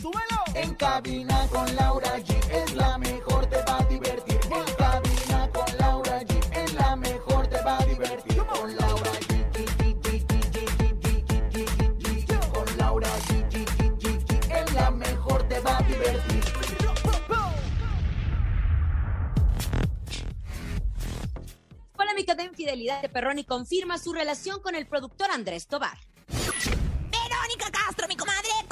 ¡Súbelo! 0.00 0.44
En 0.54 0.74
cabina 0.74 1.48
con 1.48 1.74
Laura 1.74 2.16
G 2.18 2.36
es 2.50 2.74
la 2.74 2.98
mejor, 2.98 3.46
te 3.46 3.56
va 3.62 3.78
a 3.78 3.84
divertir. 3.84 4.38
En 4.44 4.74
cabina 4.76 5.50
con 5.52 5.78
Laura 5.78 6.20
G 6.20 6.56
es 6.56 6.74
la 6.74 6.94
mejor, 6.94 7.46
te 7.48 7.60
va 7.62 7.78
a 7.78 7.84
divertir. 7.84 8.36
Con 8.36 8.76
Laura 8.76 9.10
G. 9.12 9.42
Con 12.52 12.78
Laura 12.78 13.08
G. 13.26 13.56
Es 14.50 14.72
la 14.74 14.90
mejor, 14.90 15.48
te 15.48 15.58
va 15.60 15.78
a 15.78 15.82
divertir. 15.82 16.44
Polémica 21.96 22.34
de 22.36 22.44
infidelidad 22.44 23.02
de 23.02 23.08
Perroni 23.08 23.44
confirma 23.44 23.98
su 23.98 24.12
relación 24.12 24.60
con 24.60 24.76
el 24.76 24.86
productor 24.86 25.30
Andrés 25.32 25.66
Tobar 25.66 26.11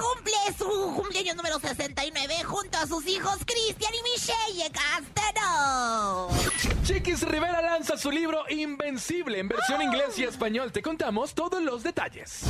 cumple 0.00 0.34
su 0.56 0.94
cumpleaños 0.94 1.36
número 1.36 1.58
69 1.58 2.44
junto 2.44 2.78
a 2.78 2.86
sus 2.86 3.06
hijos 3.06 3.38
Cristian 3.44 3.92
y 3.94 4.02
Michelle 4.02 4.70
Castro. 4.72 6.28
Chiquis 6.84 7.22
Rivera 7.22 7.60
lanza 7.60 7.96
su 7.96 8.10
libro 8.10 8.44
Invencible 8.48 9.38
en 9.38 9.48
versión 9.48 9.82
inglés 9.82 10.18
y 10.18 10.24
español. 10.24 10.72
Te 10.72 10.82
contamos 10.82 11.34
todos 11.34 11.62
los 11.62 11.82
detalles. 11.82 12.44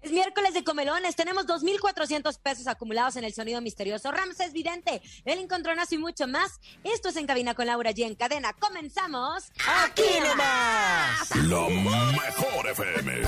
Es 0.00 0.12
miércoles 0.12 0.54
de 0.54 0.64
comelones, 0.64 1.16
tenemos 1.16 1.46
2.400 1.46 2.40
pesos 2.40 2.66
acumulados 2.68 3.16
en 3.16 3.24
el 3.24 3.34
sonido 3.34 3.60
misterioso. 3.60 4.10
Ramses 4.10 4.52
Vidente, 4.52 5.02
el 5.24 5.40
encontronazo 5.40 5.96
y 5.96 5.98
mucho 5.98 6.26
más. 6.28 6.60
Esto 6.84 7.08
es 7.08 7.16
En 7.16 7.26
Cabina 7.26 7.54
con 7.54 7.66
Laura 7.66 7.90
G. 7.90 8.06
En 8.06 8.14
cadena, 8.14 8.52
comenzamos. 8.54 9.50
¡Aquí 9.84 10.20
nomás! 10.20 11.36
La 11.36 11.68
mejor 11.68 12.68
FM. 12.70 13.22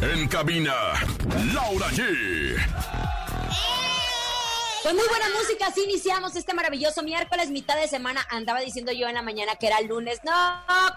En 0.00 0.26
cabina, 0.28 0.74
Laura 1.54 1.88
G. 1.90 2.02
Con 4.82 4.94
muy 4.94 5.08
buena 5.08 5.26
música, 5.30 5.66
así 5.66 5.82
iniciamos 5.82 6.36
este 6.36 6.54
maravilloso 6.54 7.02
miércoles, 7.02 7.50
mitad 7.50 7.76
de 7.76 7.88
semana. 7.88 8.24
Andaba 8.30 8.60
diciendo 8.60 8.92
yo 8.92 9.08
en 9.08 9.14
la 9.14 9.22
mañana 9.22 9.56
que 9.56 9.66
era 9.66 9.80
lunes. 9.80 10.20
No, 10.24 10.32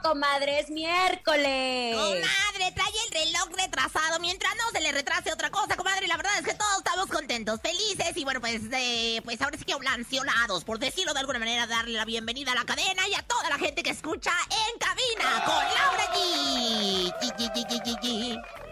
comadre, 0.04 0.60
es 0.60 0.70
miércoles. 0.70 1.96
Comadre, 1.96 2.72
trae 2.76 2.94
el 3.08 3.12
reloj 3.12 3.50
retrasado. 3.58 4.20
Mientras 4.20 4.54
no 4.56 4.70
se 4.72 4.82
le 4.82 4.92
retrase 4.92 5.34
otra 5.34 5.50
cosa, 5.50 5.76
comadre, 5.76 6.08
la 6.08 6.18
verdad 6.18 6.32
es 6.40 6.46
que 6.46 6.54
todos 6.54 6.78
estamos 6.78 7.08
contentos, 7.08 7.60
felices 7.62 8.16
y 8.16 8.24
bueno, 8.24 8.40
pues, 8.40 8.62
eh, 8.72 9.20
pues 9.24 9.42
ahora 9.42 9.58
sí 9.58 9.66
que 9.66 9.74
lancionados, 9.82 10.64
por 10.64 10.78
decirlo 10.78 11.14
de 11.14 11.20
alguna 11.22 11.40
manera, 11.40 11.66
darle 11.66 11.94
la 11.94 12.06
bienvenida 12.06 12.52
a 12.52 12.56
la 12.56 12.66
cadena 12.66 13.08
y 13.08 13.16
a 13.16 13.24
toda 13.24 13.50
la 13.50 13.58
gente 13.58 13.82
que 13.82 13.90
escucha 13.90 14.32
en 14.50 14.80
cabina 14.80 15.44
con 15.44 15.56
Laura 15.56 16.14
G, 16.14 17.12
G, 17.20 17.34
G, 17.36 18.00
G. 18.00 18.71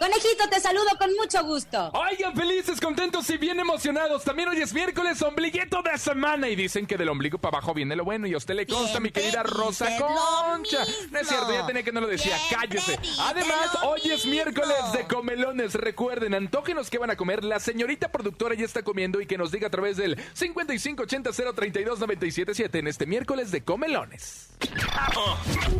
Conejito, 0.00 0.48
te 0.48 0.58
saludo 0.60 0.88
con 0.98 1.12
mucho 1.12 1.44
gusto. 1.44 1.90
Oigan, 1.92 2.34
felices, 2.34 2.80
contentos 2.80 3.28
y 3.28 3.36
bien 3.36 3.60
emocionados. 3.60 4.24
También 4.24 4.48
hoy 4.48 4.62
es 4.62 4.72
miércoles, 4.72 5.20
ombliguito 5.20 5.82
de 5.82 5.98
semana. 5.98 6.48
Y 6.48 6.56
dicen 6.56 6.86
que 6.86 6.96
del 6.96 7.10
ombligo 7.10 7.36
para 7.36 7.58
abajo 7.58 7.74
viene 7.74 7.94
lo 7.94 8.02
bueno. 8.02 8.26
Y 8.26 8.32
a 8.32 8.38
usted 8.38 8.54
le 8.54 8.66
consta, 8.66 8.98
mi 8.98 9.10
querida 9.10 9.42
Rosa 9.42 9.88
Concha. 9.98 10.86
No 11.10 11.18
es 11.18 11.28
cierto, 11.28 11.52
ya 11.52 11.66
tenía 11.66 11.82
que 11.82 11.92
no 11.92 12.00
lo 12.00 12.06
decía. 12.06 12.38
Siempre 12.38 12.80
Cállese. 12.80 12.98
Además, 13.18 13.76
hoy 13.82 14.00
es 14.10 14.24
miércoles 14.24 14.90
de 14.94 15.06
comelones. 15.06 15.74
Recuerden, 15.74 16.32
antógenos 16.32 16.88
que 16.88 16.96
van 16.96 17.10
a 17.10 17.16
comer. 17.16 17.44
La 17.44 17.60
señorita 17.60 18.10
productora 18.10 18.54
ya 18.54 18.64
está 18.64 18.82
comiendo 18.82 19.20
y 19.20 19.26
que 19.26 19.36
nos 19.36 19.52
diga 19.52 19.66
a 19.66 19.70
través 19.70 19.98
del 19.98 20.16
5580-032-977 20.34 22.78
en 22.78 22.86
este 22.86 23.04
miércoles 23.04 23.50
de 23.50 23.64
comelones. 23.64 24.49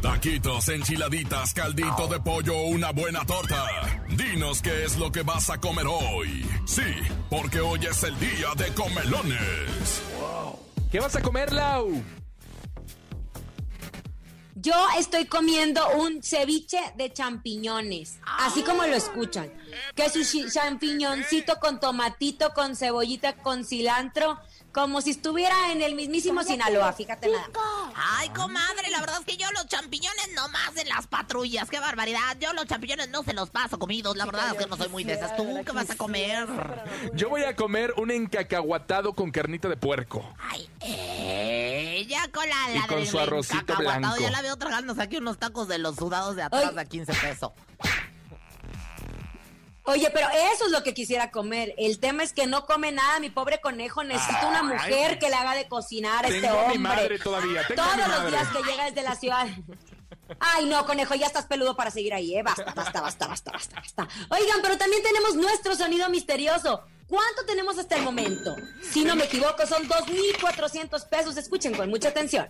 Taquitos, 0.03 0.69
enchiladitas, 0.69 1.53
caldito 1.55 2.07
de 2.09 2.21
pollo 2.21 2.63
una 2.63 2.91
buena 2.93 3.25
torta. 3.27 3.67
Dinos 4.09 4.63
qué 4.63 4.85
es 4.85 4.97
lo 4.97 5.13
que 5.13 5.23
vas 5.23 5.51
a 5.51 5.59
comer 5.59 5.87
hoy. 5.87 6.47
Sí, 6.67 6.83
porque 7.29 7.61
hoy 7.61 7.81
es 7.87 8.03
el 8.03 8.19
día 8.19 8.49
de 8.57 8.73
comelones. 8.75 10.03
¿Qué 10.91 11.01
vas 11.01 11.15
a 11.17 11.23
comer, 11.23 11.53
Lau? 11.53 12.03
Yo 14.57 14.75
estoy 14.99 15.25
comiendo 15.25 15.81
un 15.97 16.23
ceviche 16.23 16.79
de 16.97 17.11
champiñones, 17.13 18.19
así 18.39 18.63
como 18.63 18.83
lo 18.85 18.95
escuchan. 18.95 19.51
Que 19.95 20.07
es 20.07 20.13
chi- 20.31 20.51
champiñoncito 20.51 21.59
con 21.61 21.81
tomatito, 21.81 22.53
con 22.53 22.77
cebollita, 22.77 23.37
con 23.37 23.65
cilantro, 23.65 24.39
como 24.73 25.01
si 25.01 25.11
estuviera 25.11 25.73
en 25.73 25.83
el 25.83 25.95
mismísimo 25.95 26.43
Sinaloa, 26.43 26.93
fíjate 26.93 27.29
nada. 27.29 27.49
Ay, 27.95 28.29
comadre, 28.31 28.91
la 28.91 29.01
verdad 29.01 29.19
es 29.21 29.27
que 29.27 29.37
yo 29.37 29.51
los 29.53 29.67
champiñones 29.67 30.31
no 30.35 30.49
más 30.49 30.77
en 30.77 30.89
las 30.89 31.07
patrullas. 31.07 31.69
¡Qué 31.69 31.81
barbaridad! 31.81 32.37
Yo 32.41 32.53
los 32.53 32.67
champiñones 32.67 33.09
no 33.11 33.23
se 33.23 33.33
los 33.33 33.51
paso 33.51 33.79
comidos. 33.79 34.17
La 34.17 34.27
verdad 34.27 34.53
es 34.53 34.55
que 34.55 34.67
no 34.67 34.77
soy 34.77 34.89
muy 34.89 35.05
de 35.05 35.15
esas. 35.15 35.37
¿Tú 35.37 35.45
qué 35.65 35.73
vas 35.73 35.91
a 35.91 35.97
comer? 35.97 36.49
Yo 37.15 37.29
voy 37.29 37.45
a 37.45 37.57
comer 37.57 37.95
un 37.97 38.11
encacahuatado 38.11 39.13
con 39.15 39.31
carnita 39.31 39.69
de 39.69 39.77
puerco. 39.77 40.25
Ay, 40.39 40.69
ella 40.81 42.29
con 42.33 42.49
la, 42.49 42.71
Y 42.75 42.79
la 42.79 42.87
con 42.87 42.99
del 42.99 43.09
su 43.09 43.19
arrocito 43.19 43.77
blanco. 43.77 44.17
Ya 44.19 44.31
la 44.31 44.43
veo 44.43 44.57
tragándose 44.57 45.03
aquí 45.03 45.17
unos 45.17 45.39
tacos 45.39 45.69
de 45.69 45.79
los 45.79 45.97
sudados 45.97 46.37
de 46.37 46.43
atrás 46.43 46.73
Ay. 46.73 46.79
a 46.79 46.85
15 46.85 47.13
pesos. 47.15 47.51
Oye, 49.85 50.11
pero 50.13 50.29
eso 50.53 50.67
es 50.67 50.73
lo 50.73 50.83
que 50.83 50.93
quisiera 50.95 51.31
comer. 51.31 51.75
El 51.79 51.99
tema 51.99 52.23
es 52.23 52.33
que 52.33 52.47
no 52.47 52.67
come 52.67 52.93
nada, 52.93 53.19
mi 53.19 53.31
pobre 53.31 53.61
conejo. 53.61 54.05
Necesita 54.05 54.47
una 54.49 54.63
mujer 54.63 55.19
que 55.19 55.29
le 55.29 55.35
haga 55.35 55.55
de 55.55 55.69
cocinar 55.69 56.25
a 56.25 56.29
este 56.29 56.41
Tengo 56.43 56.59
a 56.59 56.69
mi 56.69 56.77
hombre. 56.77 56.79
madre 56.93 57.19
todavía, 57.19 57.67
tengo 57.67 57.83
a 57.83 57.85
Todos 57.85 57.97
mi 57.97 58.03
los 58.03 58.11
madre. 58.11 58.31
días 58.31 58.49
que 58.49 58.63
llega 58.71 58.85
desde 58.85 59.03
la 59.03 59.15
ciudad. 59.17 59.47
Ay, 60.39 60.67
no, 60.67 60.85
conejo, 60.87 61.15
ya 61.17 61.27
estás 61.27 61.47
peludo 61.47 61.75
para 61.77 61.91
seguir 61.91 62.15
ahí, 62.15 62.37
¿eh? 62.37 62.43
Basta, 62.43 62.65
basta, 62.73 63.01
basta, 63.01 63.27
basta, 63.27 63.51
basta, 63.53 63.77
basta. 63.81 64.09
Oigan, 64.29 64.59
pero 64.63 64.79
también 64.79 65.03
tenemos 65.03 65.35
nuestro 65.35 65.75
sonido 65.75 66.09
misterioso. 66.09 66.83
¿Cuánto 67.09 67.45
tenemos 67.47 67.77
hasta 67.79 67.97
el 67.97 68.03
momento? 68.03 68.55
Si 68.93 69.03
no 69.03 69.17
me 69.17 69.25
equivoco, 69.25 69.67
son 69.67 69.89
2.400 69.89 71.09
pesos. 71.09 71.37
Escuchen 71.37 71.75
con 71.75 71.89
mucha 71.91 72.11
atención. 72.11 72.49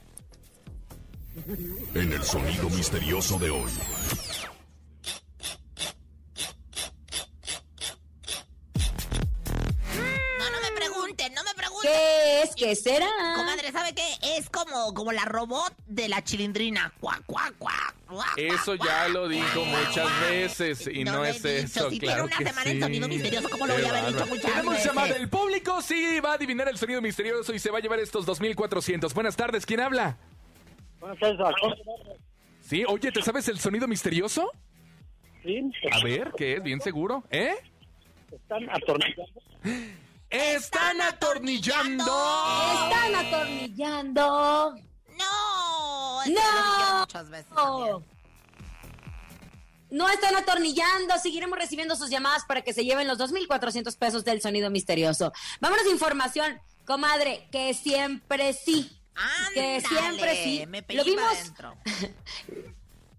En 1.94 2.12
el 2.12 2.22
sonido 2.22 2.68
misterioso 2.68 3.38
de 3.38 3.48
hoy. 3.50 3.70
¿Qué 11.90 12.42
es? 12.42 12.54
¿Qué 12.54 12.76
será? 12.76 13.06
Comadre, 13.36 13.72
¿sabe 13.72 13.92
qué? 13.94 14.36
Es 14.36 14.48
como, 14.50 14.94
como 14.94 15.12
la 15.12 15.24
robot 15.24 15.74
de 15.86 16.08
la 16.08 16.22
chilindrina. 16.22 16.92
Cuac, 17.00 17.24
cuac, 17.26 17.54
cuac, 17.58 17.94
Eso 18.36 18.74
ya 18.76 19.08
lo 19.08 19.28
dijo 19.28 19.64
muchas 19.64 20.08
veces 20.28 20.88
y 20.92 21.04
no, 21.04 21.24
he 21.24 21.30
es 21.30 21.42
dicho. 21.42 21.48
eso, 21.80 21.90
Si 21.90 21.98
claro 21.98 22.26
tiene 22.28 22.36
una 22.36 22.36
que 22.38 22.44
semana 22.44 22.64
sí. 22.64 22.70
el 22.76 22.80
sonido 22.82 23.08
misterioso, 23.08 23.48
¿cómo 23.50 23.66
lo 23.66 23.74
voy 23.74 23.82
a 23.82 23.84
Qué 23.84 23.90
haber 23.98 24.12
dicho 24.12 24.26
muchas 24.26 24.50
Tenemos 24.50 24.72
veces? 24.74 24.86
llamada 24.86 25.12
del 25.14 25.28
público, 25.28 25.82
sí, 25.82 26.20
va 26.20 26.30
a 26.32 26.34
adivinar 26.34 26.68
el 26.68 26.78
sonido 26.78 27.00
misterioso 27.02 27.52
y 27.54 27.58
se 27.58 27.70
va 27.70 27.78
a 27.78 27.80
llevar 27.80 28.00
estos 28.00 28.26
2.400. 28.26 29.12
Buenas 29.14 29.36
tardes, 29.36 29.66
¿quién 29.66 29.80
habla? 29.80 30.16
Buenas 31.00 31.18
tardes. 31.18 31.38
Sí, 32.62 32.84
oye, 32.86 33.10
¿te 33.10 33.22
sabes 33.22 33.48
el 33.48 33.58
sonido 33.58 33.88
misterioso? 33.88 34.50
Sí, 35.42 35.60
A 35.90 36.04
ver, 36.04 36.32
¿qué 36.36 36.54
es? 36.56 36.62
¿Bien 36.62 36.80
seguro? 36.80 37.24
¿Eh? 37.30 37.54
están 38.32 38.68
atornillando. 38.70 39.24
¡Están 40.30 41.00
atornillando! 41.00 42.04
Están 42.04 43.14
atornillando. 43.16 44.74
No, 45.18 46.24
No. 46.26 47.00
muchas 47.00 47.28
veces 47.30 47.52
también. 47.54 47.96
No 49.90 50.08
están 50.08 50.36
atornillando. 50.36 51.18
Seguiremos 51.18 51.58
recibiendo 51.58 51.96
sus 51.96 52.10
llamadas 52.10 52.44
para 52.46 52.62
que 52.62 52.72
se 52.72 52.84
lleven 52.84 53.08
los 53.08 53.18
2.400 53.18 53.96
pesos 53.98 54.24
del 54.24 54.40
sonido 54.40 54.70
misterioso. 54.70 55.32
Vámonos 55.60 55.84
a 55.84 55.90
información, 55.90 56.60
comadre, 56.86 57.48
que 57.50 57.74
siempre 57.74 58.52
sí. 58.52 58.88
que 59.52 59.76
Ándale, 59.76 59.80
siempre 59.80 60.44
sí. 60.44 60.64
Me 60.68 60.84
Lo 60.90 61.02
vimos. 61.04 61.24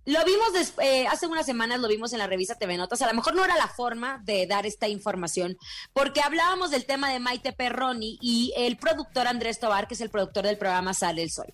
lo 0.06 0.24
vimos 0.26 0.54
des- 0.54 0.74
eh, 0.82 1.06
hace 1.08 1.28
unas 1.28 1.46
semanas, 1.46 1.80
lo 1.80 1.88
vimos 1.88 2.12
en 2.14 2.20
la 2.20 2.28
revista 2.28 2.56
TV 2.56 2.76
Notas. 2.78 3.02
A 3.02 3.08
lo 3.08 3.14
mejor 3.14 3.36
no 3.36 3.46
era 3.46 3.56
la 3.56 3.68
forma 3.68 4.20
de 4.24 4.48
dar 4.48 4.66
esta 4.66 4.88
información, 4.88 5.58
porque 5.94 6.22
hablábamos 6.22 6.72
del 6.72 6.86
tema 6.86 7.12
de 7.12 7.20
Maite 7.20 7.54
Perroni 7.54 8.18
y 8.22 8.54
el 8.58 8.78
productor 8.78 9.28
Andrés 9.28 9.60
Tobar, 9.60 9.88
que 9.88 9.94
es 9.94 10.02
el 10.02 10.10
productor 10.10 10.46
del 10.46 10.58
programa 10.58 10.94
Sale 10.94 11.22
el 11.24 11.32
Sol. 11.32 11.54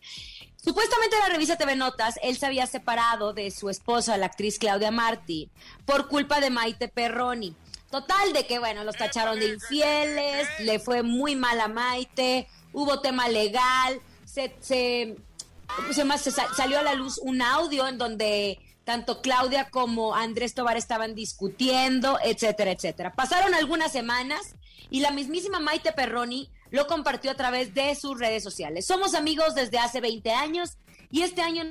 Supuestamente 0.64 1.16
en 1.16 1.22
la 1.24 1.30
revista 1.30 1.56
TV 1.58 1.76
Notas, 1.76 2.16
él 2.24 2.38
se 2.38 2.46
había 2.46 2.68
separado 2.68 3.34
de 3.34 3.52
su 3.52 3.70
esposa, 3.70 4.18
la 4.18 4.26
actriz 4.26 4.60
Claudia 4.60 4.92
Martí, 4.92 5.50
por 5.86 6.08
culpa 6.08 6.40
de 6.42 6.50
Maite 6.50 6.88
Perroni. 6.88 7.56
Total, 7.90 8.34
de 8.34 8.46
que 8.46 8.60
bueno, 8.60 8.84
los 8.84 8.98
tacharon 8.98 9.40
de 9.40 9.54
infieles, 9.54 10.48
le 10.60 10.80
fue 10.80 11.04
muy 11.04 11.38
mal 11.38 11.62
a 11.62 11.70
Maite, 11.70 12.48
hubo 12.74 13.00
tema 13.00 13.30
legal, 13.30 14.02
se, 14.26 14.54
se, 14.60 15.16
se 15.92 16.04
más- 16.06 16.22
se 16.22 16.32
sa- 16.32 16.54
salió 16.56 16.80
a 16.80 16.84
la 16.84 16.94
luz 16.94 17.18
un 17.18 17.42
audio 17.42 17.88
en 17.88 17.98
donde 17.98 18.60
tanto 18.84 19.22
Claudia 19.22 19.70
como 19.70 20.16
Andrés 20.16 20.54
Tobar 20.54 20.78
estaban 20.78 21.14
discutiendo, 21.14 22.18
etcétera, 22.24 22.72
etcétera. 22.72 23.14
Pasaron 23.14 23.54
algunas 23.54 23.92
semanas 23.92 24.56
y 24.90 25.02
la 25.02 25.12
mismísima 25.12 25.60
Maite 25.60 25.92
Perroni 25.92 26.50
lo 26.72 26.88
compartió 26.88 27.32
a 27.32 27.36
través 27.36 27.74
de 27.74 27.96
sus 27.96 28.18
redes 28.20 28.44
sociales. 28.44 28.86
Somos 28.86 29.14
amigos 29.14 29.56
desde 29.56 29.78
hace 29.80 30.00
20 30.02 30.32
años 30.32 30.78
y 31.12 31.22
este 31.24 31.42
año 31.42 31.64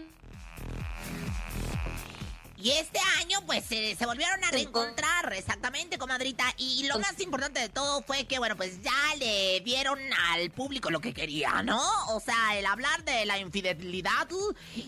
Y 2.66 2.72
este 2.72 2.98
año, 3.20 3.38
pues, 3.46 3.64
se, 3.64 3.94
se 3.94 4.06
volvieron 4.06 4.42
a 4.42 4.50
reencontrar, 4.50 5.32
exactamente, 5.34 5.98
comadrita. 5.98 6.52
Y 6.56 6.84
lo 6.88 6.98
más 6.98 7.20
importante 7.20 7.60
de 7.60 7.68
todo 7.68 8.02
fue 8.02 8.26
que, 8.26 8.40
bueno, 8.40 8.56
pues 8.56 8.82
ya 8.82 9.14
le 9.20 9.60
dieron 9.60 10.00
al 10.32 10.50
público 10.50 10.90
lo 10.90 11.00
que 11.00 11.14
quería, 11.14 11.62
¿no? 11.62 11.80
O 12.08 12.18
sea, 12.18 12.58
el 12.58 12.66
hablar 12.66 13.04
de 13.04 13.24
la 13.24 13.38
infidelidad. 13.38 14.26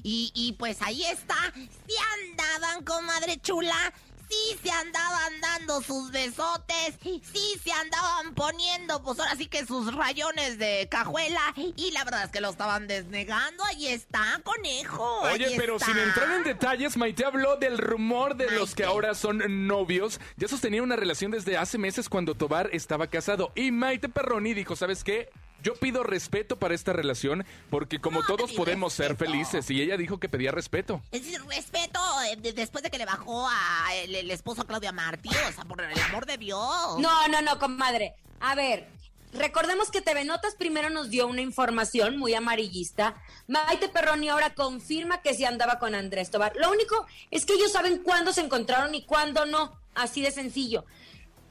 Y, 0.02 0.32
y 0.34 0.54
pues 0.54 0.82
ahí 0.82 1.04
está. 1.04 1.36
Si 1.54 1.94
andaban, 2.26 2.82
comadre 2.82 3.40
chula. 3.40 3.92
Sí 4.28 4.58
se 4.60 4.72
andaban 4.72 5.37
dando 5.68 5.82
sus 5.82 6.10
besotes, 6.10 6.94
sí 7.02 7.20
se 7.62 7.72
andaban 7.72 8.34
poniendo, 8.34 9.02
pues 9.02 9.18
ahora 9.20 9.36
sí 9.36 9.46
que 9.46 9.66
sus 9.66 9.94
rayones 9.94 10.58
de 10.58 10.88
cajuela, 10.90 11.40
y 11.76 11.90
la 11.90 12.04
verdad 12.04 12.24
es 12.24 12.30
que 12.30 12.40
lo 12.40 12.50
estaban 12.50 12.86
desnegando, 12.86 13.62
ahí 13.64 13.86
está, 13.88 14.40
conejo. 14.42 15.20
Oye, 15.20 15.46
ahí 15.46 15.54
pero 15.56 15.76
está. 15.76 15.86
sin 15.86 15.98
entrar 15.98 16.30
en 16.32 16.44
detalles, 16.44 16.96
Maite 16.96 17.24
habló 17.24 17.56
del 17.56 17.78
rumor 17.78 18.36
de 18.36 18.50
los 18.50 18.74
que 18.74 18.84
ahora 18.84 19.14
son 19.14 19.66
novios. 19.66 20.20
Ya 20.36 20.48
sostenía 20.48 20.82
una 20.82 20.96
relación 20.96 21.30
desde 21.30 21.56
hace 21.56 21.76
meses 21.76 22.08
cuando 22.08 22.34
Tobar 22.34 22.70
estaba 22.72 23.08
casado. 23.08 23.52
Y 23.54 23.70
Maite 23.70 24.08
Perroni 24.08 24.54
dijo, 24.54 24.74
¿sabes 24.74 25.04
qué? 25.04 25.28
Yo 25.62 25.74
pido 25.74 26.02
respeto 26.04 26.56
para 26.58 26.74
esta 26.74 26.92
relación 26.92 27.44
porque 27.70 28.00
como 28.00 28.20
No, 28.20 28.26
todos 28.26 28.52
podemos 28.52 28.92
ser 28.92 29.16
felices. 29.16 29.68
Y 29.70 29.82
ella 29.82 29.96
dijo 29.96 30.18
que 30.18 30.28
pedía 30.28 30.52
respeto. 30.52 31.02
Es 31.10 31.24
decir, 31.24 31.40
respeto 31.46 32.00
eh, 32.30 32.36
de- 32.36 32.52
después 32.52 32.84
de 32.84 32.90
que 32.90 32.98
le 32.98 33.04
bajó 33.06 33.48
a 33.48 33.88
el, 33.96 34.14
el 34.14 34.30
esposo 34.30 34.62
a 34.62 34.66
Claudia 34.66 34.92
Martí, 34.92 35.28
o 35.28 35.52
sea, 35.52 35.64
por 35.64 35.80
el 35.82 35.98
amor 36.00 36.26
de 36.26 36.38
Dios. 36.38 36.98
No, 36.98 37.28
no, 37.28 37.42
no, 37.42 37.58
comadre. 37.58 38.14
A 38.40 38.54
ver, 38.54 38.86
recordemos 39.32 39.90
que 39.90 40.00
TV 40.00 40.24
Notas 40.24 40.54
primero 40.54 40.90
nos 40.90 41.10
dio 41.10 41.26
una 41.26 41.40
información 41.40 42.16
muy 42.18 42.34
amarillista. 42.34 43.16
Maite 43.48 43.88
Perroni 43.88 44.28
ahora 44.28 44.54
confirma 44.54 45.22
que 45.22 45.34
sí 45.34 45.44
andaba 45.44 45.78
con 45.80 45.94
Andrés 45.94 46.30
Tobar. 46.30 46.52
Lo 46.56 46.70
único 46.70 47.04
es 47.30 47.44
que 47.44 47.54
ellos 47.54 47.72
saben 47.72 47.98
cuándo 48.04 48.32
se 48.32 48.42
encontraron 48.42 48.94
y 48.94 49.04
cuándo 49.04 49.44
no. 49.44 49.72
Así 49.94 50.22
de 50.22 50.30
sencillo. 50.30 50.84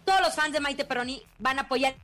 Todos 0.06 0.22
los 0.22 0.34
fans 0.36 0.54
de 0.54 0.62
Maite 0.62 0.86
Perroni 0.86 1.22
van 1.40 1.60
a 1.60 1.64
apoyar 1.64 1.96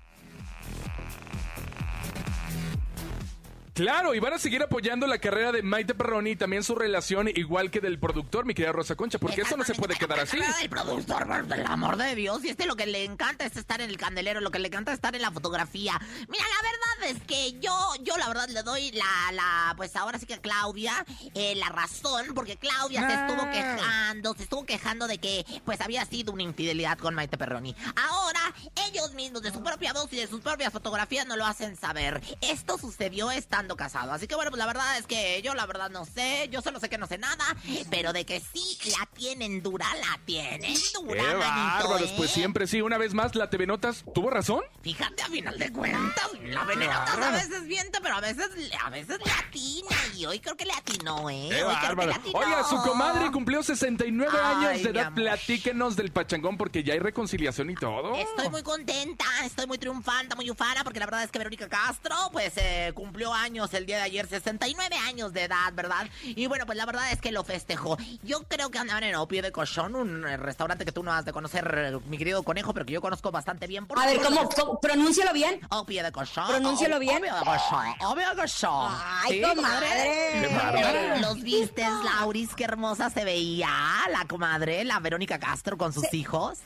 Claro, 3.74 4.14
y 4.14 4.20
van 4.20 4.34
a 4.34 4.38
seguir 4.38 4.62
apoyando 4.62 5.08
la 5.08 5.18
carrera 5.18 5.52
de 5.52 5.64
Maite 5.64 5.96
Perroni 5.96 6.32
y 6.32 6.36
también 6.36 6.64
su 6.64 6.76
relación 6.76 7.28
igual 7.30 7.72
que 7.72 7.80
del 7.82 7.98
productor, 7.98 8.46
mi 8.46 8.54
querida 8.54 8.72
Rosa 8.72 8.94
Concha, 8.96 9.18
porque 9.18 9.42
eso 9.42 9.58
no 9.58 9.64
se 9.64 9.74
puede 9.74 9.96
quedar 9.96 10.20
así. 10.20 10.38
El 10.62 10.70
productor, 10.70 11.26
por 11.26 11.58
el 11.58 11.66
amor 11.66 11.98
de 11.98 12.14
Dios, 12.14 12.44
y 12.46 12.50
este 12.50 12.68
lo 12.68 12.76
que 12.76 12.86
le 12.86 13.04
encanta 13.04 13.46
es 13.46 13.58
estar 13.58 13.82
en 13.82 13.90
el 13.90 13.98
candelero, 13.98 14.42
lo 14.42 14.52
que 14.52 14.60
le 14.60 14.68
encanta 14.68 14.92
es 14.92 14.98
estar 14.98 15.16
en 15.16 15.24
la 15.24 15.32
fotografía. 15.32 16.00
Mira, 16.30 16.44
la 16.44 16.70
verdad 16.70 17.18
es 17.18 17.24
que 17.28 17.60
yo, 17.60 17.76
yo 18.04 18.16
la 18.18 18.28
verdad 18.28 18.48
le 18.50 18.62
doy 18.62 18.92
la, 18.92 19.32
la, 19.32 19.74
pues 19.76 19.96
ahora 19.96 20.20
sí 20.20 20.28
que 20.28 20.36
a 20.36 20.42
Claudia, 20.42 21.04
eh, 21.34 21.56
la 21.56 21.70
razón, 21.70 22.28
porque 22.36 22.58
Claudia 22.58 23.00
se 23.08 23.14
Ah. 23.16 23.26
estuvo 23.28 23.50
quejando, 23.50 24.34
se 24.36 24.44
estuvo 24.44 24.66
quejando 24.68 25.08
de 25.08 25.18
que, 25.18 25.46
pues 25.66 25.82
había 25.82 26.06
sido 26.06 26.32
una 26.32 26.44
infidelidad 26.44 27.00
con 27.00 27.16
Maite 27.16 27.40
Perroni. 27.40 27.76
Ahora, 27.96 28.54
ellos 28.88 29.14
mismos, 29.16 29.42
de 29.42 29.52
su 29.52 29.64
propia 29.64 29.94
voz 29.94 30.14
y 30.14 30.18
de 30.18 30.28
sus 30.28 30.42
propias 30.42 30.72
fotografías, 30.72 31.26
no 31.26 31.36
lo 31.38 31.46
hacen 31.48 31.76
saber. 31.76 32.22
Esto 32.42 32.78
sucedió 32.78 33.32
estando 33.64 33.76
casado. 33.78 34.12
Así 34.12 34.28
que 34.28 34.36
bueno, 34.36 34.52
pues 34.52 34.60
la 34.60 34.66
verdad 34.66 34.98
es 34.98 35.08
que 35.08 35.42
yo 35.42 35.54
la 35.56 35.66
verdad 35.66 35.90
no 35.90 36.06
sé, 36.06 36.50
yo 36.52 36.62
solo 36.62 36.80
sé 36.80 36.90
que 36.90 36.98
no 36.98 37.08
sé 37.08 37.18
nada, 37.18 37.44
pero 37.90 38.12
de 38.14 38.26
que 38.26 38.40
sí 38.42 38.78
la 38.92 39.06
tienen 39.14 39.64
dura, 39.64 39.88
la 39.96 40.20
tienen 40.26 40.76
dura, 40.94 41.22
¡Qué 41.24 41.36
manito, 41.36 41.88
bárbaros! 41.88 42.10
¿eh? 42.10 42.14
Pues 42.18 42.32
siempre 42.32 42.68
sí, 42.68 42.82
una 42.82 42.98
vez 42.98 43.14
más, 43.14 43.36
la 43.36 43.50
TV 43.50 43.66
Notas 43.66 44.04
tuvo 44.14 44.30
razón. 44.30 44.62
Fíjate, 44.82 45.24
a 45.24 45.28
final 45.28 45.58
de 45.58 45.72
cuentas, 45.72 46.30
la 46.44 46.66
venenotas 46.66 47.18
a 47.18 47.32
veces 47.32 47.64
miente, 47.64 48.00
pero 48.02 48.16
a 48.16 48.20
veces, 48.22 48.50
a 48.84 48.90
veces 48.90 49.20
le 49.24 49.32
atina. 49.32 49.98
Y 50.18 50.26
hoy 50.26 50.40
creo 50.40 50.58
que 50.58 50.66
le 50.66 50.74
atinó, 50.74 51.30
¿eh? 51.30 51.48
¡Qué 51.50 51.64
hoy 51.64 51.76
creo 51.76 51.80
que 51.80 51.96
bárbaro! 51.96 52.10
le 52.10 52.16
atinó. 52.16 52.40
Oiga, 52.40 52.64
su 52.66 52.78
comadre 52.82 53.32
cumplió 53.32 53.64
69 53.64 54.38
Ay, 54.44 54.66
años 54.66 54.84
de 54.84 54.90
edad. 54.90 55.06
amor. 55.08 55.16
Platíquenos 55.24 55.96
del 55.96 56.12
pachangón 56.12 56.58
porque 56.58 56.84
ya 56.84 56.94
hay 56.94 57.00
reconciliación 57.00 57.70
y 57.70 57.76
todo. 57.76 58.16
Estoy 58.16 58.50
muy 58.50 58.62
contenta, 58.64 59.26
estoy 59.46 59.68
muy 59.68 59.78
triunfante, 59.78 60.36
muy 60.36 60.50
ufana, 60.52 60.84
porque 60.84 61.00
la 61.00 61.06
verdad 61.06 61.24
es 61.24 61.32
que 61.32 61.40
Verónica 61.40 61.70
Castro, 61.70 62.16
pues, 62.32 62.54
eh, 62.58 62.92
cumplió 62.94 63.34
años 63.34 63.53
el 63.54 63.86
día 63.86 63.98
de 63.98 64.04
ayer, 64.04 64.28
69 64.28 64.96
años 65.08 65.32
de 65.32 65.44
edad, 65.44 65.72
¿verdad? 65.74 66.08
Y 66.24 66.48
bueno, 66.48 66.66
pues 66.66 66.78
la 66.78 66.86
verdad 66.86 67.12
es 67.12 67.22
que 67.22 67.32
lo 67.32 67.44
festejó. 67.44 67.98
Yo 68.24 68.44
creo 68.44 68.72
que 68.72 68.80
andaban 68.80 69.04
en 69.04 69.16
Opio 69.16 69.42
de 69.44 69.52
Cochón, 69.52 69.96
un 69.96 70.28
eh, 70.28 70.38
restaurante 70.38 70.86
que 70.86 70.92
tú 70.92 71.04
no 71.04 71.14
has 71.14 71.24
de 71.24 71.32
conocer, 71.32 72.00
mi 72.08 72.18
querido 72.18 72.42
conejo, 72.44 72.74
pero 72.74 72.86
que 72.86 72.94
yo 72.94 73.02
conozco 73.02 73.32
bastante 73.32 73.68
bien. 73.68 73.86
por 73.86 74.00
A 74.00 74.06
ver. 74.08 74.20
¿cómo, 74.22 74.50
cómo? 74.50 74.80
Pronúncialo 74.80 75.34
bien. 75.34 75.60
Opio 75.70 76.04
de 76.04 76.12
Cochón. 76.12 76.48
Pronúncialo 76.48 77.00
bien. 77.00 77.18
Opio 77.18 77.36
de 77.36 77.46
Cochón. 77.46 77.88
Opio 78.08 78.30
de 78.30 78.36
Cochón. 78.36 78.94
Ay, 79.24 79.42
comadre. 79.42 81.20
Los 81.22 81.42
vistes, 81.42 81.88
Lauris, 82.04 82.56
qué 82.56 82.64
hermosa 82.64 83.10
se 83.10 83.24
veía 83.24 83.70
la 84.12 84.26
comadre, 84.28 84.84
la 84.84 85.00
Verónica 85.00 85.40
Castro 85.40 85.78
con 85.78 85.94
sus 85.94 86.12
hijos. 86.14 86.60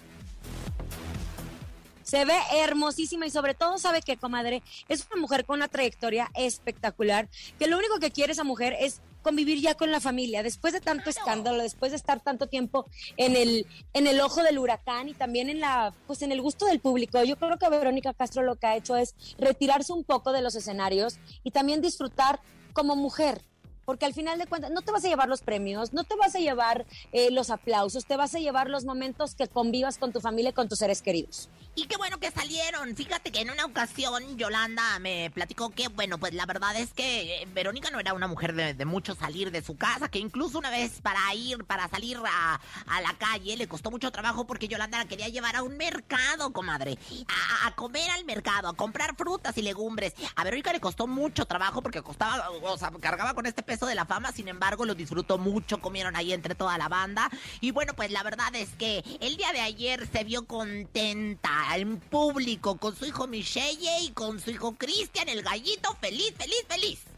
Se 2.07 2.23
ve 2.23 2.37
hermosísima 2.53 3.25
y 3.25 3.29
sobre 3.29 3.53
todo 3.53 3.77
sabe 3.77 4.01
que, 4.01 4.15
comadre, 4.15 4.63
es 4.87 5.05
una 5.11 5.19
mujer 5.19 5.43
con 5.43 5.57
una 5.57 5.67
trayectoria 5.67 6.31
espectacular, 6.35 7.27
que 7.59 7.67
lo 7.67 7.77
único 7.77 7.99
que 7.99 8.11
quiere 8.11 8.31
esa 8.31 8.45
mujer 8.45 8.77
es 8.79 9.01
convivir 9.23 9.59
ya 9.59 9.75
con 9.75 9.91
la 9.91 9.99
familia, 9.99 10.41
después 10.41 10.71
de 10.71 10.79
tanto 10.79 11.09
escándalo, 11.09 11.61
después 11.61 11.91
de 11.91 11.97
estar 11.97 12.21
tanto 12.21 12.47
tiempo 12.47 12.85
en 13.17 13.35
el, 13.35 13.67
en 13.91 14.07
el 14.07 14.21
ojo 14.21 14.41
del 14.41 14.57
huracán 14.57 15.09
y 15.09 15.15
también 15.15 15.49
en 15.49 15.59
la, 15.59 15.93
pues 16.07 16.21
en 16.21 16.31
el 16.31 16.41
gusto 16.41 16.65
del 16.65 16.79
público. 16.79 17.21
Yo 17.25 17.35
creo 17.35 17.57
que 17.57 17.67
Verónica 17.67 18.13
Castro 18.13 18.41
lo 18.41 18.55
que 18.55 18.67
ha 18.67 18.77
hecho 18.77 18.95
es 18.95 19.13
retirarse 19.37 19.91
un 19.91 20.05
poco 20.05 20.31
de 20.31 20.41
los 20.41 20.55
escenarios 20.55 21.19
y 21.43 21.51
también 21.51 21.81
disfrutar 21.81 22.39
como 22.71 22.95
mujer. 22.95 23.41
Porque 23.87 24.05
al 24.05 24.13
final 24.13 24.37
de 24.37 24.47
cuentas 24.47 24.69
no 24.69 24.81
te 24.81 24.91
vas 24.91 25.05
a 25.05 25.07
llevar 25.07 25.29
los 25.29 25.39
premios, 25.39 25.93
no 25.93 26.03
te 26.03 26.17
vas 26.17 26.35
a 26.35 26.39
llevar 26.39 26.85
eh, 27.13 27.31
los 27.31 27.49
aplausos, 27.49 28.05
te 28.05 28.17
vas 28.17 28.35
a 28.35 28.39
llevar 28.39 28.69
los 28.69 28.83
momentos 28.83 29.33
que 29.33 29.47
convivas 29.47 29.97
con 29.97 30.11
tu 30.11 30.19
familia 30.19 30.49
y 30.49 30.53
con 30.53 30.67
tus 30.67 30.79
seres 30.79 31.01
queridos. 31.01 31.47
Y 31.73 31.85
qué 31.85 31.95
bueno 31.95 32.19
que 32.19 32.29
salieron. 32.29 32.93
Fíjate 32.97 33.31
que 33.31 33.39
en 33.39 33.49
una 33.49 33.63
ocasión 33.63 34.37
Yolanda 34.37 34.99
me 34.99 35.31
platicó 35.33 35.69
que, 35.69 35.87
bueno, 35.87 36.17
pues 36.17 36.33
la 36.33 36.45
verdad 36.45 36.75
es 36.75 36.91
que 36.91 37.43
eh, 37.43 37.47
Verónica 37.53 37.89
no 37.89 38.01
era 38.01 38.13
una 38.13 38.27
mujer 38.27 38.55
de, 38.75 38.85
mucho 38.85 39.15
salir 39.15 39.51
de 39.51 39.61
su 39.61 39.77
casa, 39.77 40.09
que 40.09 40.19
incluso 40.19 40.57
una 40.57 40.69
vez 40.69 40.99
para 41.01 41.33
ir, 41.33 41.63
para 41.63 41.87
salir 41.87 42.17
a, 42.17 42.59
a 42.87 43.01
la 43.01 43.13
calle 43.17 43.55
le 43.55 43.69
costó 43.69 43.89
mucho 43.89 44.11
trabajo 44.11 44.45
porque 44.45 44.67
Yolanda 44.67 44.97
la 44.97 45.05
quería 45.05 45.29
llevar 45.29 45.55
a 45.55 45.63
un 45.63 45.77
mercado, 45.77 46.51
comadre. 46.51 46.97
A, 47.29 47.67
a 47.67 47.75
comer 47.75 48.09
al 48.09 48.25
mercado, 48.25 48.67
a 48.67 48.73
comprar 48.73 49.15
frutas 49.15 49.57
y 49.57 49.61
legumbres. 49.61 50.13
A 50.35 50.43
Verónica 50.43 50.73
le 50.73 50.81
costó 50.81 51.07
mucho 51.07 51.45
trabajo 51.45 51.81
porque 51.81 52.01
costaba, 52.01 52.49
o 52.49 52.77
sea, 52.77 52.91
cargaba 52.99 53.33
con 53.33 53.45
este 53.45 53.63
peso 53.63 53.76
de 53.85 53.95
la 53.95 54.05
fama, 54.05 54.31
sin 54.31 54.47
embargo 54.47 54.85
lo 54.85 54.95
disfrutó 54.95 55.37
mucho, 55.37 55.79
comieron 55.79 56.15
ahí 56.15 56.33
entre 56.33 56.55
toda 56.55 56.77
la 56.77 56.89
banda. 56.89 57.29
Y 57.61 57.71
bueno, 57.71 57.93
pues 57.93 58.11
la 58.11 58.23
verdad 58.23 58.55
es 58.55 58.69
que 58.77 59.03
el 59.19 59.37
día 59.37 59.51
de 59.53 59.61
ayer 59.61 60.07
se 60.11 60.23
vio 60.23 60.45
contenta 60.45 61.75
en 61.75 61.99
público 61.99 62.77
con 62.77 62.95
su 62.95 63.05
hijo 63.05 63.27
Michelle 63.27 64.01
y 64.01 64.11
con 64.11 64.39
su 64.39 64.51
hijo 64.51 64.75
Cristian, 64.75 65.29
el 65.29 65.43
gallito, 65.43 65.95
feliz, 66.01 66.33
feliz, 66.37 66.65
feliz. 66.67 67.16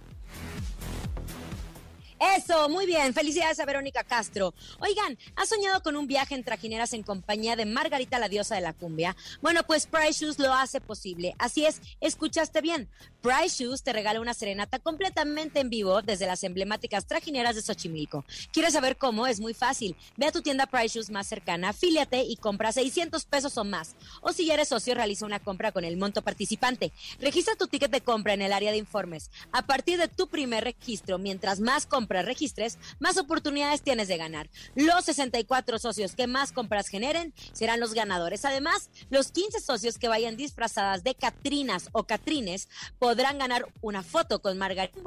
Eso, 2.20 2.68
muy 2.68 2.86
bien. 2.86 3.14
Felicidades 3.14 3.62
a 3.62 3.66
Verónica 3.66 4.04
Castro. 4.04 4.54
Oigan, 4.82 5.18
¿has 5.38 5.48
soñado 5.48 5.82
con 5.82 5.96
un 5.96 6.06
viaje 6.06 6.36
en 6.36 6.44
trajineras 6.44 6.92
en 6.92 7.02
compañía 7.02 7.56
de 7.56 7.66
Margarita, 7.66 8.20
la 8.20 8.28
diosa 8.28 8.56
de 8.56 8.62
la 8.62 8.74
cumbia? 8.74 9.16
Bueno, 9.42 9.64
pues 9.64 9.88
Price 9.88 10.26
Shoes 10.26 10.38
lo 10.38 10.54
hace 10.54 10.82
posible. 10.82 11.34
Así 11.40 11.66
es, 11.66 11.80
escuchaste 12.02 12.60
bien. 12.60 12.90
Price 13.22 13.64
Shoes 13.64 13.84
te 13.84 13.94
regala 13.94 14.20
una 14.20 14.34
serenata 14.34 14.80
completamente 14.80 15.62
en 15.62 15.70
vivo 15.70 16.02
desde 16.02 16.28
las 16.28 16.44
emblemáticas 16.44 17.06
trajineras 17.06 17.56
de 17.56 17.62
Xochimilco. 17.62 18.26
¿Quieres 18.52 18.74
saber 18.74 18.98
cómo? 18.98 19.26
Es 19.26 19.40
muy 19.40 19.54
fácil. 19.54 19.96
Ve 20.18 20.26
a 20.26 20.34
tu 20.34 20.42
tienda 20.42 20.66
Price 20.66 20.96
Shoes 20.96 21.10
más 21.10 21.26
cercana, 21.26 21.70
afíliate 21.70 22.24
y 22.24 22.36
compra 22.36 22.74
600 22.74 23.24
pesos 23.26 23.58
o 23.58 23.64
más. 23.64 23.96
O 24.20 24.34
si 24.34 24.46
ya 24.46 24.56
eres 24.56 24.68
socio, 24.68 24.94
realiza 24.94 25.26
una 25.26 25.40
compra 25.40 25.72
con 25.72 25.86
el 25.86 25.96
monto 25.96 26.22
participante. 26.22 26.92
Registra 27.22 27.56
tu 27.56 27.68
ticket 27.68 27.92
de 27.92 28.02
compra 28.02 28.34
en 28.34 28.42
el 28.42 28.52
área 28.52 28.72
de 28.72 28.78
informes. 28.78 29.32
A 29.54 29.66
partir 29.66 29.98
de 29.98 30.10
tu 30.10 30.28
primer 30.28 30.66
registro, 30.66 31.18
mientras 31.18 31.62
más 31.62 31.86
compras 31.86 32.09
registres, 32.10 32.78
más 33.00 33.18
oportunidades 33.18 33.82
tienes 33.82 34.08
de 34.08 34.18
ganar. 34.18 34.50
Los 34.76 35.06
64 35.06 35.80
socios 35.80 36.16
que 36.16 36.28
más 36.28 36.52
compras 36.52 36.88
generen 36.88 37.34
serán 37.54 37.80
los 37.80 37.94
ganadores. 37.94 38.46
Además, 38.46 38.90
los 39.10 39.32
15 39.32 39.60
socios 39.60 39.98
que 39.98 40.08
vayan 40.08 40.38
disfrazadas 40.38 41.04
de 41.04 41.16
Catrinas 41.16 41.90
o 41.92 42.04
Catrines 42.04 42.70
podrán 42.98 43.38
ganar 43.38 43.68
una 43.82 44.04
foto 44.04 44.42
con 44.42 44.58
Margarita. 44.58 45.00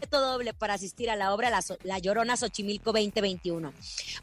Boleto 0.00 0.20
doble 0.20 0.54
para 0.54 0.74
asistir 0.74 1.10
a 1.10 1.16
la 1.16 1.34
obra 1.34 1.50
La, 1.50 1.60
So- 1.60 1.76
La 1.82 1.98
Llorona 1.98 2.36
Xochimilco 2.36 2.92
2021. 2.92 3.72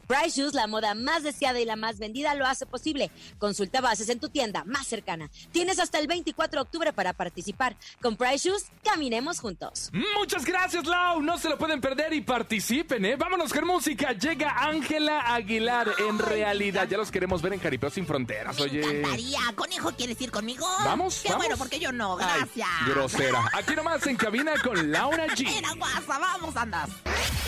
Price 0.08 0.40
Shoes, 0.40 0.54
la 0.54 0.66
moda 0.66 0.94
más 0.94 1.22
deseada 1.22 1.60
y 1.60 1.64
la 1.64 1.76
más 1.76 1.98
vendida, 1.98 2.34
lo 2.34 2.46
hace 2.46 2.66
posible. 2.66 3.10
Consulta 3.38 3.80
bases 3.80 4.08
en 4.08 4.18
tu 4.18 4.28
tienda 4.28 4.64
más 4.64 4.86
cercana. 4.88 5.30
Tienes 5.52 5.78
hasta 5.78 5.98
el 6.00 6.08
24 6.08 6.58
de 6.58 6.62
octubre 6.62 6.92
para 6.92 7.12
participar. 7.12 7.76
Con 8.00 8.16
Price 8.16 8.48
Shoes, 8.48 8.66
caminemos 8.82 9.38
juntos. 9.40 9.90
Muchas 10.18 10.44
gracias, 10.44 10.84
Lau. 10.86 11.22
No 11.22 11.38
se 11.38 11.48
lo 11.48 11.56
pueden 11.58 11.80
perder 11.80 12.12
y 12.12 12.22
participen, 12.22 13.04
¿eh? 13.04 13.16
Vámonos 13.16 13.52
con 13.52 13.64
música. 13.66 14.12
Llega 14.12 14.56
Ángela 14.64 15.20
Aguilar 15.32 15.88
en 16.08 16.18
realidad. 16.18 16.88
Ya 16.90 16.96
los 16.96 17.10
queremos 17.12 17.40
ver 17.40 17.52
en 17.52 17.60
Jaripeo 17.60 17.90
Sin 17.90 18.04
Fronteras, 18.06 18.56
Me 18.56 18.62
oye. 18.62 18.80
encantaría. 18.80 19.38
¿Conejo 19.54 19.92
quieres 19.92 20.20
ir 20.20 20.30
conmigo? 20.32 20.66
Vamos, 20.84 21.20
Qué 21.22 21.28
vamos. 21.28 21.44
bueno, 21.44 21.56
porque 21.56 21.78
yo 21.78 21.92
no. 21.92 22.18
Ay, 22.18 22.26
Gracias. 22.38 22.68
grosera. 22.86 23.44
Aquí 23.52 23.74
nomás 23.76 24.04
en 24.06 24.16
cabina 24.16 24.54
con 24.62 24.90
Laura 24.90 25.26
G. 25.28 25.48
Era 25.56 25.67
guasa, 25.74 26.18
vamos, 26.18 26.56
andas. 26.56 26.90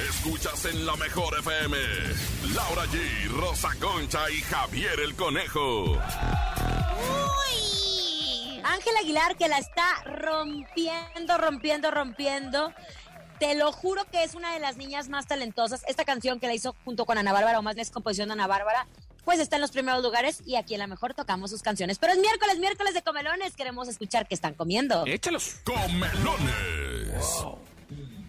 Escuchas 0.08 0.64
en 0.64 0.86
la 0.86 0.96
mejor 0.96 1.38
FM. 1.38 1.76
Laura 2.54 2.84
G, 2.86 3.28
Rosa 3.28 3.70
Concha 3.80 4.30
y 4.30 4.40
Javier 4.40 4.98
el 5.00 5.14
Conejo. 5.14 5.92
Uy. 5.92 6.00
Ángela 8.64 9.00
Aguilar 9.00 9.36
que 9.36 9.48
la 9.48 9.58
está 9.58 10.02
rompiendo, 10.04 11.38
rompiendo, 11.38 11.90
rompiendo. 11.90 12.72
Te 13.38 13.54
lo 13.54 13.72
juro 13.72 14.04
que 14.10 14.22
es 14.22 14.34
una 14.34 14.52
de 14.52 14.60
las 14.60 14.76
niñas 14.76 15.08
más 15.08 15.26
talentosas. 15.26 15.82
Esta 15.88 16.04
canción 16.04 16.40
que 16.40 16.46
la 16.46 16.54
hizo 16.54 16.74
junto 16.84 17.06
con 17.06 17.16
Ana 17.18 17.32
Bárbara, 17.32 17.58
o 17.58 17.62
más 17.62 17.74
bien 17.74 17.82
es 17.82 17.90
composición 17.90 18.28
de 18.28 18.34
Ana 18.34 18.46
Bárbara, 18.46 18.86
pues 19.24 19.40
está 19.40 19.56
en 19.56 19.62
los 19.62 19.70
primeros 19.70 20.02
lugares 20.02 20.42
y 20.46 20.56
aquí 20.56 20.74
a 20.74 20.78
la 20.78 20.86
mejor 20.86 21.14
tocamos 21.14 21.50
sus 21.50 21.62
canciones. 21.62 21.98
Pero 21.98 22.12
es 22.12 22.18
miércoles, 22.18 22.58
miércoles 22.58 22.94
de 22.94 23.02
comelones. 23.02 23.56
Queremos 23.56 23.88
escuchar 23.88 24.28
qué 24.28 24.34
están 24.34 24.54
comiendo. 24.54 25.04
Échalos. 25.06 25.56
Comelones. 25.64 27.44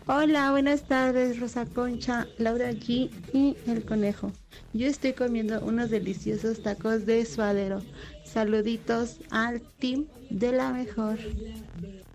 Hola, 0.07 0.51
buenas 0.51 0.83
tardes, 0.83 1.39
Rosa 1.39 1.65
Concha, 1.65 2.27
Laura 2.37 2.71
G 2.71 3.09
y 3.33 3.55
el 3.67 3.85
conejo. 3.85 4.31
Yo 4.73 4.87
estoy 4.87 5.13
comiendo 5.13 5.59
unos 5.61 5.89
deliciosos 5.89 6.63
tacos 6.63 7.05
de 7.05 7.25
suadero. 7.25 7.81
Saluditos 8.25 9.17
al 9.29 9.61
team 9.79 10.05
de 10.29 10.51
la 10.53 10.71
mejor. 10.71 11.19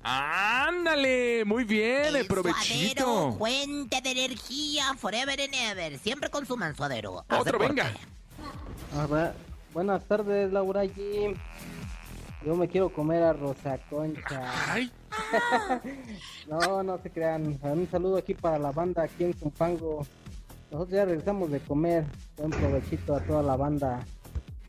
Ándale, 0.02 1.44
muy 1.44 1.64
bien, 1.64 2.14
El 2.16 2.26
provechito. 2.26 3.04
suadero, 3.04 3.36
fuente 3.38 4.00
de 4.02 4.10
energía, 4.10 4.94
forever 4.98 5.40
and 5.40 5.54
ever. 5.54 5.98
Siempre 5.98 6.28
consuman 6.30 6.74
suadero. 6.76 7.24
Otro, 7.30 7.44
deporte. 7.44 7.68
venga. 7.68 7.92
Ah, 8.96 9.06
bu- 9.08 9.32
buenas 9.72 10.04
tardes, 10.04 10.52
Laura 10.52 10.84
G. 10.84 11.36
Yo 12.46 12.54
me 12.54 12.68
quiero 12.68 12.88
comer 12.90 13.24
a 13.24 13.32
Rosa 13.32 13.76
Concha. 13.90 14.72
Ay, 14.72 14.88
No, 16.46 16.80
no 16.84 16.96
se 17.02 17.10
crean. 17.10 17.58
Un 17.60 17.88
saludo 17.90 18.18
aquí 18.18 18.34
para 18.34 18.56
la 18.56 18.70
banda 18.70 19.02
aquí 19.02 19.24
en 19.24 19.34
Zumpango. 19.34 20.06
Nosotros 20.70 20.96
ya 20.96 21.04
regresamos 21.06 21.50
de 21.50 21.58
comer. 21.58 22.04
Buen 22.36 22.50
provechito 22.50 23.16
a 23.16 23.20
toda 23.20 23.42
la 23.42 23.56
banda. 23.56 24.06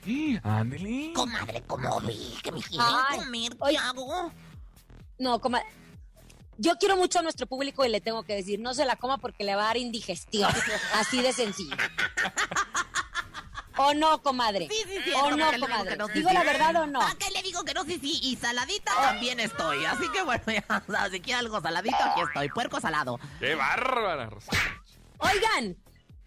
ándale. 0.44 1.14
Comadre, 1.14 1.62
¿cómo 1.68 2.02
vi? 2.02 2.36
¿Que 2.42 2.52
me 2.52 2.62
quieren 2.64 2.88
Ay, 3.10 3.20
comer? 3.20 3.52
¿Qué 3.52 3.58
oye. 3.60 3.78
hago? 3.78 4.32
No, 5.20 5.40
coma. 5.40 5.62
Yo 6.58 6.78
quiero 6.80 6.98
mucho 6.98 7.20
a 7.20 7.22
nuestro 7.22 7.46
público 7.46 7.86
y 7.86 7.90
le 7.90 8.02
tengo 8.02 8.24
que 8.24 8.34
decir, 8.34 8.60
no 8.60 8.74
se 8.74 8.86
la 8.86 8.96
coma 8.96 9.20
porque 9.20 9.44
le 9.44 9.54
va 9.56 9.66
a 9.66 9.68
dar 9.68 9.78
indigestión. 9.78 10.50
Así 10.96 11.22
de 11.22 11.32
sencillo. 11.32 11.78
¿O 13.78 13.94
no, 13.94 14.22
comadre? 14.24 14.68
Sí, 14.72 14.82
sí, 14.88 14.98
sí. 15.06 15.12
¿O 15.12 15.22
¿para 15.22 15.36
no, 15.36 15.60
comadre? 15.60 15.98
¿Digo 16.16 16.30
sí. 16.30 16.34
la 16.34 16.44
verdad 16.44 16.76
o 16.78 16.88
no? 16.88 17.00
¿A 17.60 17.64
qué 17.66 17.74
le 17.74 17.82
digo 17.84 17.90
que 17.90 17.96
no? 18.00 18.00
Sí, 18.00 18.00
sí. 18.00 18.20
Y 18.24 18.36
saladita 18.36 18.92
también 18.96 19.40
estoy. 19.40 19.86
Así 19.86 20.10
que 20.12 20.24
bueno, 20.24 20.44
ya 20.88 21.10
si 21.10 21.20
quiere 21.22 21.40
algo 21.40 21.62
saladito, 21.62 21.98
aquí 22.00 22.22
estoy. 22.22 22.50
Puerco 22.50 22.80
salado. 22.80 23.20
Qué 23.40 23.56
bárbara. 23.56 24.30
Oigan, 25.20 25.76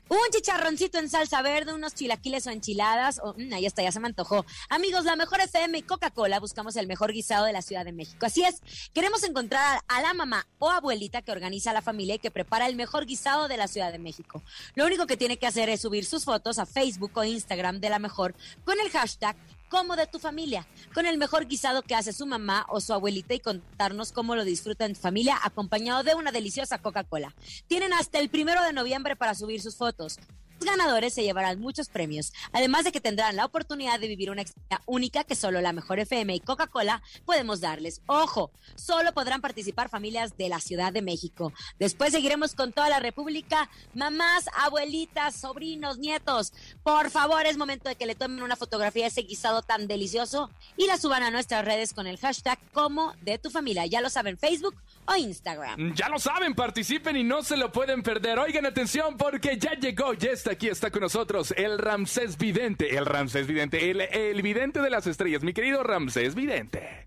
un 0.09 0.19
chicharroncito 0.33 0.99
en 0.99 1.09
salsa 1.09 1.41
verde, 1.43 1.73
unos 1.73 1.95
chilaquiles 1.95 2.45
o 2.49 2.51
enchiladas. 2.51 3.21
o- 3.23 3.35
mm, 3.39 3.53
ahí 3.55 3.65
está, 3.67 3.83
ya 3.83 3.93
se 3.93 4.01
me 4.01 4.09
antojó. 4.09 4.45
Amigos, 4.69 5.05
la 5.05 5.15
mejor 5.15 5.41
FM 5.41 5.79
y 5.79 5.83
Coca-Cola 5.83 6.41
buscamos 6.41 6.75
el 6.75 6.89
mejor 6.89 7.13
guisado 7.13 7.45
de 7.45 7.53
la 7.53 7.63
Ciudad 7.63 7.85
de 7.85 7.93
México. 7.93 8.27
Así 8.27 8.43
es, 8.43 8.61
queremos 8.93 9.23
encontrar 9.23 9.81
a 9.87 10.03
la 10.03 10.13
mamá 10.13 10.49
o 10.59 10.69
abuelita 10.71 11.23
que 11.23 11.31
organiza 11.31 11.73
la 11.73 11.83
familia 11.83 12.17
y 12.17 12.19
que 12.19 12.33
prepara 12.33 12.67
el 12.67 12.75
mejor 12.75 13.07
guisado 13.07 13.47
de 13.47 13.57
la 13.57 13.69
Ciudad 13.69 13.93
de 13.93 14.01
México. 14.01 14.43
Lo 14.75 14.85
único 14.87 15.07
que 15.07 15.17
tiene 15.17 15.37
que 15.37 15.47
hacer 15.47 15.69
es 15.69 15.81
subir 15.83 16.05
sus 16.05 16.25
fotos 16.25 16.59
a 16.59 16.67
Facebook 16.67 17.13
o 17.15 17.23
Instagram 17.23 17.79
de 17.79 17.91
la 17.91 18.01
mejor 18.01 18.35
con 18.65 18.81
el 18.81 18.91
hashtag 18.91 19.37
como 19.71 19.97
de 19.97 20.07
tu 20.07 20.19
familia, 20.19 20.67
con 20.93 21.07
el 21.07 21.17
mejor 21.17 21.47
guisado 21.47 21.81
que 21.81 21.95
hace 21.95 22.13
su 22.13 22.27
mamá 22.27 22.67
o 22.69 22.81
su 22.81 22.93
abuelita 22.93 23.33
y 23.33 23.41
contarnos 23.41 24.13
cómo 24.13 24.35
lo 24.35 24.45
disfruta 24.45 24.85
en 24.85 24.97
familia 24.97 25.39
acompañado 25.43 26.03
de 26.03 26.15
una 26.15 26.33
deliciosa 26.33 26.79
Coca-Cola. 26.79 27.35
Tienen 27.69 27.93
hasta 27.93 28.19
el 28.19 28.29
primero 28.29 28.63
de 28.63 28.73
noviembre 28.73 29.17
para 29.17 29.35
subir 29.35 29.63
sus 29.63 29.77
fotos. 29.77 30.19
Ganadores 30.61 31.15
se 31.15 31.23
llevarán 31.23 31.59
muchos 31.59 31.89
premios, 31.89 32.33
además 32.53 32.85
de 32.85 32.93
que 32.93 33.01
tendrán 33.01 33.35
la 33.35 33.47
oportunidad 33.47 33.99
de 33.99 34.09
vivir 34.09 34.31
una 34.31 34.43
experiencia 34.43 34.83
única 34.87 35.25
que 35.25 35.35
solo 35.35 35.61
la 35.61 35.73
mejor 35.73 35.99
FM 36.01 36.35
y 36.35 36.41
Coca-Cola 36.41 37.03
podemos 37.25 37.61
darles. 37.61 38.03
Ojo, 38.07 38.51
solo 38.75 39.15
podrán 39.15 39.41
participar 39.41 39.89
familias 39.89 40.37
de 40.37 40.49
la 40.49 40.61
Ciudad 40.61 40.93
de 40.93 41.03
México. 41.03 41.53
Después 41.79 42.13
seguiremos 42.13 42.55
con 42.55 42.73
toda 42.73 42.89
la 42.91 43.01
República, 43.01 43.71
mamás, 43.95 44.45
abuelitas, 44.59 45.35
sobrinos, 45.35 45.99
nietos. 45.99 46.53
Por 46.83 47.11
favor, 47.11 47.47
es 47.47 47.57
momento 47.57 47.89
de 47.89 47.97
que 47.97 48.07
le 48.07 48.15
tomen 48.15 48.43
una 48.43 48.57
fotografía 48.57 49.05
de 49.05 49.09
ese 49.09 49.23
guisado 49.23 49.63
tan 49.63 49.87
delicioso 49.87 50.51
y 50.77 50.87
la 50.87 50.99
suban 50.99 51.23
a 51.23 51.31
nuestras 51.31 51.65
redes 51.65 51.95
con 51.95 52.07
el 52.07 52.19
hashtag 52.19 52.59
como 52.73 53.15
de 53.23 53.39
tu 53.39 53.51
familia. 53.51 53.87
Ya 53.87 54.01
lo 54.01 54.11
saben, 54.11 54.37
Facebook 54.37 54.77
o 55.11 55.17
Instagram. 55.17 55.95
Ya 55.95 56.09
lo 56.09 56.19
saben, 56.19 56.55
participen 56.55 57.17
y 57.17 57.25
no 57.25 57.43
se 57.43 57.57
lo 57.57 57.73
pueden 57.73 58.03
perder. 58.03 58.39
Oigan 58.39 58.67
atención 58.67 59.17
porque 59.17 59.59
ya 59.59 59.73
llegó, 59.73 60.15
ya 60.15 60.31
está 60.31 60.53
aquí, 60.53 60.69
está 60.69 60.91
con 60.91 61.03
nosotros 61.03 61.53
el 61.57 61.79
Ramsés 61.79 62.39
Vidente, 62.39 62.97
el 62.97 63.07
Ramsés 63.07 63.47
Vidente, 63.47 63.91
el, 63.91 64.01
el 64.01 64.43
vidente 64.43 64.81
de 64.81 64.91
las 64.91 65.07
estrellas, 65.07 65.43
mi 65.43 65.53
querido 65.53 65.83
Ramsés 65.83 66.35
Vidente. 66.35 67.07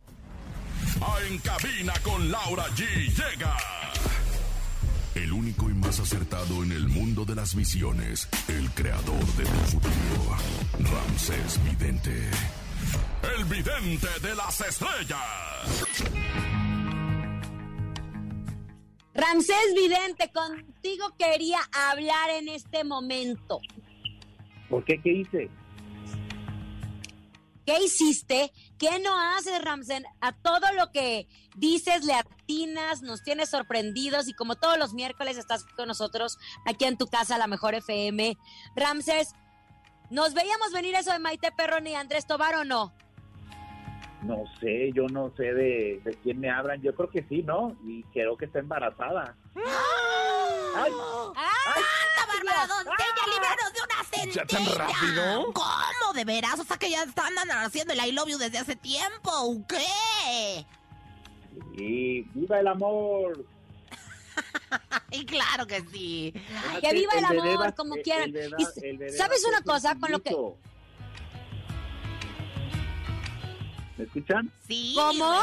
En 1.30 1.38
cabina 1.40 1.94
con 2.04 2.32
Laura 2.32 2.66
G. 2.76 2.86
Llega. 3.08 3.58
El 5.16 5.32
único 5.32 5.70
y 5.70 5.74
más 5.74 6.00
acertado 6.00 6.64
en 6.64 6.72
el 6.72 6.88
mundo 6.88 7.26
de 7.26 7.36
las 7.36 7.56
visiones. 7.56 8.28
El 8.48 8.70
creador 8.72 9.26
de 9.36 9.44
tu 9.44 9.50
futuro. 9.50 10.38
Ramsés 10.80 11.60
Vidente. 11.64 12.30
El 13.38 13.46
vidente 13.46 14.08
de 14.22 14.36
las 14.36 14.62
estrellas. 14.62 16.63
Ramsés 19.14 19.74
Vidente, 19.76 20.32
contigo 20.32 21.16
quería 21.18 21.60
hablar 21.72 22.32
en 22.32 22.50
este 22.50 22.84
momento. 22.84 23.60
¿Por 24.70 24.84
qué? 24.86 25.00
¿Qué 25.02 25.12
hice? 25.12 25.50
¿Qué 27.66 27.80
hiciste? 27.80 28.52
¿Qué 28.78 29.00
no 29.00 29.18
haces, 29.18 29.64
Ramsés? 29.64 30.04
A 30.20 30.34
todo 30.34 30.74
lo 30.76 30.92
que 30.92 31.28
dices 31.56 32.04
le 32.04 32.14
atinas, 32.14 33.02
nos 33.04 33.24
tienes 33.24 33.50
sorprendidos 33.50 34.28
y 34.28 34.34
como 34.34 34.56
todos 34.56 34.78
los 34.78 34.94
miércoles 34.94 35.38
estás 35.38 35.64
con 35.78 35.88
nosotros 35.88 36.38
aquí 36.66 36.86
en 36.86 36.98
tu 36.98 37.08
casa, 37.08 37.38
la 37.38 37.48
mejor 37.48 37.76
FM. 37.76 38.36
Ramsés, 38.76 39.34
¿nos 40.10 40.34
veíamos 40.34 40.74
venir 40.74 40.96
eso 40.96 41.12
de 41.12 41.20
Maite 41.20 41.52
Perroni 41.52 41.92
y 41.92 41.96
Andrés 41.96 42.26
Tobar 42.26 42.56
o 42.56 42.66
no? 42.66 42.94
No 44.26 44.44
sé, 44.60 44.92
yo 44.94 45.08
no 45.08 45.32
sé 45.36 45.54
de, 45.54 46.02
de 46.04 46.18
quién 46.24 46.40
me 46.40 46.50
hablan. 46.50 46.82
Yo 46.82 46.96
creo 46.96 47.10
que 47.10 47.24
sí, 47.30 47.44
¿no? 47.44 47.76
Y 47.86 48.04
creo 48.14 48.38
que 48.38 48.46
está 48.46 48.60
embarazada. 48.60 49.36
¡Ay! 49.56 50.92
¡Ah! 51.36 51.54
¡Santa 51.64 52.34
Bárbara 52.34 52.68
Doncella, 52.68 53.26
de 53.74 53.82
una 53.82 54.24
¿Ya 54.32 54.46
centella! 54.46 54.46
tan 54.48 54.66
rápido? 54.78 55.54
¿Cómo? 55.54 56.14
¿De 56.14 56.26
veras? 56.26 56.60
O 56.60 56.64
sea 56.64 56.78
que 56.78 56.90
ya 56.90 57.04
están 57.04 57.34
haciendo 57.52 57.94
el 57.94 58.00
I 58.06 58.12
love 58.12 58.30
you 58.30 58.38
desde 58.38 58.58
hace 58.60 58.76
tiempo, 58.76 59.30
¿o 59.32 59.66
qué? 59.68 60.66
Y 61.76 62.22
viva 62.34 62.60
el 62.60 62.68
amor. 62.68 63.46
Y 65.12 65.26
claro 65.28 65.68
que 65.68 65.82
sí. 65.92 66.34
Que 66.82 66.94
viva 66.94 67.12
el 67.14 67.26
bebé 67.38 67.54
amor, 67.54 67.76
como 67.76 67.94
el- 67.96 68.02
quieran. 68.02 68.30
el 68.36 68.56
Y 68.58 68.86
el 69.06 69.12
¿sabes 69.12 69.46
una 69.46 69.62
cosa? 69.62 69.96
Con 70.00 70.12
lo 70.12 70.20
que- 70.24 70.36
¿Me 73.98 74.06
escuchan? 74.06 74.50
Sí. 74.68 74.94
¿Cómo? 74.96 75.34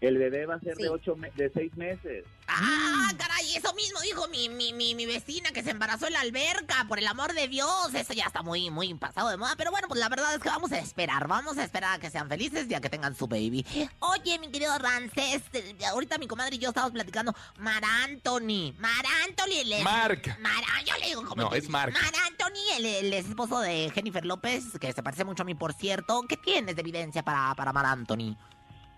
El 0.00 0.18
bebé 0.18 0.46
va 0.46 0.54
a 0.56 0.60
ser 0.60 0.76
Sí. 0.76 0.82
de 0.84 0.88
ocho 0.90 1.16
me- 1.16 1.30
de 1.32 1.50
seis 1.50 1.76
meses. 1.76 2.24
Ah, 2.60 3.12
caray, 3.16 3.54
eso 3.54 3.72
mismo 3.74 4.00
dijo 4.00 4.26
mi, 4.28 4.48
mi, 4.48 4.72
mi, 4.72 4.94
mi 4.94 5.06
vecina 5.06 5.50
que 5.50 5.62
se 5.62 5.70
embarazó 5.70 6.06
en 6.08 6.14
la 6.14 6.20
alberca, 6.20 6.84
por 6.88 6.98
el 6.98 7.06
amor 7.06 7.32
de 7.34 7.46
Dios. 7.46 7.94
Eso 7.94 8.12
ya 8.14 8.24
está 8.24 8.42
muy, 8.42 8.68
muy 8.70 8.92
pasado 8.94 9.28
de 9.28 9.36
moda. 9.36 9.54
Pero 9.56 9.70
bueno, 9.70 9.86
pues 9.86 10.00
la 10.00 10.08
verdad 10.08 10.34
es 10.34 10.40
que 10.42 10.48
vamos 10.48 10.72
a 10.72 10.78
esperar. 10.78 11.28
Vamos 11.28 11.56
a 11.58 11.64
esperar 11.64 11.94
a 11.94 11.98
que 12.00 12.10
sean 12.10 12.28
felices 12.28 12.66
y 12.68 12.74
a 12.74 12.80
que 12.80 12.90
tengan 12.90 13.14
su 13.16 13.28
baby. 13.28 13.64
Oye, 14.00 14.38
mi 14.40 14.50
querido 14.50 14.76
Ramsés, 14.78 15.42
eh, 15.52 15.76
ahorita 15.90 16.18
mi 16.18 16.26
comadre 16.26 16.56
y 16.56 16.58
yo 16.58 16.70
estábamos 16.70 16.92
platicando. 16.94 17.34
Mar 17.58 17.82
Anthony. 18.04 18.74
Mar 18.78 19.04
Anthony. 19.24 19.60
el 19.74 19.82
Marc. 19.84 20.38
Mar, 20.40 20.62
ah, 20.76 20.82
yo 20.84 20.96
le 20.98 21.06
digo 21.06 21.24
como 21.24 21.42
No, 21.42 21.50
que- 21.50 21.58
es 21.58 21.68
Marc. 21.68 21.92
Mar 21.94 22.12
Anthony, 22.26 22.76
el, 22.76 22.86
el 22.86 23.12
esposo 23.14 23.60
de 23.60 23.90
Jennifer 23.94 24.24
López, 24.26 24.64
que 24.80 24.92
se 24.92 25.02
parece 25.02 25.24
mucho 25.24 25.42
a 25.42 25.46
mí, 25.46 25.54
por 25.54 25.72
cierto. 25.74 26.22
¿Qué 26.28 26.36
tienes 26.36 26.74
de 26.74 26.80
evidencia 26.82 27.22
para, 27.22 27.54
para 27.54 27.72
Mar 27.72 27.86
Anthony? 27.86 28.36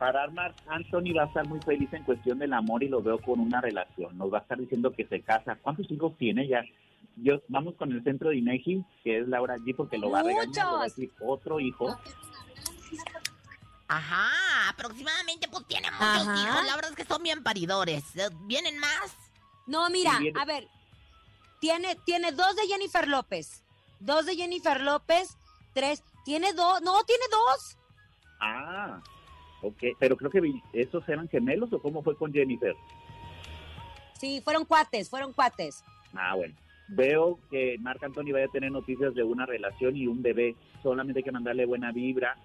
Para 0.01 0.27
Mark 0.29 0.55
Anthony 0.67 1.13
va 1.15 1.25
a 1.25 1.27
estar 1.27 1.47
muy 1.47 1.61
feliz 1.61 1.93
en 1.93 2.03
cuestión 2.05 2.39
del 2.39 2.55
amor 2.55 2.83
y 2.83 2.89
lo 2.89 3.03
veo 3.03 3.19
con 3.21 3.39
una 3.39 3.61
relación. 3.61 4.17
Nos 4.17 4.33
va 4.33 4.39
a 4.39 4.41
estar 4.41 4.57
diciendo 4.57 4.95
que 4.95 5.05
se 5.07 5.21
casa. 5.21 5.57
¿Cuántos 5.61 5.91
hijos 5.91 6.17
tiene 6.17 6.49
ya? 6.49 6.63
Yo, 7.17 7.43
vamos 7.49 7.75
con 7.75 7.93
el 7.93 8.03
centro 8.03 8.31
de 8.31 8.39
INEGI, 8.39 8.83
que 9.05 9.19
es 9.19 9.29
Laura 9.29 9.59
G, 9.59 9.77
porque 9.77 9.99
lo 9.99 10.11
va 10.11 10.21
a 10.21 10.23
regañar. 10.23 10.49
le 10.55 10.63
va 10.63 10.69
a 10.71 10.73
Muchos. 10.79 10.97
decir 10.97 11.13
otro 11.21 11.61
hijo. 11.61 11.95
Ajá, 13.89 14.71
aproximadamente 14.71 15.49
pues 15.49 15.67
tiene 15.67 15.91
muchos 15.91 16.01
Ajá. 16.29 16.35
hijos. 16.49 16.65
La 16.67 16.77
verdad 16.77 16.91
es 16.93 16.97
que 16.97 17.05
son 17.05 17.23
bien 17.23 17.43
paridores. 17.43 18.03
¿Vienen 18.47 18.79
más? 18.79 19.15
No, 19.67 19.91
mira, 19.91 20.19
a 20.41 20.45
ver, 20.47 20.67
tiene, 21.61 21.95
tiene 22.07 22.33
dos 22.33 22.57
de 22.57 22.63
Jennifer 22.69 23.07
López, 23.07 23.63
dos 23.99 24.25
de 24.25 24.35
Jennifer 24.35 24.81
López, 24.81 25.37
tres, 25.75 26.03
tiene 26.25 26.55
dos, 26.55 26.81
no, 26.81 27.03
tiene 27.05 27.25
dos. 27.31 27.77
Ah, 28.41 29.03
ok. 29.63 29.97
Pero 29.99 30.17
creo 30.17 30.31
que 30.31 30.41
esos 30.73 31.09
eran 31.09 31.29
gemelos 31.29 31.73
o 31.73 31.81
cómo 31.81 32.03
fue 32.03 32.17
con 32.17 32.33
Jennifer. 32.33 32.75
Sí, 34.15 34.41
fueron 34.43 34.65
cuates, 34.65 35.09
fueron 35.09 35.33
cuates. 35.33 35.85
Ah, 36.15 36.35
bueno. 36.35 36.55
Veo 36.89 37.39
que 37.51 37.77
Marc 37.79 38.03
Anthony 38.03 38.33
vaya 38.33 38.47
a 38.47 38.53
tener 38.53 38.73
noticias 38.73 39.15
de 39.15 39.23
una 39.23 39.47
relación 39.47 39.97
y 39.97 40.07
un 40.09 40.23
bebé. 40.23 40.57
Solamente 40.83 41.21
hay 41.21 41.25
que 41.25 41.33
mandarle 41.33 41.65
buena 41.65 41.93
vibra. 41.93 42.37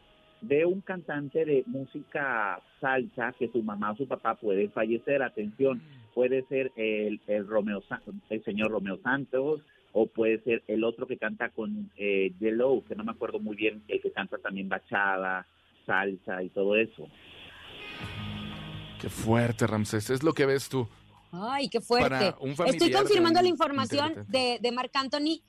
Veo 0.41 0.69
un 0.69 0.81
cantante 0.81 1.45
de 1.45 1.63
música 1.65 2.61
salsa 2.79 3.33
que 3.39 3.47
su 3.47 3.63
mamá 3.63 3.91
o 3.91 3.97
su 3.97 4.07
papá 4.07 4.35
puede 4.35 4.69
fallecer. 4.69 5.23
Atención, 5.23 5.81
puede 6.13 6.43
ser 6.43 6.71
el, 6.75 7.19
el 7.25 7.47
Romeo 7.47 7.83
el 8.29 8.43
señor 8.43 8.69
Romeo 8.69 8.99
Santos 9.01 9.61
o 9.97 10.07
puede 10.07 10.39
ser 10.43 10.61
el 10.67 10.83
otro 10.83 11.07
que 11.07 11.17
canta 11.17 11.49
con 11.49 11.89
eh, 11.95 12.33
Yellow, 12.39 12.83
que 12.83 12.95
no 12.95 13.05
me 13.05 13.13
acuerdo 13.13 13.39
muy 13.39 13.55
bien, 13.55 13.81
el 13.87 14.01
que 14.01 14.11
canta 14.11 14.37
también 14.37 14.67
bachada, 14.67 15.47
salsa 15.85 16.43
y 16.43 16.49
todo 16.49 16.75
eso. 16.75 17.07
Qué 18.99 19.09
fuerte, 19.09 19.67
Ramsés. 19.67 20.09
Es 20.09 20.23
lo 20.23 20.33
que 20.33 20.45
ves 20.45 20.69
tú. 20.69 20.87
Ay, 21.31 21.69
qué 21.69 21.81
fuerte. 21.81 22.33
Estoy 22.65 22.91
confirmando 22.91 23.41
la 23.41 23.47
información 23.47 24.25
de, 24.27 24.59
de 24.61 24.71
Marc 24.71 24.95
Anthony. 24.95 25.41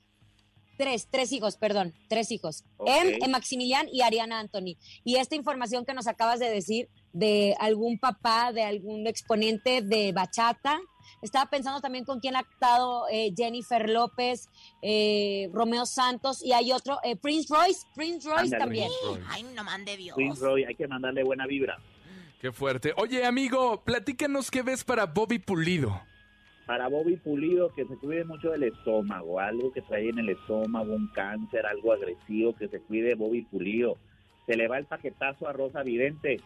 Tres, 0.77 1.07
tres 1.09 1.31
hijos, 1.31 1.57
perdón, 1.57 1.95
tres 2.07 2.31
hijos. 2.31 2.63
Ok. 2.77 2.87
Em, 2.87 3.23
em, 3.23 3.31
Maximilian 3.31 3.87
y 3.91 4.01
Ariana 4.01 4.39
Anthony. 4.39 4.77
Y 5.03 5.15
esta 5.15 5.35
información 5.35 5.85
que 5.85 5.95
nos 5.95 6.05
acabas 6.05 6.39
de 6.39 6.51
decir 6.51 6.87
de 7.13 7.55
algún 7.59 7.97
papá, 7.97 8.53
de 8.53 8.61
algún 8.61 9.07
exponente 9.07 9.81
de 9.81 10.11
bachata. 10.11 10.79
Estaba 11.21 11.49
pensando 11.49 11.81
también 11.81 12.05
con 12.05 12.19
quién 12.19 12.35
ha 12.35 12.39
actado 12.39 13.05
eh, 13.11 13.33
Jennifer 13.35 13.89
López, 13.89 14.49
eh, 14.81 15.49
Romeo 15.53 15.85
Santos 15.85 16.43
y 16.43 16.53
hay 16.53 16.71
otro, 16.71 16.99
eh, 17.03 17.15
Prince 17.15 17.53
Royce, 17.53 17.85
Prince 17.95 18.29
Royce 18.29 18.57
también. 18.57 18.89
Roy. 19.03 19.19
Ay, 19.29 19.43
no 19.55 19.63
mande 19.63 19.97
Dios. 19.97 20.15
Prince 20.15 20.41
Roy, 20.41 20.63
hay 20.63 20.75
que 20.75 20.87
mandarle 20.87 21.23
buena 21.23 21.45
vibra. 21.47 21.77
Qué 22.39 22.51
fuerte. 22.51 22.93
Oye, 22.97 23.25
amigo, 23.25 23.83
platícanos 23.83 24.51
qué 24.51 24.61
ves 24.61 24.83
para 24.83 25.05
Bobby 25.07 25.39
Pulido. 25.39 25.99
para 26.67 26.87
Bobby 26.89 27.15
Pulido 27.15 27.73
que 27.73 27.85
se 27.85 27.95
cuide 27.95 28.25
mucho 28.25 28.51
del 28.51 28.63
estómago, 28.63 29.39
algo 29.39 29.71
que 29.71 29.81
trae 29.81 30.09
en 30.09 30.19
el 30.19 30.29
estómago, 30.29 30.93
un 30.93 31.07
cáncer, 31.07 31.65
algo 31.65 31.93
agresivo, 31.93 32.53
que 32.55 32.67
se 32.67 32.79
cuide 32.81 33.15
Bobby 33.15 33.41
Pulido. 33.43 33.97
Se 34.45 34.55
le 34.55 34.67
va 34.67 34.77
el 34.77 34.85
paquetazo 34.85 35.47
a 35.47 35.53
Rosa 35.53 35.81
Vidente. 35.83 36.39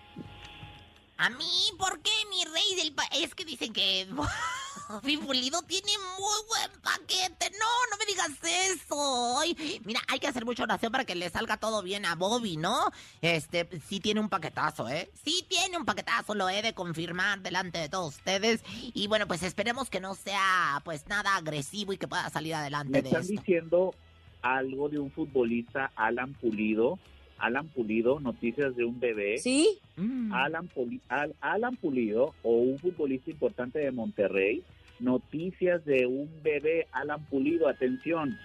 A 1.22 1.30
mí, 1.30 1.70
¿por 1.78 2.00
qué 2.01 2.10
mi 2.32 2.44
rey 2.46 2.75
del 2.84 2.94
pa 2.96 3.04
Es 3.13 3.36
que 3.36 3.46
dicen 3.46 3.72
que 3.74 4.08
mi 5.04 5.18
pulido 5.18 5.62
tiene 5.62 5.92
muy 6.18 6.40
buen 6.48 6.82
paquete. 6.82 7.51
No, 7.60 7.68
no 7.92 7.98
me 8.00 8.06
digas 8.08 8.32
eso. 8.74 9.38
Ay, 9.40 9.80
mira, 9.86 10.01
hay 10.08 10.18
que 10.20 10.25
hacer 10.28 10.46
mucha 10.46 10.63
oración 10.63 10.92
para 10.92 11.06
que 11.06 11.13
le 11.13 11.30
salga 11.30 11.58
todo 11.58 11.84
bien 11.84 12.08
a 12.08 12.16
Bobby, 12.16 12.58
¿no? 12.58 12.75
Este, 13.22 13.70
sí 13.88 14.00
tiene 14.00 14.20
un 14.20 14.30
paquetazo, 14.30 14.90
¿eh? 14.90 15.12
Sí 15.24 15.46
tiene 15.48 15.78
un 15.78 15.86
paquetazo, 15.86 16.34
lo 16.34 16.50
he 16.50 16.63
de 16.63 16.74
confirmar 16.74 17.42
delante 17.42 17.78
de 17.78 17.88
todos 17.90 18.16
ustedes. 18.16 18.63
Y 18.96 19.06
bueno, 19.06 19.28
pues 19.28 19.44
esperemos 19.44 19.92
que 19.92 20.00
no 20.00 20.16
sea, 20.16 20.82
pues, 20.84 21.06
nada 21.06 21.36
agresivo 21.36 21.94
y 21.94 22.00
que 22.00 22.08
pueda 22.08 22.28
salir 22.32 22.54
Me 22.54 22.60
adelante 22.62 23.04
de 23.04 23.10
están 23.10 23.22
esto. 23.22 23.34
diciendo 23.34 23.94
algo 24.42 24.90
de 24.90 24.98
un 24.98 25.12
futbolista, 25.12 25.92
Alan 25.96 26.34
Pulido. 26.34 26.98
Alan 27.41 27.67
Pulido, 27.67 28.19
noticias 28.19 28.75
de 28.75 28.86
un 28.86 29.00
bebé. 29.00 29.38
¿Sí? 29.39 29.79
Mm. 29.98 30.31
Alan, 30.33 30.69
Puli- 30.69 31.01
Al- 31.10 31.36
Alan 31.41 31.75
Pulido 31.75 32.33
o 32.43 32.51
un 32.51 32.77
futbolista 32.80 33.32
importante 33.32 33.80
de 33.80 33.91
Monterrey. 33.91 34.63
Noticias 34.99 35.84
de 35.86 36.06
un 36.06 36.30
bebé, 36.43 36.88
Alan 36.91 37.23
Pulido, 37.25 37.67
atención. 37.67 38.38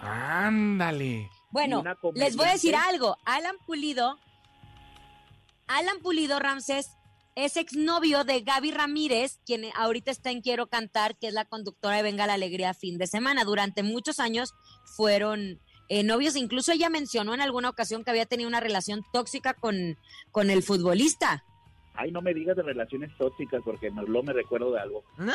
Ándale. 0.00 1.28
Bueno, 1.50 1.82
les 2.14 2.36
voy 2.36 2.46
a 2.46 2.52
decir 2.52 2.76
algo. 2.76 3.16
Alan 3.24 3.56
Pulido, 3.66 4.16
Alan 5.66 5.98
Pulido 6.02 6.38
Ramses 6.38 6.90
es 7.34 7.56
exnovio 7.56 8.24
de 8.24 8.40
Gaby 8.42 8.70
Ramírez, 8.72 9.38
quien 9.46 9.64
ahorita 9.76 10.10
está 10.10 10.30
en 10.30 10.40
Quiero 10.40 10.66
Cantar, 10.68 11.16
que 11.18 11.28
es 11.28 11.34
la 11.34 11.44
conductora 11.46 11.96
de 11.96 12.02
Venga 12.02 12.26
la 12.26 12.34
Alegría 12.34 12.74
fin 12.74 12.98
de 12.98 13.06
semana. 13.06 13.44
Durante 13.44 13.82
muchos 13.82 14.18
años 14.20 14.54
fueron 14.96 15.60
eh, 15.88 16.02
novios. 16.02 16.36
Incluso 16.36 16.72
ella 16.72 16.90
mencionó 16.90 17.34
en 17.34 17.40
alguna 17.40 17.70
ocasión 17.70 18.04
que 18.04 18.10
había 18.10 18.26
tenido 18.26 18.48
una 18.48 18.60
relación 18.60 19.04
tóxica 19.12 19.54
con, 19.54 19.96
con 20.30 20.50
el 20.50 20.62
futbolista. 20.62 21.44
Ay, 22.00 22.12
no 22.12 22.22
me 22.22 22.32
digas 22.32 22.56
de 22.56 22.62
relaciones 22.62 23.10
tóxicas 23.18 23.60
porque 23.64 23.90
me, 23.90 24.02
lo 24.04 24.22
me 24.22 24.32
recuerdo 24.32 24.72
de 24.72 24.80
algo. 24.80 25.04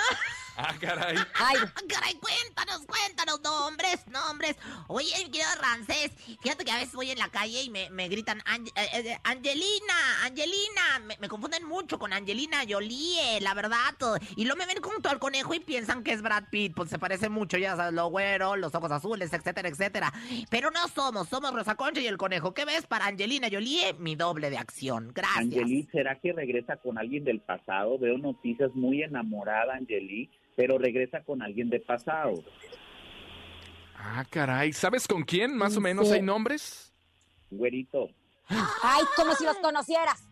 Ah, 0.56 0.71
caray. 0.80 1.15
Ay, 1.34 1.56
Caray, 1.89 2.13
cuéntanos, 2.13 2.86
cuéntanos, 2.86 3.41
nombres, 3.41 4.06
nombres. 4.10 4.56
Oye, 4.88 5.08
mi 5.23 5.32
querido 5.32 5.49
Rancés, 5.60 6.12
fíjate 6.43 6.63
que 6.63 6.69
a 6.69 6.76
veces 6.78 6.93
voy 6.93 7.10
en 7.10 7.17
la 7.17 7.30
calle 7.30 7.63
y 7.63 7.71
me, 7.71 7.89
me 7.89 8.08
gritan, 8.08 8.39
"Ange- 8.41 8.71
eh, 8.76 8.99
eh, 9.13 9.17
Angelina, 9.23 9.95
Angelina. 10.23 10.99
Me, 11.08 11.17
me 11.19 11.28
confunden 11.28 11.63
mucho 11.65 11.97
con 11.97 12.13
Angelina 12.13 12.60
Jolie, 12.69 13.41
la 13.41 13.56
verdad. 13.56 13.95
todo. 13.97 14.17
Y 14.36 14.45
luego 14.45 14.60
me 14.60 14.67
ven 14.67 14.80
junto 14.84 15.10
al 15.10 15.17
conejo 15.17 15.56
y 15.56 15.60
piensan 15.60 16.04
que 16.04 16.12
es 16.12 16.21
Brad 16.21 16.43
Pitt, 16.52 16.76
pues 16.76 16.91
se 16.91 16.99
parece 16.99 17.30
mucho, 17.30 17.58
ya 17.58 17.76
sabes, 17.76 17.93
lo 17.93 18.10
güero, 18.10 18.56
los 18.56 18.76
ojos 18.76 18.91
azules, 18.91 19.34
etcétera, 19.34 19.69
etcétera. 19.69 20.13
Pero 20.52 20.69
no 20.69 20.88
somos, 20.89 21.30
somos 21.30 21.52
Rosa 21.52 21.73
Concha 21.73 21.99
y 21.99 22.06
el 22.06 22.17
conejo. 22.17 22.54
¿Qué 22.54 22.65
ves 22.65 22.86
para 22.86 23.08
Angelina 23.08 23.47
Jolie? 23.52 23.93
Mi 23.97 24.15
doble 24.15 24.52
de 24.52 24.60
acción. 24.60 25.12
Gracias. 25.15 25.38
Angeli, 25.39 25.89
¿será 25.91 26.19
que 26.19 26.32
regresa 26.32 26.52
con 26.81 26.97
alguien 26.97 27.23
del 27.23 27.39
pasado? 27.39 27.97
Veo 27.97 28.17
noticias 28.17 28.73
muy 28.75 29.01
enamorada, 29.03 29.75
Angeli, 29.75 30.29
pero 30.55 30.77
regresa 30.77 31.23
con 31.23 31.41
alguien 31.41 31.69
del 31.69 31.81
pasado. 31.81 32.43
Ah, 33.95 34.25
caray. 34.29 34.73
¿Sabes 34.73 35.07
con 35.07 35.23
quién? 35.23 35.55
Más 35.55 35.75
o 35.75 35.77
¿En 35.79 35.83
menos 35.83 36.11
hay 36.11 36.21
nombres. 36.21 36.93
Güerito. 37.49 38.09
ay, 38.49 39.03
como 39.15 39.33
si 39.35 39.45
los 39.45 39.57
conocieras. 39.57 40.27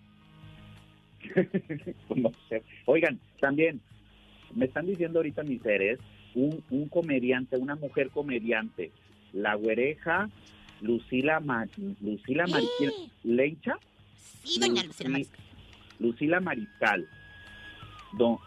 no 2.15 2.31
sé. 2.49 2.63
Oigan, 2.85 3.19
también, 3.39 3.81
me 4.53 4.65
están 4.65 4.85
diciendo 4.85 5.19
ahorita 5.19 5.43
mis 5.43 5.61
seres, 5.61 5.99
un, 6.35 6.63
un 6.69 6.89
comediante, 6.89 7.57
una 7.57 7.75
mujer 7.75 8.09
comediante, 8.09 8.91
la 9.33 9.55
güereja 9.55 10.29
Lucila, 10.81 11.39
Ma- 11.39 11.67
Lucila 12.01 12.45
Lencha, 13.23 13.77
Sí, 14.43 14.59
doña 14.59 14.83
Lucila. 14.83 15.19
Lucila 16.01 16.39
Mariscal, 16.39 17.07
don, 18.17 18.37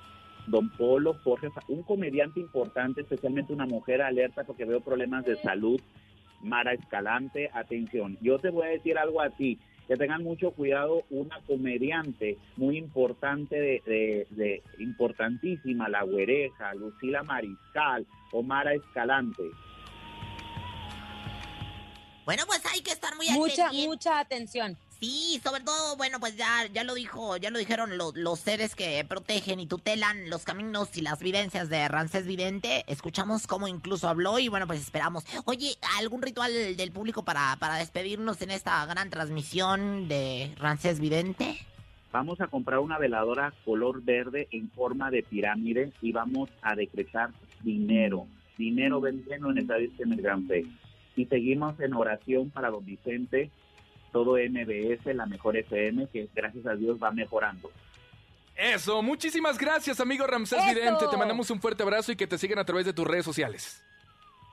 don 0.47 0.69
Polo 0.71 1.15
Jorge, 1.23 1.49
un 1.69 1.83
comediante 1.85 2.41
importante, 2.41 3.03
especialmente 3.03 3.53
una 3.53 3.67
mujer 3.67 4.03
alerta 4.03 4.45
porque 4.45 4.65
veo 4.65 4.81
problemas 4.81 5.25
de 5.25 5.37
salud, 5.37 5.81
Mara 6.43 6.75
Escalante, 6.75 7.49
atención, 7.55 8.19
yo 8.21 8.39
te 8.39 8.51
voy 8.51 8.67
a 8.67 8.71
decir 8.71 8.99
algo 8.99 9.23
a 9.23 9.31
ti, 9.31 9.59
que 9.89 9.97
tengan 9.97 10.23
mucho 10.23 10.51
cuidado, 10.51 11.05
una 11.11 11.41
comediante 11.47 12.39
muy 12.57 12.77
importante, 12.79 13.55
de, 13.61 13.83
de- 13.87 14.27
de- 14.31 14.63
importantísima, 14.79 15.89
la 15.89 16.03
güereja, 16.03 16.75
Lucila 16.75 17.23
Mariscal 17.23 18.07
o 18.33 18.43
Mara 18.43 18.75
Escalante. 18.75 19.43
Bueno, 22.25 22.45
pues 22.47 22.63
hay 22.73 22.81
que 22.81 22.91
estar 22.93 23.15
muy 23.17 23.29
Mucha, 23.31 23.71
mucha 23.73 24.19
atención. 24.19 24.77
Sí, 25.05 25.39
sobre 25.45 25.63
todo, 25.63 25.99
bueno, 25.99 26.19
pues 26.19 26.35
ya, 26.35 26.67
ya 26.73 26.83
lo 26.83 26.95
dijo, 26.95 27.37
ya 27.37 27.51
lo 27.51 27.59
dijeron 27.59 27.99
lo- 27.99 28.13
los 28.15 28.41
seres 28.41 28.75
que 28.75 29.05
protegen 29.07 29.61
y 29.61 29.67
tutelan 29.67 30.31
los 30.31 30.45
caminos 30.45 30.97
y 30.97 31.03
las 31.03 31.19
vivencias 31.19 31.69
de 31.69 31.87
Rancés 31.89 32.27
Vidente. 32.27 32.85
Escuchamos 32.87 33.47
cómo 33.47 33.69
incluso 33.69 34.09
habló 34.09 34.39
y 34.39 34.49
bueno, 34.49 34.67
pues 34.67 34.81
esperamos. 34.81 35.27
Oye, 35.45 35.77
¿algún 35.99 36.23
ritual 36.23 36.51
del 36.75 36.91
público 36.91 37.23
para, 37.23 37.55
para 37.61 37.77
despedirnos 37.77 38.41
en 38.41 38.51
esta 38.51 38.87
gran 38.87 39.11
transmisión 39.11 40.09
de 40.09 40.55
Rancés 40.57 40.99
Vidente? 41.01 41.59
Vamos 42.11 42.41
a 42.41 42.47
comprar 42.47 42.79
una 42.79 42.97
veladora 42.97 43.53
color 43.67 44.03
verde 44.03 44.49
en 44.53 44.71
forma 44.71 45.11
de 45.11 45.23
pirámide 45.23 45.93
y 46.01 46.13
vamos 46.13 46.49
a 46.63 46.75
decretar 46.75 47.29
dinero. 47.63 48.27
Dinero 48.57 49.03
vendiendo 49.03 49.51
en 49.51 49.59
el 49.59 49.71
en 49.99 50.13
el 50.15 50.23
Gran 50.23 50.47
Fe. 50.49 50.65
Y 51.15 51.27
seguimos 51.27 51.79
en 51.81 51.93
oración 51.93 52.49
para 52.49 52.71
don 52.71 52.87
Vicente, 52.87 53.51
todo 54.15 54.37
MBS, 54.37 55.13
la 55.13 55.27
mejor 55.27 55.57
FM, 55.57 56.07
que 56.13 56.29
gracias 56.33 56.65
a 56.67 56.75
Dios 56.77 56.97
va 57.03 57.11
mejorando. 57.11 57.69
Eso. 58.57 59.03
Muchísimas 59.03 59.59
gracias, 59.59 59.99
amigo 59.99 60.25
Ramsés 60.25 60.61
Eso. 60.61 60.69
Vidente. 60.75 61.05
Te 61.11 61.17
mandamos 61.17 61.51
un 61.51 61.61
fuerte 61.61 61.83
abrazo 61.83 62.13
y 62.13 62.17
que 62.17 62.29
te 62.29 62.39
sigan 62.39 62.61
a 62.61 62.65
través 62.65 62.87
de 62.87 62.93
tus 62.93 63.05
redes 63.05 63.25
sociales. 63.25 63.83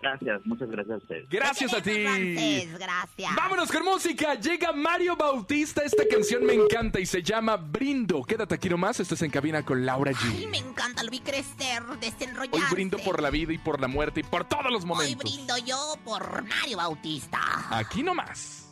Gracias, 0.01 0.41
muchas 0.45 0.67
gracias 0.67 0.95
a 0.95 0.97
ustedes. 0.97 1.29
Gracias 1.29 1.71
a 1.75 1.79
ti. 1.83 2.03
Ramsés, 2.03 2.79
gracias. 2.79 3.35
Vámonos 3.35 3.71
con 3.71 3.85
música. 3.85 4.33
Llega 4.33 4.71
Mario 4.71 5.15
Bautista. 5.15 5.83
Esta 5.83 6.07
canción 6.09 6.43
me 6.43 6.55
encanta 6.55 6.99
y 6.99 7.05
se 7.05 7.21
llama 7.21 7.55
Brindo. 7.57 8.23
Quédate 8.23 8.55
aquí 8.55 8.67
nomás. 8.67 8.99
Estás 8.99 9.21
en 9.21 9.29
cabina 9.29 9.63
con 9.63 9.85
Laura 9.85 10.09
Ay, 10.09 10.45
G. 10.45 10.49
me 10.49 10.57
encanta, 10.57 11.03
lo 11.03 11.11
vi 11.11 11.19
crecer, 11.19 11.83
desenrollarse. 11.99 12.57
Hoy 12.57 12.63
brindo 12.71 12.97
por 12.97 13.21
la 13.21 13.29
vida 13.29 13.53
y 13.53 13.59
por 13.59 13.79
la 13.79 13.87
muerte 13.87 14.21
y 14.21 14.23
por 14.23 14.43
todos 14.45 14.71
los 14.71 14.81
Hoy 14.81 14.87
momentos. 14.89 15.31
brindo 15.31 15.55
yo 15.59 15.93
por 16.03 16.43
Mario 16.45 16.77
Bautista. 16.77 17.39
Aquí 17.69 18.01
nomás. 18.01 18.71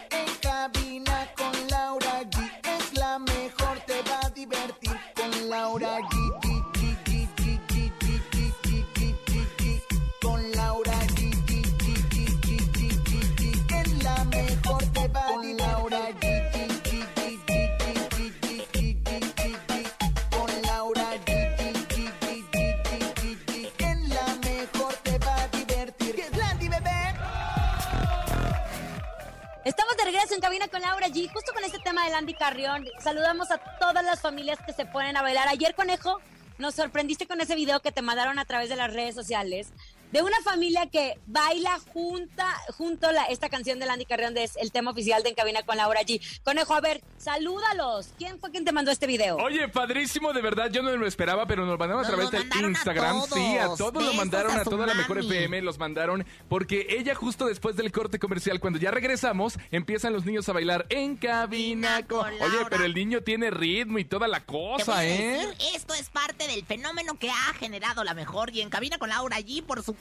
En 30.33 30.39
cabina 30.39 30.67
con 30.69 30.81
Laura 30.81 31.07
G, 31.07 31.29
justo 31.33 31.51
con 31.53 31.63
este 31.63 31.79
tema 31.79 32.05
de 32.05 32.11
Landy 32.11 32.33
Carrión. 32.33 32.85
Saludamos 32.99 33.51
a 33.51 33.57
todas 33.79 34.03
las 34.03 34.21
familias 34.21 34.59
que 34.65 34.71
se 34.71 34.85
ponen 34.85 35.17
a 35.17 35.21
bailar. 35.21 35.49
Ayer, 35.49 35.75
conejo, 35.75 36.19
nos 36.57 36.75
sorprendiste 36.75 37.27
con 37.27 37.41
ese 37.41 37.55
video 37.55 37.81
que 37.81 37.91
te 37.91 38.01
mandaron 38.01 38.39
a 38.39 38.45
través 38.45 38.69
de 38.69 38.77
las 38.77 38.93
redes 38.93 39.13
sociales 39.13 39.73
de 40.11 40.21
una 40.21 40.39
familia 40.43 40.87
que 40.87 41.17
baila 41.27 41.79
junta, 41.93 42.45
junto 42.77 43.11
la, 43.11 43.23
esta 43.25 43.49
canción 43.49 43.79
de 43.79 43.85
Landy 43.85 44.05
Carrión, 44.05 44.33
de, 44.33 44.43
es 44.43 44.57
el 44.57 44.71
tema 44.71 44.91
oficial 44.91 45.23
de 45.23 45.29
En 45.29 45.35
Cabina 45.35 45.63
con 45.63 45.77
Laura 45.77 46.01
G. 46.01 46.21
Conejo, 46.43 46.73
a 46.73 46.81
ver, 46.81 47.01
salúdalos. 47.17 48.09
¿Quién 48.17 48.39
fue 48.39 48.51
quien 48.51 48.65
te 48.65 48.71
mandó 48.71 48.91
este 48.91 49.07
video? 49.07 49.37
Oye, 49.37 49.67
padrísimo, 49.69 50.33
de 50.33 50.41
verdad, 50.41 50.69
yo 50.69 50.81
no 50.81 50.95
lo 50.95 51.07
esperaba, 51.07 51.45
pero 51.45 51.65
nos 51.65 51.73
lo 51.73 51.77
mandaron 51.77 52.03
a 52.03 52.07
través 52.07 52.33
a 52.33 52.59
Instagram. 52.59 53.21
sí, 53.33 53.57
a 53.57 53.67
todos. 53.75 54.03
lo 54.03 54.13
mandaron, 54.13 54.51
a 54.57 54.61
a 54.61 54.63
toda 54.63 54.85
la 54.85 54.93
mejor. 54.93 55.19
FM, 55.19 55.61
los 55.61 55.77
mandaron, 55.77 56.25
porque 56.49 56.87
ella 56.89 57.15
justo 57.15 57.45
después 57.45 57.75
del 57.75 57.91
corte 57.91 58.19
comercial, 58.19 58.59
cuando 58.59 58.79
ya 58.79 58.91
regresamos, 58.91 59.57
empiezan 59.71 60.13
los 60.13 60.25
niños 60.25 60.47
a 60.49 60.53
bailar 60.53 60.85
en 60.89 61.15
cabina 61.15 62.05
con... 62.07 62.21
con 62.21 62.41
Oye, 62.41 62.65
pero 62.69 62.85
el 62.85 62.93
niño 62.93 63.21
tiene 63.21 63.51
ritmo 63.51 63.99
y 63.99 64.05
toda 64.05 64.27
la 64.27 64.45
cosa, 64.45 64.99
a 64.99 65.05
¿eh? 65.05 65.09
decir, 65.09 65.55
esto 65.75 65.93
es 65.93 66.09
parte 66.09 66.47
del 66.47 66.65
fenómeno 66.65 67.17
que 67.19 67.29
ha 67.29 67.53
generado 67.59 68.03
la 68.03 68.13
mejor 68.13 68.49
y 68.51 68.61
en 68.61 68.69
cabina 68.69 68.97
con 68.97 69.09
Laura 69.09 69.35
allí, 69.35 69.61
por 69.61 69.83
supuesto, 69.83 70.00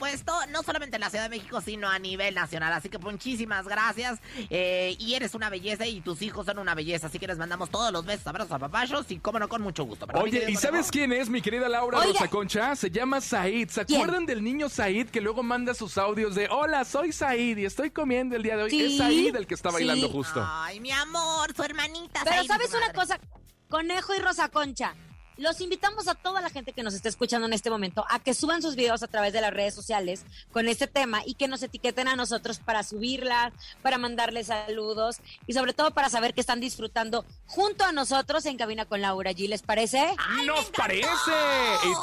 no 0.50 0.62
solamente 0.62 0.96
en 0.96 1.00
la 1.00 1.10
Ciudad 1.10 1.24
de 1.24 1.36
México, 1.36 1.60
sino 1.60 1.88
a 1.88 1.98
nivel 1.98 2.34
nacional. 2.34 2.72
Así 2.72 2.88
que 2.88 2.98
muchísimas 2.98 3.66
gracias. 3.66 4.18
eh, 4.50 4.96
y 4.98 5.14
eres 5.14 5.34
una 5.34 5.50
belleza 5.50 5.86
y 5.86 6.00
tus 6.00 6.22
hijos 6.22 6.46
son 6.46 6.58
una 6.58 6.74
belleza. 6.74 7.06
Así 7.08 7.18
que 7.18 7.26
les 7.26 7.38
mandamos 7.38 7.70
todos 7.70 7.92
los 7.92 8.04
besos, 8.04 8.26
abrazos 8.26 8.52
a 8.52 8.58
papayos 8.58 9.10
y 9.10 9.18
cómo 9.18 9.38
no, 9.38 9.48
con 9.48 9.62
mucho 9.62 9.84
gusto. 9.84 10.06
¿verdad, 10.06 10.22
mi 10.22 10.28
Oye, 10.30 10.50
¿y 10.50 10.56
sabes 10.56 10.90
quién 10.90 11.12
es, 11.12 11.28
mi 11.28 11.40
querida 11.42 11.68
Laura 11.68 11.98
Oiga. 11.98 12.12
Rosa 12.12 12.28
Concha? 12.28 12.74
Se 12.76 12.90
llama 12.90 13.20
Said. 13.20 13.68
¿Se 13.70 13.84
¿Quién? 13.84 14.00
acuerdan 14.00 14.26
del 14.26 14.42
niño 14.42 14.68
Said 14.68 15.08
que 15.10 15.20
luego 15.20 15.42
manda 15.42 15.74
sus 15.74 15.98
audios 15.98 16.34
de 16.34 16.48
Hola, 16.50 16.84
soy 16.84 17.12
Said 17.12 17.58
y 17.58 17.64
estoy 17.64 17.90
comiendo 17.90 18.36
el 18.36 18.42
día 18.42 18.56
de 18.56 18.64
hoy? 18.64 18.70
Sí, 18.70 18.82
Es 18.84 18.96
Said 18.98 19.36
el 19.36 19.46
que 19.46 19.54
está 19.54 19.70
sí. 19.70 19.74
bailando 19.74 20.08
justo. 20.08 20.42
Ay, 20.46 20.80
mi 20.80 20.90
amor, 20.90 21.54
su 21.54 21.62
hermanita. 21.62 22.20
Pero 22.24 22.36
Said, 22.36 22.46
sabes 22.46 22.74
una 22.74 22.92
cosa, 22.92 23.20
Conejo 23.68 24.14
y 24.14 24.18
Rosa 24.18 24.48
Concha, 24.48 24.94
los 25.40 25.60
invitamos 25.60 26.06
a 26.06 26.14
toda 26.14 26.40
la 26.40 26.50
gente 26.50 26.72
que 26.72 26.82
nos 26.82 26.94
está 26.94 27.08
escuchando 27.08 27.46
en 27.46 27.54
este 27.54 27.70
momento 27.70 28.04
a 28.10 28.20
que 28.20 28.34
suban 28.34 28.60
sus 28.60 28.76
videos 28.76 29.02
a 29.02 29.08
través 29.08 29.32
de 29.32 29.40
las 29.40 29.52
redes 29.52 29.74
sociales 29.74 30.24
con 30.52 30.68
este 30.68 30.86
tema 30.86 31.22
y 31.24 31.34
que 31.34 31.48
nos 31.48 31.62
etiqueten 31.62 32.08
a 32.08 32.16
nosotros 32.16 32.58
para 32.58 32.82
subirlas, 32.82 33.52
para 33.82 33.96
mandarles 33.96 34.48
saludos 34.48 35.16
y 35.46 35.54
sobre 35.54 35.72
todo 35.72 35.92
para 35.92 36.10
saber 36.10 36.34
que 36.34 36.42
están 36.42 36.60
disfrutando 36.60 37.24
junto 37.46 37.84
a 37.84 37.92
nosotros 37.92 38.44
en 38.46 38.58
Cabina 38.58 38.84
con 38.84 39.00
Laura 39.00 39.32
G. 39.32 39.48
¿Les 39.48 39.62
parece? 39.62 39.98
¡Ay, 40.18 40.40
me 40.40 40.46
¡Nos 40.46 40.66
parece! 40.70 41.08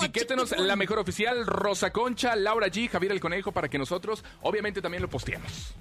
Etiquétenos 0.01 0.57
la 0.57 0.75
mejor 0.75 0.97
oficial, 0.97 1.45
Rosa 1.45 1.91
Concha, 1.93 2.35
Laura 2.35 2.67
G, 2.67 2.89
Javier 2.89 3.11
el 3.11 3.19
Conejo, 3.19 3.51
para 3.51 3.69
que 3.69 3.77
nosotros, 3.77 4.23
obviamente, 4.41 4.81
también 4.81 5.03
lo 5.03 5.09
posteemos. 5.09 5.73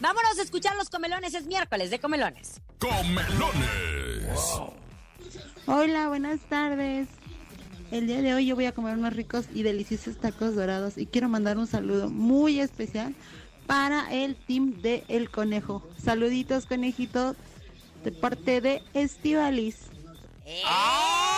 Vámonos 0.00 0.38
a 0.38 0.42
escuchar 0.42 0.76
los 0.76 0.90
comelones, 0.90 1.32
es 1.32 1.46
miércoles 1.46 1.90
de 1.90 1.98
comelones. 1.98 2.60
Comelones. 2.78 4.13
Hola, 5.66 6.08
buenas 6.08 6.40
tardes. 6.42 7.08
El 7.90 8.06
día 8.06 8.22
de 8.22 8.34
hoy 8.34 8.46
yo 8.46 8.54
voy 8.54 8.66
a 8.66 8.72
comer 8.72 8.96
unos 8.96 9.14
ricos 9.14 9.46
y 9.54 9.62
deliciosos 9.62 10.18
tacos 10.18 10.54
dorados 10.54 10.98
y 10.98 11.06
quiero 11.06 11.28
mandar 11.28 11.58
un 11.58 11.66
saludo 11.66 12.10
muy 12.10 12.60
especial 12.60 13.14
para 13.66 14.12
el 14.12 14.36
team 14.36 14.80
de 14.82 15.04
El 15.08 15.30
Conejo. 15.30 15.86
Saluditos, 16.02 16.66
conejitos, 16.66 17.36
de 18.02 18.12
parte 18.12 18.60
de 18.60 18.82
Estivalis. 18.94 19.76
¡Eh! 20.44 21.33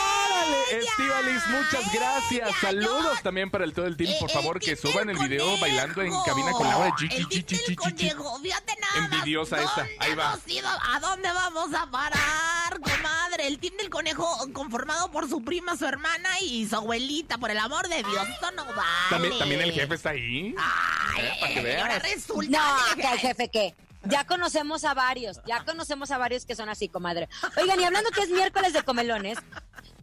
¡Ella! 0.70 0.78
Estivalis, 0.80 1.46
muchas 1.48 1.92
gracias. 1.92 2.48
¡Ella! 2.48 2.60
Saludos 2.60 3.16
Yo- 3.16 3.22
también 3.22 3.50
para 3.50 3.64
el 3.64 3.72
todo 3.72 3.86
el 3.86 3.96
team. 3.96 4.12
Por 4.20 4.30
Eh, 4.30 4.34
favor, 4.34 4.56
el 4.56 4.62
que 4.62 4.76
suban 4.76 5.08
el 5.10 5.18
video 5.18 5.44
conejo. 5.44 5.60
bailando 5.60 6.02
en 6.02 6.12
cabina 6.24 6.52
con 6.52 6.66
Laura 6.68 6.90
G. 6.90 7.62
El 7.68 7.76
conejo, 7.76 8.38
fíjate 8.40 8.76
nada 8.80 9.00
más. 9.00 9.12
Envidiosa 9.12 9.62
esta, 9.62 9.80
¿Dónde 9.82 9.96
ahí 10.00 10.14
va. 10.14 10.38
ido? 10.46 10.68
¿A 10.68 11.00
dónde 11.00 11.28
vamos 11.32 11.74
a 11.74 11.90
parar, 11.90 12.80
comadre? 12.80 13.46
El 13.46 13.58
team 13.58 13.76
del 13.76 13.90
conejo 13.90 14.26
conformado 14.52 15.10
por 15.10 15.28
su 15.28 15.42
prima, 15.44 15.76
su 15.76 15.86
hermana 15.86 16.40
y 16.40 16.66
su 16.68 16.76
abuelita, 16.76 17.38
por 17.38 17.50
el 17.50 17.58
amor 17.58 17.88
de 17.88 18.02
Dios, 18.02 18.28
esto 18.28 18.50
no 18.52 18.64
vale. 18.64 18.80
También, 19.10 19.38
también 19.38 19.60
el 19.62 19.72
jefe 19.72 19.94
está 19.94 20.10
ahí. 20.10 20.54
Ay, 20.58 21.24
Eh, 21.24 21.32
para 21.40 21.54
que 21.54 21.62
y 21.62 21.74
ahora 21.76 21.98
veas. 21.98 22.02
resulta 22.02 22.58
No, 22.58 22.94
que- 22.96 23.02
que 23.02 23.12
el 23.12 23.18
jefe 23.18 23.48
qué. 23.48 23.74
Ya 24.08 24.24
conocemos 24.24 24.84
a 24.84 24.94
varios, 24.94 25.40
ya 25.46 25.64
conocemos 25.64 26.12
a 26.12 26.18
varios 26.18 26.44
que 26.46 26.54
son 26.54 26.68
así, 26.68 26.88
comadre. 26.88 27.28
Oigan, 27.60 27.80
y 27.80 27.84
hablando 27.84 28.10
que 28.10 28.20
es 28.20 28.28
miércoles 28.28 28.72
de 28.72 28.84
comelones, 28.84 29.36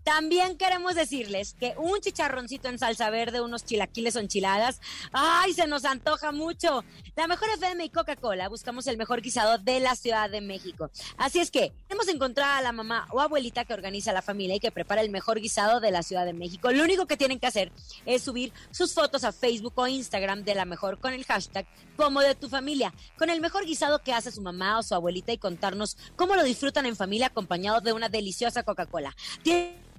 también 0.04 0.58
queremos 0.58 0.96
decirles 0.96 1.56
que 1.60 1.74
un 1.78 2.00
chicharroncito 2.00 2.68
en 2.68 2.80
salsa 2.80 3.10
verde, 3.10 3.42
unos 3.42 3.66
chilaquiles 3.66 4.16
o 4.16 4.20
enchiladas, 4.20 4.82
¡ay, 5.12 5.54
se 5.54 5.68
nos 5.68 5.86
antoja 5.86 6.32
mucho! 6.32 6.84
La 7.16 7.28
mejor 7.28 7.50
FM 7.50 7.86
y 7.86 7.90
Coca-Cola 7.90 8.50
buscamos 8.50 8.88
el 8.88 8.98
mejor 8.98 9.22
guisado 9.22 9.58
de 9.58 9.80
la 9.80 9.96
Ciudad 9.96 10.30
de 10.30 10.42
México. 10.42 10.90
Así 11.18 11.40
es 11.40 11.52
que 11.52 11.72
hemos 11.90 12.08
encontrado 12.08 12.54
a 12.54 12.62
la 12.62 12.72
mamá 12.72 13.08
o 13.12 13.22
abuelita 13.22 13.66
que 13.66 13.74
organiza 13.74 14.12
la 14.12 14.22
familia 14.22 14.56
y 14.56 14.60
que 14.60 14.72
prepara 14.72 15.02
el 15.02 15.10
mejor 15.10 15.40
guisado 15.40 15.80
de 15.80 15.92
la 15.92 16.04
Ciudad 16.04 16.26
de 16.26 16.34
México. 16.34 16.72
Lo 16.72 16.84
único 16.84 17.06
que 17.06 17.18
tienen 17.18 17.40
que 17.40 17.48
hacer 17.48 17.72
es 18.06 18.24
subir 18.24 18.52
sus 18.72 18.94
fotos 18.94 19.24
a 19.24 19.32
Facebook 19.32 19.74
o 19.76 19.88
Instagram 19.88 20.44
de 20.44 20.56
la 20.56 20.66
mejor 20.66 21.00
con 21.00 21.14
el 21.14 21.24
hashtag 21.26 21.66
como 21.96 22.22
de 22.22 22.36
tu 22.36 22.50
familia, 22.50 22.94
con 23.18 23.30
el 23.30 23.40
mejor 23.40 23.66
guisado 23.66 24.00
que 24.00 24.14
hace 24.14 24.32
su 24.32 24.42
mamá 24.42 24.80
o 24.80 24.84
su 24.84 24.96
abuelita 24.96 25.32
y 25.32 25.38
contarnos 25.38 25.98
cómo 26.16 26.36
lo 26.36 26.44
disfrutan 26.44 26.86
en 26.86 26.96
familia 26.96 27.28
acompañados 27.28 27.84
de 27.84 27.94
una 27.94 28.10
deliciosa 28.10 28.64
Coca-Cola. 28.64 29.16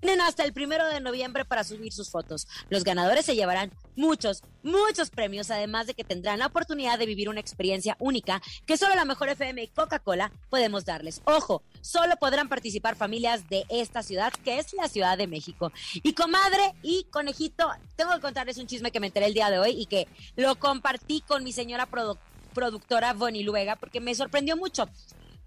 Tienen 0.04 0.20
hasta 0.20 0.44
el 0.44 0.52
primero 0.52 0.86
de 0.86 1.00
noviembre 1.00 1.46
para 1.46 1.64
subir 1.64 1.90
sus 1.90 2.10
fotos. 2.10 2.46
Los 2.68 2.84
ganadores 2.84 3.24
se 3.24 3.34
llevarán 3.34 3.72
muchos, 3.96 4.42
muchos 4.62 5.08
premios, 5.08 5.50
además 5.50 5.86
de 5.86 5.94
que 5.94 6.04
tendrán 6.04 6.40
la 6.40 6.46
oportunidad 6.48 6.98
de 6.98 7.06
vivir 7.06 7.30
una 7.30 7.40
experiencia 7.40 7.96
única 7.98 8.42
que 8.66 8.76
solo 8.76 8.94
la 8.96 9.06
mejor 9.06 9.30
FM 9.30 9.62
y 9.62 9.68
Coca-Cola 9.68 10.30
podemos 10.50 10.84
darles. 10.84 11.22
Ojo, 11.24 11.62
solo 11.80 12.16
podrán 12.16 12.50
participar 12.50 12.96
familias 12.96 13.48
de 13.48 13.64
esta 13.70 14.02
ciudad, 14.02 14.30
que 14.44 14.58
es 14.58 14.74
la 14.74 14.88
Ciudad 14.90 15.16
de 15.16 15.26
México. 15.26 15.72
Y 15.94 16.12
comadre 16.12 16.74
y 16.82 17.04
conejito, 17.04 17.66
tengo 17.96 18.12
que 18.12 18.20
contarles 18.20 18.58
un 18.58 18.66
chisme 18.66 18.90
que 18.90 19.00
me 19.00 19.06
enteré 19.06 19.24
el 19.24 19.32
día 19.32 19.48
de 19.48 19.58
hoy 19.58 19.70
y 19.70 19.86
que 19.86 20.06
lo 20.36 20.56
compartí 20.56 21.22
con 21.22 21.42
mi 21.44 21.54
señora 21.54 21.88
produ- 21.90 22.18
productora 22.52 23.14
Bonnie 23.14 23.42
Luega 23.42 23.76
porque 23.76 24.00
me 24.00 24.14
sorprendió 24.14 24.54
mucho. 24.54 24.86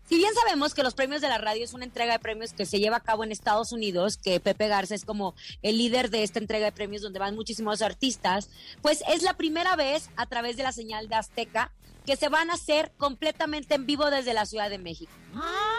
Si 0.07 0.15
bien 0.15 0.33
sabemos 0.33 0.73
que 0.73 0.83
los 0.83 0.93
premios 0.93 1.21
de 1.21 1.27
la 1.27 1.37
radio 1.37 1.65
es 1.65 1.73
una 1.73 1.83
entrega 1.83 2.13
de 2.13 2.19
premios 2.19 2.53
que 2.53 2.65
se 2.65 2.79
lleva 2.79 2.97
a 2.97 3.01
cabo 3.01 3.25
en 3.25 3.31
Estados 3.33 3.73
Unidos, 3.73 4.15
que 4.15 4.39
Pepe 4.39 4.69
Garza 4.69 4.95
es 4.95 5.03
como 5.03 5.35
el 5.61 5.77
líder 5.77 6.09
de 6.09 6.23
esta 6.23 6.39
entrega 6.39 6.65
de 6.65 6.71
premios 6.71 7.01
donde 7.01 7.19
van 7.19 7.35
muchísimos 7.35 7.81
artistas, 7.81 8.49
pues 8.81 9.03
es 9.09 9.21
la 9.21 9.33
primera 9.33 9.75
vez 9.75 10.09
a 10.15 10.25
través 10.25 10.55
de 10.55 10.63
la 10.63 10.71
señal 10.71 11.09
de 11.09 11.15
Azteca 11.15 11.73
que 12.05 12.15
se 12.15 12.29
van 12.29 12.49
a 12.49 12.53
hacer 12.53 12.93
completamente 12.97 13.75
en 13.75 13.85
vivo 13.85 14.09
desde 14.09 14.33
la 14.33 14.45
Ciudad 14.45 14.69
de 14.69 14.77
México. 14.77 15.11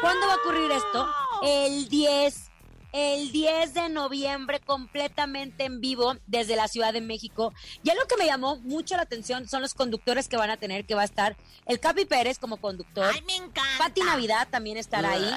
¿Cuándo 0.03 0.27
va 0.27 0.35
a 0.35 0.37
ocurrir 0.37 0.71
esto? 0.73 1.09
El 1.43 1.88
10 1.88 2.48
el 2.92 3.33
10 3.33 3.74
de 3.74 3.88
noviembre 3.88 4.61
completamente 4.61 5.64
en 5.64 5.81
vivo 5.81 6.16
desde 6.27 6.57
la 6.57 6.68
Ciudad 6.68 6.92
de 6.92 7.01
México. 7.01 7.53
Y 7.83 7.90
algo 7.90 8.05
que 8.07 8.16
me 8.16 8.27
llamó 8.27 8.57
mucho 8.57 8.96
la 8.96 9.03
atención 9.03 9.48
son 9.48 9.62
los 9.62 9.74
conductores 9.74 10.29
que 10.29 10.37
van 10.37 10.51
a 10.51 10.57
tener, 10.57 10.85
que 10.85 10.94
va 10.94 11.03
a 11.03 11.07
estar 11.07 11.37
el 11.66 11.81
Capi 11.81 12.05
Pérez 12.05 12.38
como 12.38 12.59
conductor. 12.59 13.11
Ay, 13.12 13.22
me 13.22 13.37
encanta. 13.37 13.62
Pati 13.79 14.01
Navidad 14.03 14.48
también 14.51 14.77
estará 14.77 15.12
ahí. 15.12 15.31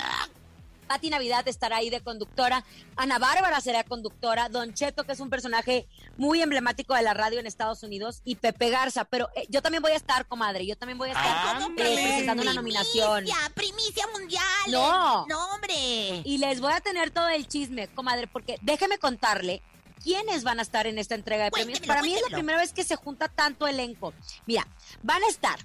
Pati 0.92 1.10
Navidad 1.10 1.48
estará 1.48 1.78
ahí 1.78 1.90
de 1.90 2.02
conductora, 2.02 2.66
Ana 2.98 3.18
Bárbara 3.18 3.62
será 3.62 3.86
conductora, 3.86 4.50
Don 4.50 4.74
Cheto, 4.74 5.06
que 5.06 5.14
es 5.14 5.22
un 5.22 5.30
personaje 5.30 5.88
muy 6.18 6.42
emblemático 6.42 6.94
de 6.94 7.02
la 7.02 7.14
radio 7.14 7.40
en 7.40 7.48
Estados 7.48 7.82
Unidos, 7.84 8.22
y 8.26 8.36
Pepe 8.36 8.70
Garza. 8.70 9.06
Pero 9.06 9.30
eh, 9.38 9.46
yo 9.48 9.62
también 9.62 9.82
voy 9.82 9.94
a 9.94 9.96
estar, 9.96 10.26
comadre, 10.26 10.68
yo 10.68 10.76
también 10.76 10.98
voy 10.98 11.08
a 11.08 11.14
estar 11.14 11.62
¿Cómo 11.62 11.70
eh, 11.70 11.76
presentando 11.78 12.44
una 12.44 12.54
nominación. 12.54 13.24
Primicia, 13.24 13.52
primicia 13.56 14.08
mundial. 14.08 14.44
No. 14.68 15.26
No, 15.28 15.56
hombre. 15.56 16.24
Y 16.26 16.40
les 16.40 16.60
voy 16.60 16.74
a 16.74 16.82
tener 16.82 17.10
todo 17.12 17.30
el 17.30 17.48
chisme, 17.48 17.88
comadre, 17.88 18.28
porque 18.28 18.58
déjeme 18.62 18.98
contarle 18.98 19.62
quiénes 20.04 20.44
van 20.44 20.60
a 20.60 20.62
estar 20.62 20.88
en 20.88 20.98
esta 20.98 21.16
entrega 21.16 21.46
de 21.46 21.52
premios. 21.52 21.80
Cuéntemelo, 21.80 22.02
Para 22.02 22.06
mí 22.06 22.16
es 22.16 22.22
la 22.30 22.36
primera 22.36 22.60
vez 22.60 22.74
que 22.74 22.84
se 22.84 22.98
junta 22.98 23.30
tanto 23.30 23.66
elenco. 23.66 24.14
Mira, 24.46 24.68
van 25.04 25.24
a 25.24 25.28
estar 25.30 25.58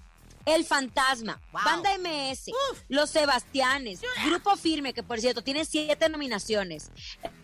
El 0.46 0.64
Fantasma, 0.64 1.40
Wow. 1.52 1.62
Banda 1.64 1.90
MS, 1.98 2.52
Los 2.88 3.10
Sebastianes, 3.10 4.00
Grupo 4.24 4.56
Firme, 4.56 4.94
que 4.94 5.02
por 5.02 5.20
cierto 5.20 5.42
tiene 5.42 5.64
siete 5.64 6.08
nominaciones. 6.08 6.90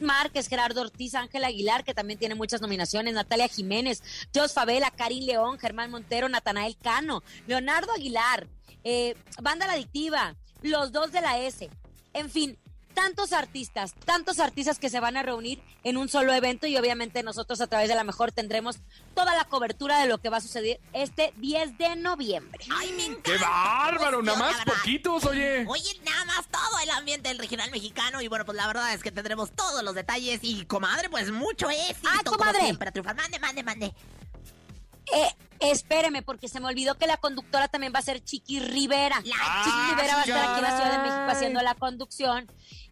Márquez, 0.00 0.48
Gerardo 0.48 0.80
Ortiz, 0.80 1.14
Ángel 1.14 1.44
Aguilar, 1.44 1.82
que 1.84 1.94
también 1.94 2.18
tiene 2.18 2.34
muchas 2.36 2.60
nominaciones, 2.60 3.12
Natalia 3.14 3.48
Jiménez, 3.48 4.02
Jos 4.34 4.52
Favela, 4.54 4.90
Karin 4.90 5.26
León, 5.26 5.58
Germán 5.58 5.90
Montero, 5.90 6.28
Natanael 6.28 6.76
Cano, 6.78 7.22
Leonardo 7.46 7.92
Aguilar, 7.92 8.46
eh, 8.84 9.16
Banda 9.42 9.66
La 9.66 9.74
Adictiva, 9.74 10.36
Los 10.62 10.92
Dos 10.92 11.10
de 11.12 11.20
la 11.20 11.38
S. 11.40 11.68
En 12.14 12.30
fin, 12.30 12.56
tantos 12.94 13.32
artistas, 13.32 13.94
tantos 14.04 14.38
artistas 14.38 14.78
que 14.78 14.90
se 14.90 15.00
van 15.00 15.16
a 15.16 15.22
reunir 15.22 15.60
en 15.84 15.96
un 15.96 16.08
solo 16.08 16.32
evento 16.32 16.66
y 16.66 16.76
obviamente 16.76 17.22
nosotros 17.22 17.60
a 17.60 17.66
través 17.66 17.88
de 17.88 17.94
la 17.94 18.04
mejor 18.04 18.32
tendremos 18.32 18.78
toda 19.14 19.34
la 19.34 19.44
cobertura 19.44 20.00
de 20.00 20.06
lo 20.06 20.18
que 20.18 20.28
va 20.28 20.38
a 20.38 20.40
suceder 20.40 20.80
este 20.92 21.32
10 21.36 21.78
de 21.78 21.96
noviembre. 21.96 22.64
Ay, 22.70 22.92
me 22.92 23.06
encanta. 23.06 23.32
¡Qué 23.32 23.38
bárbaro! 23.38 24.22
Nada 24.22 24.38
más 24.38 24.64
poquitos, 24.64 25.24
oye. 25.24 25.64
Oye, 25.66 26.00
nada 26.04 26.24
más 26.24 26.46
todo 26.48 26.78
el 26.82 26.90
ambiente 26.90 27.28
del 27.28 27.38
regional 27.38 27.70
mexicano 27.70 28.20
y 28.20 28.28
bueno, 28.28 28.44
pues 28.44 28.56
la 28.56 28.66
verdad 28.66 28.92
es 28.94 29.02
que 29.02 29.10
tendremos 29.10 29.50
todos 29.52 29.82
los 29.82 29.94
detalles 29.94 30.40
y 30.42 30.64
comadre, 30.66 31.10
pues 31.10 31.30
mucho 31.30 31.68
éxito. 31.70 32.08
¡Ay, 32.10 32.24
como 32.24 32.38
comadre! 32.38 32.60
siempre, 32.60 32.88
a 32.88 32.92
triunfar. 32.92 33.16
Mande, 33.16 33.38
mande, 33.38 33.62
mande. 33.62 33.94
Eh, 35.12 35.70
espéreme, 35.70 36.22
porque 36.22 36.48
se 36.48 36.60
me 36.60 36.66
olvidó 36.66 36.96
que 36.96 37.06
la 37.06 37.16
conductora 37.16 37.68
también 37.68 37.92
va 37.94 38.00
a 38.00 38.02
ser 38.02 38.22
Chiqui 38.22 38.60
Rivera. 38.60 39.16
La 39.16 39.62
Chiqui 39.64 39.90
Rivera 39.90 40.14
va 40.14 40.20
a 40.20 40.24
estar 40.24 40.50
aquí 40.50 40.58
en 40.58 40.62
la 40.62 40.76
Ciudad 40.76 40.92
de 40.92 40.98
México 40.98 41.24
haciendo 41.28 41.62
la 41.62 41.74
conducción. 41.74 42.46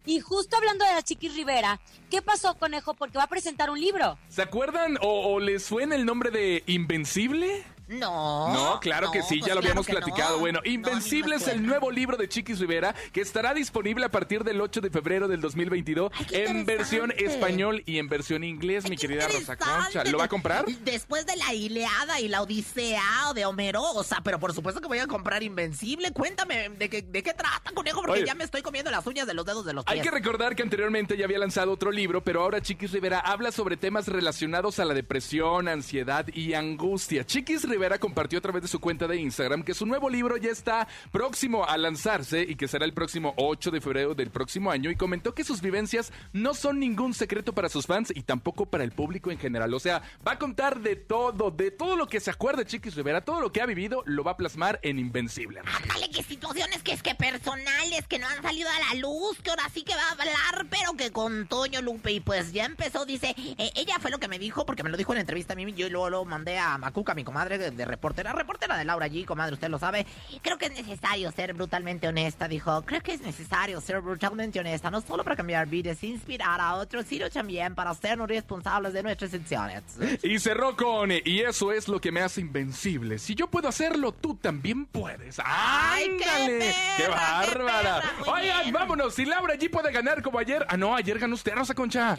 Y 0.05 0.19
justo 0.19 0.55
hablando 0.57 0.85
de 0.85 0.93
la 0.93 1.03
Chiqui 1.03 1.29
Rivera, 1.29 1.79
¿qué 2.09 2.21
pasó, 2.21 2.55
conejo? 2.57 2.93
Porque 2.93 3.17
va 3.17 3.25
a 3.25 3.27
presentar 3.27 3.69
un 3.69 3.79
libro. 3.79 4.17
¿Se 4.29 4.41
acuerdan 4.41 4.97
o, 5.01 5.33
o 5.33 5.39
les 5.39 5.63
suena 5.63 5.95
el 5.95 6.05
nombre 6.05 6.31
de 6.31 6.63
Invencible? 6.67 7.63
No. 7.91 8.53
No, 8.53 8.79
claro 8.79 9.11
que 9.11 9.21
sí, 9.21 9.39
pues 9.39 9.49
ya 9.49 9.55
lo 9.55 9.61
claro 9.61 9.79
habíamos 9.81 9.87
no. 9.87 9.93
platicado. 9.95 10.39
Bueno, 10.39 10.59
No, 10.63 10.69
Invencible 10.69 11.35
es 11.35 11.47
el 11.47 11.65
nuevo 11.65 11.91
libro 11.91 12.17
de 12.17 12.27
Chiquis 12.29 12.59
Rivera 12.59 12.95
que 13.11 13.21
estará 13.21 13.53
disponible 13.53 14.05
a 14.05 14.09
partir 14.09 14.43
del 14.43 14.61
8 14.61 14.81
de 14.81 14.89
febrero 14.89 15.27
del 15.27 15.41
2022 15.41 16.11
Ay, 16.17 16.25
en 16.31 16.65
versión 16.65 17.11
español 17.17 17.83
y 17.85 17.97
en 17.99 18.07
versión 18.07 18.43
inglés, 18.43 18.85
mi 18.85 18.91
Ay, 18.91 18.97
querida 18.97 19.27
Rosa. 19.27 19.57
Concha. 19.57 20.03
¿Lo 20.05 20.17
va 20.17 20.25
a 20.25 20.29
comprar? 20.29 20.65
Después 20.65 21.25
de 21.25 21.35
la 21.35 21.53
Ileada 21.53 22.19
y 22.19 22.27
la 22.27 22.41
Odisea 22.41 23.33
de 23.35 23.45
Homero, 23.45 23.83
o 23.83 24.03
sea, 24.03 24.21
pero 24.23 24.39
por 24.39 24.53
supuesto 24.53 24.79
que 24.81 24.87
voy 24.87 24.99
a 24.99 25.07
comprar 25.07 25.43
Invencible. 25.43 26.11
Cuéntame, 26.11 26.69
¿de 26.69 26.89
qué, 26.89 27.01
de 27.01 27.23
qué 27.23 27.33
trata, 27.33 27.71
conejo? 27.73 28.01
Porque 28.01 28.19
Oye. 28.21 28.25
ya 28.25 28.35
me 28.35 28.43
estoy 28.43 28.61
comiendo 28.61 28.89
las 28.91 29.05
uñas 29.05 29.27
de 29.27 29.33
los 29.33 29.45
dedos 29.45 29.65
de 29.65 29.73
los 29.73 29.83
pies. 29.85 29.97
Hay 29.97 30.01
que 30.01 30.11
recordar 30.11 30.55
que 30.55 30.63
anteriormente 30.63 31.17
ya 31.17 31.25
había 31.25 31.39
lanzado 31.39 31.71
otro 31.73 31.91
libro, 31.91 32.23
pero 32.23 32.41
ahora 32.43 32.61
Chiquis 32.61 32.91
Rivera 32.91 33.19
habla 33.19 33.51
sobre 33.51 33.75
temas 33.77 34.07
relacionados 34.07 34.79
a 34.79 34.85
la 34.85 34.93
depresión, 34.93 35.67
ansiedad 35.67 36.25
y 36.33 36.53
angustia. 36.53 37.25
Chiquis 37.25 37.67
Rivera 37.67 37.80
compartió 37.99 38.37
a 38.37 38.41
través 38.41 38.61
de 38.61 38.67
su 38.67 38.79
cuenta 38.79 39.07
de 39.07 39.17
Instagram 39.17 39.63
que 39.63 39.73
su 39.73 39.85
nuevo 39.85 40.09
libro 40.09 40.37
ya 40.37 40.51
está 40.51 40.87
próximo 41.11 41.65
a 41.65 41.77
lanzarse 41.77 42.41
y 42.41 42.55
que 42.55 42.67
será 42.67 42.85
el 42.85 42.93
próximo 42.93 43.33
8 43.37 43.71
de 43.71 43.81
febrero 43.81 44.13
del 44.13 44.29
próximo 44.29 44.69
año 44.69 44.91
y 44.91 44.95
comentó 44.95 45.33
que 45.33 45.43
sus 45.43 45.61
vivencias 45.61 46.13
no 46.31 46.53
son 46.53 46.79
ningún 46.79 47.13
secreto 47.13 47.53
para 47.53 47.69
sus 47.69 47.87
fans 47.87 48.13
y 48.15 48.21
tampoco 48.21 48.67
para 48.67 48.83
el 48.83 48.91
público 48.91 49.31
en 49.31 49.39
general. 49.39 49.73
O 49.73 49.79
sea, 49.79 50.03
va 50.25 50.33
a 50.33 50.39
contar 50.39 50.81
de 50.81 50.95
todo, 50.95 51.49
de 51.49 51.71
todo 51.71 51.95
lo 51.95 52.07
que 52.07 52.19
se 52.19 52.29
acuerde 52.29 52.65
Chiquis 52.65 52.95
Rivera, 52.95 53.21
todo 53.21 53.41
lo 53.41 53.51
que 53.51 53.61
ha 53.61 53.65
vivido 53.65 54.03
lo 54.05 54.23
va 54.23 54.31
a 54.31 54.37
plasmar 54.37 54.79
en 54.83 54.99
Invencible. 54.99 55.61
Ándale, 55.65 56.09
que 56.11 56.21
situaciones 56.21 56.83
que 56.83 56.93
es 56.93 57.01
que 57.01 57.15
personales, 57.15 58.05
que 58.07 58.19
no 58.19 58.27
han 58.27 58.41
salido 58.43 58.69
a 58.69 58.93
la 58.93 58.99
luz, 59.01 59.39
que 59.41 59.49
ahora 59.49 59.67
sí 59.73 59.83
que 59.83 59.95
va 59.95 60.03
a 60.03 60.11
hablar, 60.11 60.67
pero 60.69 60.93
que 60.93 61.11
con 61.11 61.47
Toño 61.47 61.81
Lupe. 61.81 62.11
Y 62.11 62.19
pues 62.19 62.53
ya 62.53 62.65
empezó, 62.65 63.05
dice, 63.05 63.35
eh, 63.37 63.71
ella 63.75 63.97
fue 63.99 64.11
lo 64.11 64.19
que 64.19 64.27
me 64.27 64.39
dijo, 64.39 64.65
porque 64.65 64.83
me 64.83 64.89
lo 64.89 64.97
dijo 64.97 65.13
en 65.13 65.17
la 65.17 65.21
entrevista 65.21 65.53
a 65.53 65.55
mí, 65.55 65.73
yo 65.73 65.89
luego 65.89 66.09
lo 66.09 66.25
mandé 66.25 66.57
a 66.57 66.77
Macuca, 66.77 67.13
mi 67.13 67.23
comadre 67.23 67.70
de, 67.75 67.85
reportera, 67.85 68.33
reportera 68.33 68.77
de 68.77 68.85
Laura 68.85 69.07
G, 69.07 69.25
comadre, 69.25 69.53
usted 69.53 69.69
lo 69.69 69.79
sabe. 69.79 70.05
Creo 70.41 70.57
que 70.57 70.67
es 70.67 70.73
necesario 70.73 71.31
ser 71.31 71.53
brutalmente 71.53 72.07
honesta, 72.07 72.47
dijo. 72.47 72.81
Creo 72.83 73.01
que 73.01 73.13
es 73.13 73.21
necesario 73.21 73.81
ser 73.81 74.01
brutalmente 74.01 74.59
honesta, 74.59 74.89
no 74.91 75.01
solo 75.01 75.23
para 75.23 75.35
cambiar 75.35 75.67
vidas, 75.67 76.03
inspirar 76.03 76.59
a 76.61 76.75
otros, 76.75 77.05
sino 77.07 77.29
también 77.29 77.75
para 77.75 77.93
sernos 77.93 78.27
responsables 78.27 78.93
de 78.93 79.03
nuestras 79.03 79.33
acciones. 79.33 79.83
Y 80.23 80.39
cerró 80.39 80.75
con, 80.75 81.11
y 81.11 81.39
eso 81.41 81.71
es 81.71 81.87
lo 81.87 81.99
que 82.01 82.11
me 82.11 82.21
hace 82.21 82.41
invencible. 82.41 83.19
Si 83.19 83.35
yo 83.35 83.47
puedo 83.47 83.67
hacerlo, 83.67 84.11
tú 84.11 84.35
también 84.35 84.85
puedes. 84.85 85.37
¡Ay, 85.43 86.17
qué 86.17 86.25
¡Ándale! 86.29 86.59
perra, 86.59 86.95
¡Qué 86.97 87.03
qué 87.03 87.09
bárbara! 87.09 88.01
perra! 88.01 88.13
Muy 88.19 88.29
Oigan, 88.41 88.61
bien. 88.61 88.73
vámonos. 88.73 89.15
Si 89.15 89.25
Laura 89.25 89.53
allí 89.53 89.69
puede 89.69 89.91
ganar 89.91 90.21
como 90.21 90.39
ayer. 90.39 90.65
Ah, 90.69 90.77
no, 90.77 90.95
ayer 90.95 91.19
ganó 91.19 91.35
usted, 91.35 91.53
Rosa 91.53 91.73
Concha. 91.73 92.17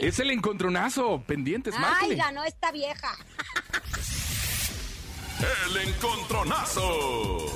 Es 0.00 0.18
el 0.18 0.30
encontronazo. 0.30 1.22
Pendientes, 1.26 1.74
Ay, 1.74 1.80
márquele. 1.80 2.16
ganó 2.16 2.44
esta 2.44 2.72
vieja. 2.72 3.08
El 5.42 5.76
encontronazo. 5.88 7.46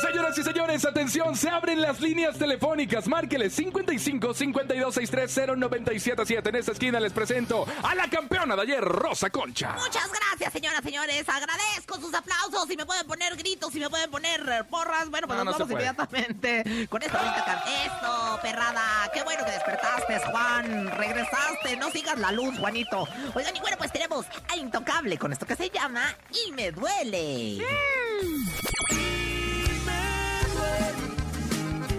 Señoras 0.00 0.38
y 0.38 0.42
señores, 0.42 0.84
atención, 0.84 1.36
se 1.36 1.48
abren 1.50 1.80
las 1.80 2.00
líneas 2.00 2.38
telefónicas. 2.38 3.08
Márqueles 3.08 3.52
55 3.54 4.32
52 4.34 4.94
63 4.94 5.58
0977. 5.58 6.48
En 6.50 6.54
esta 6.56 6.72
esquina 6.72 7.00
les 7.00 7.12
presento 7.12 7.66
a 7.82 7.94
la 7.94 8.08
campeona 8.08 8.54
de 8.56 8.62
ayer, 8.62 8.80
Rosa 8.84 9.30
Concha. 9.30 9.72
Muchas 9.78 10.08
gracias, 10.12 10.52
señoras, 10.52 10.82
señores. 10.82 11.28
Agradezco 11.28 11.98
sus 12.00 12.14
aplausos. 12.14 12.66
Si 12.68 12.76
me 12.76 12.86
pueden 12.86 13.06
poner 13.06 13.36
gritos, 13.36 13.72
si 13.72 13.80
me 13.80 13.90
pueden 13.90 14.10
poner 14.10 14.40
eh, 14.48 14.64
porras. 14.64 15.08
Bueno, 15.10 15.26
pues 15.26 15.38
No, 15.38 15.44
nos 15.44 15.54
no 15.54 15.58
vamos 15.66 15.72
inmediatamente 15.72 16.86
con 16.88 17.02
esta 17.02 17.18
bonita 17.18 17.44
can- 17.44 17.62
Eso, 17.84 18.38
perrada. 18.42 19.10
Qué 19.12 19.22
bueno 19.24 19.44
que 19.44 19.50
despertaste, 19.52 20.18
Juan. 20.30 20.86
Regresaste. 20.96 21.76
No 21.76 21.90
sigas 21.90 22.18
la 22.18 22.30
luz, 22.32 22.56
Juanito. 22.58 23.06
Oigan, 23.34 23.54
y 23.56 23.60
bueno, 23.60 23.76
pues 23.78 23.90
tenemos 23.92 24.26
a 24.48 24.56
Intocable 24.56 25.18
con 25.18 25.32
esto 25.32 25.44
que 25.46 25.54
se 25.56 25.70
llama 25.70 26.14
Y 26.46 26.52
me 26.52 26.70
duele. 26.72 27.05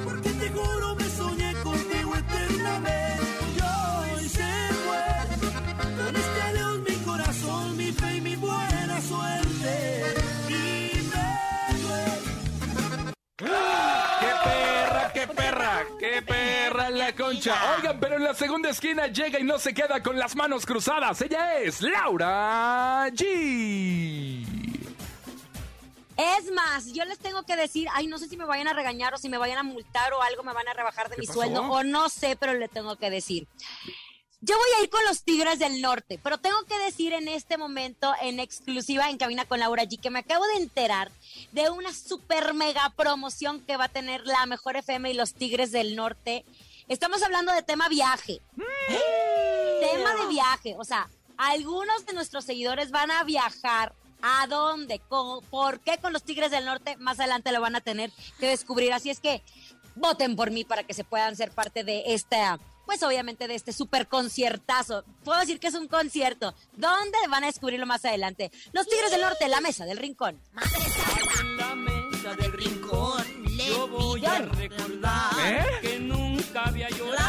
Porque 0.04 0.30
te 0.32 0.50
juro 0.50 0.96
me 0.96 1.04
soñé 1.06 1.54
contigo 1.64 2.14
eternamente. 2.14 3.24
Y 3.56 3.60
hoy 3.62 4.28
se 4.28 4.74
fue. 4.84 5.04
Con 5.96 6.14
este 6.14 6.42
adiós 6.42 6.80
mi 6.80 6.96
corazón, 7.06 7.78
mi 7.78 7.92
fe 7.94 8.16
y 8.18 8.22
mi 8.22 8.36
buena 8.36 9.02
suerte. 9.02 10.04
Y 10.50 11.00
me 11.08 11.80
duele. 11.80 13.14
¡Qué 14.20 14.32
perra, 14.44 15.12
qué 15.14 15.28
perra, 15.28 15.86
qué 16.00 16.22
perra 16.22 16.90
la 16.90 17.16
concha! 17.16 17.56
Oigan, 17.78 17.98
pero 18.02 18.18
en 18.18 18.26
la 18.26 18.34
segunda 18.34 18.72
esquina 18.72 19.08
llega 19.08 19.40
y 19.40 19.44
no 19.44 19.58
se 19.58 19.74
queda 19.74 20.04
con 20.04 20.20
las 20.20 20.36
manos 20.36 20.66
cruzadas. 20.66 21.22
Ella 21.22 21.60
es 21.60 21.82
Laura 21.82 23.08
G. 23.12 24.58
Es 26.18 26.52
más, 26.52 26.88
yo 26.94 27.06
les 27.06 27.20
tengo 27.20 27.44
que 27.44 27.56
decir, 27.56 27.88
ay, 27.94 28.08
no 28.08 28.18
sé 28.18 28.28
si 28.28 28.38
me 28.38 28.46
vayan 28.46 28.68
a 28.68 28.74
regañar 28.74 29.14
o 29.14 29.18
si 29.18 29.30
me 29.30 29.38
vayan 29.38 29.60
a 29.60 29.64
multar 29.64 30.14
o 30.14 30.22
algo 30.22 30.44
me 30.44 30.54
van 30.54 30.68
a 30.68 30.74
rebajar 30.74 31.10
de 31.10 31.16
¿Qué 31.16 31.22
mi 31.22 31.28
pasó? 31.28 31.40
sueldo 31.40 31.62
o 31.62 31.84
no 31.84 32.10
sé, 32.10 32.36
pero 32.36 32.54
le 32.56 32.68
tengo 32.68 32.96
que 32.96 33.10
decir. 33.10 33.48
Yo 34.40 34.56
voy 34.56 34.68
a 34.78 34.84
ir 34.84 34.90
con 34.90 35.04
los 35.06 35.24
Tigres 35.24 35.58
del 35.58 35.82
Norte, 35.82 36.20
pero 36.22 36.38
tengo 36.38 36.64
que 36.66 36.78
decir 36.80 37.14
en 37.14 37.28
este 37.28 37.58
momento, 37.58 38.14
en 38.22 38.40
exclusiva 38.40 39.10
en 39.10 39.18
Cabina 39.18 39.46
con 39.46 39.60
Laura 39.60 39.84
G, 39.84 40.00
que 40.00 40.12
me 40.12 40.20
acabo 40.20 40.46
de 40.48 40.58
enterar 40.58 41.12
de 41.54 41.70
una 41.72 41.92
super 41.92 42.54
mega 42.54 42.88
promoción 42.96 43.62
que 43.62 43.78
va 43.78 43.86
a 43.86 43.90
tener 43.90 44.26
la 44.28 44.46
Mejor 44.46 44.76
FM 44.78 45.10
y 45.10 45.14
los 45.16 45.34
Tigres 45.34 45.72
del 45.72 45.96
Norte. 45.96 46.46
Estamos 46.88 47.24
hablando 47.24 47.52
de 47.52 47.64
tema 47.64 47.90
viaje. 47.90 48.40
Tema 49.80 50.16
de 50.16 50.28
viaje. 50.28 50.76
O 50.78 50.84
sea, 50.84 51.10
algunos 51.38 52.06
de 52.06 52.14
nuestros 52.14 52.46
seguidores 52.46 52.92
van 52.92 53.10
a 53.12 53.24
viajar. 53.24 53.94
¿A 54.22 54.48
dónde? 54.48 55.00
¿Cómo? 55.10 55.42
¿Por 55.42 55.80
qué 55.80 55.98
con 56.00 56.14
los 56.14 56.24
Tigres 56.24 56.52
del 56.52 56.66
Norte? 56.66 56.98
Más 56.98 57.20
adelante 57.20 57.52
lo 57.52 57.62
van 57.62 57.76
a 57.76 57.82
tener 57.82 58.12
que 58.40 58.48
descubrir. 58.48 58.94
Así 58.94 59.10
es 59.10 59.20
que 59.20 59.44
voten 59.96 60.36
por 60.36 60.52
mí 60.52 60.64
para 60.64 60.84
que 60.84 60.94
se 60.94 61.04
puedan 61.04 61.36
ser 61.36 61.52
parte 61.52 61.84
de 61.84 62.04
esta, 62.08 62.60
pues 62.86 63.02
obviamente 63.04 63.48
de 63.48 63.56
este 63.56 63.74
super 63.74 64.08
conciertazo. 64.08 65.04
Puedo 65.24 65.40
decir 65.40 65.60
que 65.60 65.68
es 65.68 65.74
un 65.76 65.88
concierto. 65.88 66.54
¿Dónde 66.76 67.18
van 67.30 67.44
a 67.44 67.48
descubrirlo 67.48 67.86
más 67.86 68.06
adelante? 68.06 68.52
Los 68.74 68.88
Tigres 68.88 69.12
del 69.12 69.22
Norte, 69.22 69.48
la 69.48 69.62
mesa 69.62 69.86
del 69.86 69.98
rincón. 69.98 70.40
Madre 70.54 70.70
santa. 70.80 71.42
En 71.42 71.58
la 71.58 71.76
mesa 71.76 72.36
del 72.36 72.54
rincón. 72.54 73.26
Yo 73.58 73.88
voy 73.88 74.26
a 74.26 74.40
recordar 74.40 75.32
¿Eh? 75.46 75.66
que 75.82 76.00
nunca 76.00 76.66
había 76.66 76.90
llorado. 76.90 77.28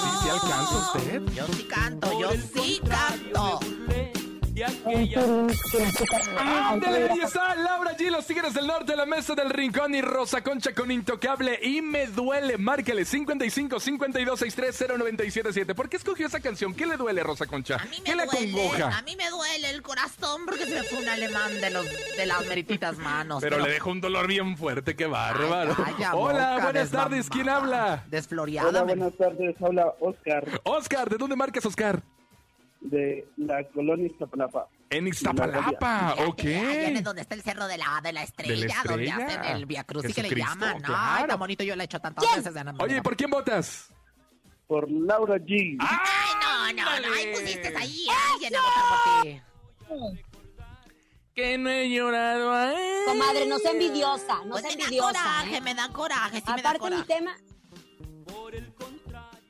¿Sí, 0.00 0.08
sí 0.22 0.28
alcanza 0.30 0.76
usted? 0.78 1.22
Yo 1.34 1.46
sí 1.52 1.62
canto, 1.64 2.20
yo 2.20 2.30
sí 2.54 2.80
canto. 2.88 3.37
Ándale, 6.38 7.10
ahí 7.10 7.20
está 7.20 7.54
Laura 7.54 7.96
G, 7.96 8.10
los 8.10 8.26
Tigres 8.26 8.54
del 8.54 8.66
Norte, 8.66 8.96
la 8.96 9.04
mesa 9.06 9.34
del 9.34 9.50
Rincón 9.50 9.94
y 9.94 10.00
Rosa 10.00 10.42
Concha 10.42 10.72
con 10.74 10.90
Intocable 10.90 11.58
y 11.62 11.82
me 11.82 12.06
duele. 12.06 12.56
Márcale 12.58 13.04
55 13.04 13.80
52 13.80 14.38
63 14.38 14.98
0977. 14.98 15.74
¿Por 15.74 15.88
qué 15.88 15.96
escogió 15.96 16.26
esa 16.26 16.40
canción? 16.40 16.74
¿Qué 16.74 16.86
le 16.86 16.96
duele, 16.96 17.22
Rosa 17.22 17.46
Concha? 17.46 17.76
A 17.76 17.84
mí 17.84 17.98
me 17.98 18.04
¿Qué 18.04 18.16
le 18.16 18.24
duele, 18.26 18.50
acongoja? 18.50 18.98
a 18.98 19.02
mí 19.02 19.16
me 19.16 19.28
duele 19.30 19.70
el 19.70 19.82
corazón 19.82 20.42
porque 20.46 20.64
se 20.64 20.74
me 20.76 20.82
fue 20.84 20.98
un 21.00 21.08
alemán 21.08 21.60
de 21.60 21.70
los 21.70 21.86
de 22.16 22.26
las 22.26 22.46
merititas 22.46 22.96
manos. 22.98 23.42
Pero 23.42 23.58
le 23.58 23.70
dejó 23.70 23.90
un 23.90 24.00
dolor 24.00 24.26
bien 24.26 24.56
fuerte, 24.56 24.96
qué 24.96 25.06
bárbaro. 25.06 25.74
Calla, 25.76 26.14
Hola, 26.14 26.50
boca, 26.52 26.64
buenas 26.64 26.90
tardes, 26.90 27.28
¿quién 27.28 27.48
habla? 27.48 28.04
Desfloriada. 28.08 28.68
Hola, 28.68 28.82
buenas 28.84 29.12
tardes. 29.16 29.54
Habla 29.60 29.92
Oscar 30.00 30.44
Oscar, 30.64 31.08
¿de 31.10 31.16
dónde 31.18 31.36
marcas, 31.36 31.64
Oscar? 31.66 32.02
De 32.80 33.26
la 33.36 33.64
colonia 33.68 34.06
Iztapalapa. 34.06 34.68
En 34.90 35.06
Ixtapalapa, 35.06 36.14
ok. 36.26 36.40
allá 36.44 36.88
es 36.88 37.04
donde 37.04 37.22
está 37.22 37.34
el 37.34 37.42
cerro 37.42 37.66
de 37.66 37.76
la, 37.76 38.00
de 38.02 38.12
la 38.12 38.22
estrella, 38.22 38.82
donde 38.86 39.06
Estrella. 39.06 39.38
hacen 39.40 39.56
el 39.56 39.66
Via 39.66 39.84
Crucis 39.84 40.14
que 40.14 40.22
le 40.22 40.30
llaman. 40.34 40.76
Ay, 40.76 40.82
claro. 40.82 41.26
tan 41.28 41.38
bonito, 41.38 41.62
yo 41.64 41.76
lo 41.76 41.82
he 41.82 41.84
hecho 41.84 42.00
tantas 42.00 42.24
¿Quién? 42.24 42.42
veces. 42.42 42.56
Ana 42.56 42.74
Oye, 42.80 42.96
¿y 42.96 43.00
¿por 43.02 43.16
quién 43.16 43.30
votas? 43.30 43.92
Por 44.66 44.90
Laura 44.90 45.36
G. 45.36 45.76
Ay, 45.80 46.34
no, 46.40 46.82
no, 46.82 46.84
no, 46.84 46.96
Ándale. 46.96 47.32
pusiste 47.32 47.68
ahí 47.76 48.06
alguien 48.32 48.54
a 48.56 48.60
votar 48.60 48.84
por 48.88 49.22
ti. 50.14 50.22
Que 51.34 51.56
no 51.58 51.70
he 51.70 51.88
llorado 51.90 52.50
a 52.52 52.72
él. 52.72 53.04
Comadre, 53.06 53.46
no 53.46 53.58
sea 53.58 53.70
envidiosa, 53.72 54.44
no 54.44 54.50
Pues 54.52 54.62
sea 54.62 54.70
me 54.72 54.76
da 54.78 54.84
envidiosa. 54.84 55.12
coraje, 55.12 55.56
¿eh? 55.56 55.60
me 55.60 55.74
da 55.74 55.88
coraje, 55.90 56.36
sí 56.38 56.42
me 56.54 56.62
da 56.62 56.70
Aparte 56.70 56.84
mi 56.84 56.90
coraje. 57.02 57.04
tema... 57.14 57.36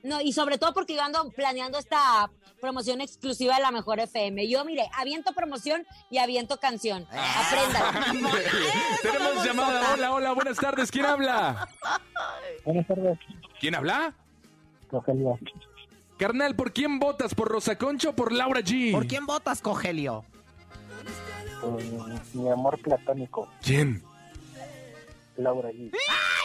No, 0.03 0.21
y 0.21 0.33
sobre 0.33 0.59
todo 0.59 0.73
porque 0.73 0.95
yo 0.95 1.03
ando 1.03 1.29
planeando 1.31 1.79
esta 1.79 2.31
promoción 2.61 3.01
exclusiva 3.01 3.57
de 3.57 3.63
la 3.63 3.71
Mejor 3.71 4.01
FM. 4.01 4.49
Yo, 4.49 4.65
mire, 4.65 4.89
aviento 4.95 5.33
promoción 5.33 5.87
y 6.11 6.19
aviento 6.19 6.59
canción. 6.59 7.07
Apréndala. 7.11 8.13
Tenemos 9.03 9.45
llamada. 9.45 9.95
Hola, 9.95 10.13
hola, 10.13 10.33
buenas 10.33 10.57
tardes. 10.59 10.91
¿Quién 10.91 11.07
habla? 11.07 11.69
Buenas 12.65 12.87
tardes, 12.87 13.19
¿Quién 13.61 13.75
habla? 13.75 14.13
Rogelio. 14.91 15.39
Carnal, 16.19 16.55
¿por 16.55 16.73
quién 16.73 16.99
votas? 16.99 17.35
¿Por 17.35 17.49
Rosa 17.49 17.79
Concha 17.79 18.11
o 18.11 18.13
por 18.15 18.33
Laura 18.33 18.61
G? 18.61 18.93
¿Por 18.93 19.07
quién 19.07 19.25
votas, 19.25 19.63
Cogelio? 19.63 20.25
Mi 22.35 22.51
amor 22.51 22.79
platónico, 22.83 23.49
¿Quién? 23.63 24.03
Laura 25.37 25.71
G. 25.71 25.91
¡Ay, 25.93 25.93
no! 25.93 26.38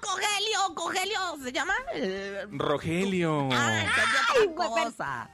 Cogelio, 0.00 0.74
Cogelio, 0.74 1.18
¿se 1.42 1.52
llama? 1.52 1.74
Eh, 1.94 2.46
Rogelio. 2.50 3.48
Ah, 3.52 3.84
Ay, 4.36 4.54
cosa. 4.54 5.30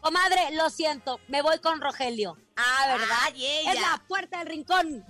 Comadre, 0.00 0.50
lo 0.52 0.68
siento, 0.68 1.20
me 1.28 1.42
voy 1.42 1.58
con 1.60 1.80
Rogelio. 1.80 2.36
Ah, 2.56 2.96
¿verdad? 2.98 3.16
Ay, 3.22 3.46
ella. 3.46 3.72
es 3.72 3.80
la 3.80 4.02
puerta 4.08 4.38
del 4.38 4.48
rincón. 4.48 5.04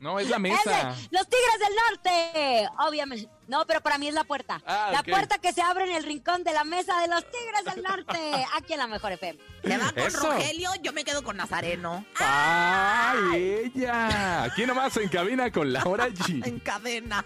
No, 0.00 0.18
es 0.18 0.30
la 0.30 0.38
mesa. 0.38 0.96
Los 1.10 1.26
Tigres 1.28 1.58
del 1.60 1.74
Norte. 1.76 2.68
Obviamente. 2.88 3.28
No, 3.48 3.66
pero 3.66 3.82
para 3.82 3.98
mí 3.98 4.08
es 4.08 4.14
la 4.14 4.24
puerta. 4.24 4.62
Ah, 4.66 4.88
la 4.92 5.02
puerta 5.02 5.38
que 5.38 5.52
se 5.52 5.60
abre 5.60 5.84
en 5.84 5.94
el 5.94 6.04
rincón 6.04 6.42
de 6.42 6.52
la 6.52 6.64
mesa 6.64 6.98
de 7.02 7.08
los 7.08 7.22
Tigres 7.30 7.64
del 7.74 7.82
Norte. 7.82 8.46
Aquí 8.56 8.72
en 8.72 8.78
la 8.78 8.86
Mejor 8.86 9.12
FM. 9.12 9.38
Se 9.62 9.76
va 9.76 9.92
con 9.92 9.98
Eso. 9.98 10.32
Rogelio, 10.32 10.70
yo 10.82 10.92
me 10.94 11.04
quedo 11.04 11.22
con 11.22 11.36
Nazareno. 11.36 12.04
¡Ay, 12.18 13.72
ella! 13.74 14.44
Aquí 14.44 14.64
nomás 14.64 14.96
en 14.96 15.08
cabina 15.08 15.50
con 15.52 15.72
Laura 15.72 16.08
G. 16.08 16.44
En 16.50 16.58
cadena. 16.60 17.24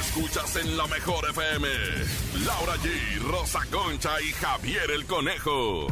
Escuchas 0.00 0.56
en 0.56 0.76
la 0.76 0.86
mejor 0.88 1.28
FM. 1.30 1.68
Laura 2.44 2.74
G, 2.76 3.20
Rosa 3.20 3.60
Concha 3.70 4.20
y 4.20 4.32
Javier 4.32 4.90
el 4.90 5.06
Conejo. 5.06 5.86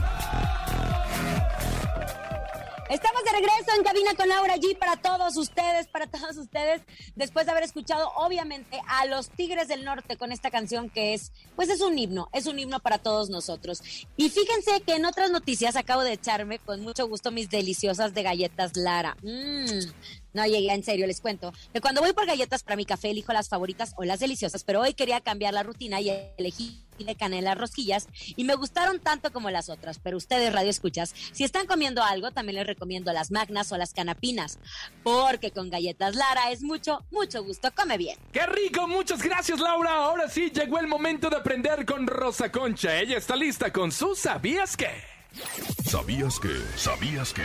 Estamos 2.93 3.25
de 3.25 3.33
regreso 3.33 3.75
en 3.75 3.85
cabina 3.85 4.15
con 4.15 4.29
Laura 4.29 4.57
G 4.57 4.79
para 4.79 4.99
todos 4.99 5.39
ustedes, 5.39 5.89
para 5.89 6.07
todos 6.07 6.37
ustedes, 6.37 6.83
después 7.17 7.47
de 7.47 7.53
haber 7.53 7.65
escuchado 7.65 8.13
obviamente 8.17 8.79
a 8.87 9.07
los 9.07 9.31
Tigres 9.31 9.67
del 9.67 9.83
Norte 9.83 10.19
con 10.19 10.31
esta 10.31 10.51
canción 10.51 10.91
que 10.91 11.15
es, 11.15 11.33
pues 11.57 11.71
es 11.71 11.81
un 11.81 11.99
himno, 11.99 12.29
es 12.35 12.45
un 12.45 12.59
himno 12.59 12.81
para 12.81 12.99
todos 12.99 13.31
nosotros. 13.31 13.81
Y 14.19 14.29
fíjense 14.29 14.83
que 14.83 14.97
en 14.97 15.07
otras 15.07 15.31
noticias 15.31 15.75
acabo 15.75 16.03
de 16.03 16.13
echarme 16.13 16.59
con 16.59 16.83
mucho 16.83 17.09
gusto 17.09 17.31
mis 17.31 17.49
deliciosas 17.49 18.13
de 18.13 18.25
galletas 18.25 18.77
Lara. 18.77 19.17
Mmm. 19.23 19.89
No 20.33 20.47
llegué, 20.47 20.73
en 20.73 20.83
serio, 20.83 21.07
les 21.07 21.21
cuento. 21.21 21.53
Que 21.73 21.81
cuando 21.81 22.01
voy 22.01 22.13
por 22.13 22.27
galletas 22.27 22.63
para 22.63 22.77
mi 22.77 22.85
café, 22.85 23.11
elijo 23.11 23.33
las 23.33 23.49
favoritas 23.49 23.95
o 23.97 24.05
las 24.05 24.21
deliciosas, 24.21 24.65
pero 24.65 24.81
hoy 24.81 24.95
quería 24.95 25.21
cambiar 25.21 25.55
la 25.55 25.63
rutina 25.63 26.01
y 26.01 26.11
elegí 26.39 26.85
de 26.99 27.17
canela 27.17 27.55
rosquillas 27.55 28.07
y 28.37 28.45
me 28.45 28.55
gustaron 28.55 29.01
tanto 29.01 29.33
como 29.33 29.51
las 29.51 29.69
otras. 29.69 29.99
Pero 29.99 30.17
ustedes, 30.17 30.53
radio 30.53 30.71
escuchas, 30.71 31.15
si 31.33 31.45
están 31.45 31.67
comiendo 31.67 32.03
algo, 32.03 32.31
también 32.31 32.57
les 32.57 32.67
recomiendo 32.67 33.13
las 33.13 33.31
magnas 33.31 33.73
o 33.73 33.77
las 33.77 33.93
canapinas, 33.93 34.59
porque 35.03 35.51
con 35.51 35.71
galletas 35.71 36.15
Lara 36.15 36.51
es 36.51 36.63
mucho, 36.63 37.05
mucho 37.11 37.43
gusto. 37.43 37.71
Come 37.75 37.99
bien. 37.99 38.19
¡Qué 38.33 38.47
rico! 38.47 38.87
Muchas 38.87 39.23
gracias, 39.23 39.59
Laura. 39.61 39.93
Ahora 39.93 40.29
sí 40.29 40.51
llegó 40.51 40.79
el 40.79 40.87
momento 40.87 41.29
de 41.29 41.37
aprender 41.37 41.85
con 41.85 42.07
Rosa 42.07 42.53
Concha. 42.53 42.99
Ella 42.99 43.19
está 43.19 43.37
lista 43.37 43.73
con 43.73 43.91
su 43.91 44.15
¿Sabías 44.15 44.77
qué? 44.77 44.91
¿Sabías 45.85 46.39
que? 46.39 46.57
¿Sabías 46.77 47.33
que? 47.33 47.43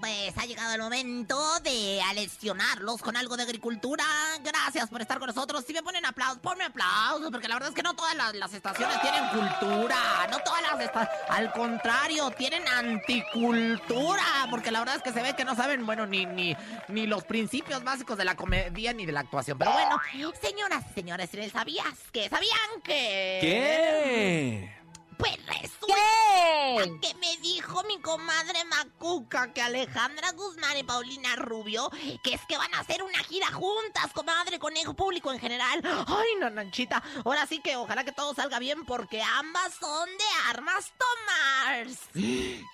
Pues 0.00 0.38
ha 0.38 0.46
llegado 0.46 0.74
el 0.74 0.80
momento 0.80 1.38
de 1.60 2.00
aleccionarlos 2.02 3.02
con 3.02 3.16
algo 3.16 3.36
de 3.36 3.42
agricultura. 3.42 4.04
Gracias 4.42 4.88
por 4.88 5.00
estar 5.00 5.18
con 5.18 5.26
nosotros. 5.26 5.64
Si 5.66 5.72
me 5.72 5.82
ponen 5.82 6.06
aplausos, 6.06 6.38
ponme 6.38 6.64
aplausos, 6.64 7.30
porque 7.30 7.48
la 7.48 7.54
verdad 7.54 7.70
es 7.70 7.74
que 7.74 7.82
no 7.82 7.94
todas 7.94 8.14
las, 8.14 8.34
las 8.34 8.54
estaciones 8.54 9.00
tienen 9.00 9.28
cultura. 9.28 10.28
No 10.30 10.38
todas 10.40 10.62
las 10.62 10.80
estaciones. 10.80 11.20
Al 11.28 11.52
contrario, 11.52 12.30
tienen 12.30 12.66
anticultura. 12.68 14.46
Porque 14.50 14.70
la 14.70 14.80
verdad 14.80 14.96
es 14.96 15.02
que 15.02 15.12
se 15.12 15.22
ve 15.22 15.34
que 15.34 15.44
no 15.44 15.56
saben, 15.56 15.84
bueno, 15.84 16.06
ni, 16.06 16.26
ni, 16.26 16.56
ni 16.88 17.06
los 17.06 17.24
principios 17.24 17.82
básicos 17.82 18.16
de 18.16 18.24
la 18.24 18.36
comedia 18.36 18.92
ni 18.92 19.04
de 19.04 19.12
la 19.12 19.20
actuación. 19.20 19.58
Pero 19.58 19.72
bueno, 19.72 20.00
señoras 20.40 20.84
y 20.90 20.94
señores, 20.94 21.30
¿sabías 21.52 21.94
que? 22.12 22.28
¿Sabían 22.28 22.82
que? 22.84 23.38
¿Qué? 23.40 24.77
Pues 25.18 25.36
resulta 25.46 25.94
¿Qué? 25.94 26.98
que 27.02 27.14
me 27.14 27.36
dijo 27.38 27.82
mi 27.84 28.00
comadre 28.00 28.64
Macuca 28.66 29.52
que 29.52 29.60
Alejandra 29.62 30.30
Guzmán 30.32 30.76
y 30.78 30.84
Paulina 30.84 31.34
Rubio 31.36 31.90
que 32.22 32.34
es 32.34 32.40
que 32.48 32.56
van 32.56 32.72
a 32.74 32.80
hacer 32.80 33.02
una 33.02 33.18
gira 33.24 33.48
juntas, 33.52 34.12
comadre, 34.14 34.58
conejo 34.58 34.94
público 34.94 35.32
en 35.32 35.40
general. 35.40 35.80
Ay, 36.06 36.28
no, 36.40 36.48
Nanchita. 36.50 37.02
Ahora 37.24 37.46
sí 37.46 37.60
que 37.60 37.76
ojalá 37.76 38.04
que 38.04 38.12
todo 38.12 38.32
salga 38.34 38.58
bien 38.58 38.84
porque 38.84 39.20
ambas 39.22 39.74
son 39.74 40.08
de 40.08 40.24
armas 40.50 40.92
tomars. 40.98 41.98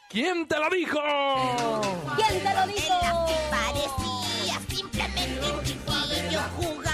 ¿Quién 0.09 0.47
te 0.47 0.59
lo 0.59 0.69
dijo? 0.71 1.01
¿Quién 2.17 2.43
te 2.43 2.55
lo 2.55 2.63
En 2.63 2.75
dijo? 2.75 2.95
las 3.03 3.31
que 3.31 3.37
parecía 3.51 4.61
simplemente 4.77 5.51
un 5.53 5.65
chiquillo 5.65 6.41
jugando 6.57 6.94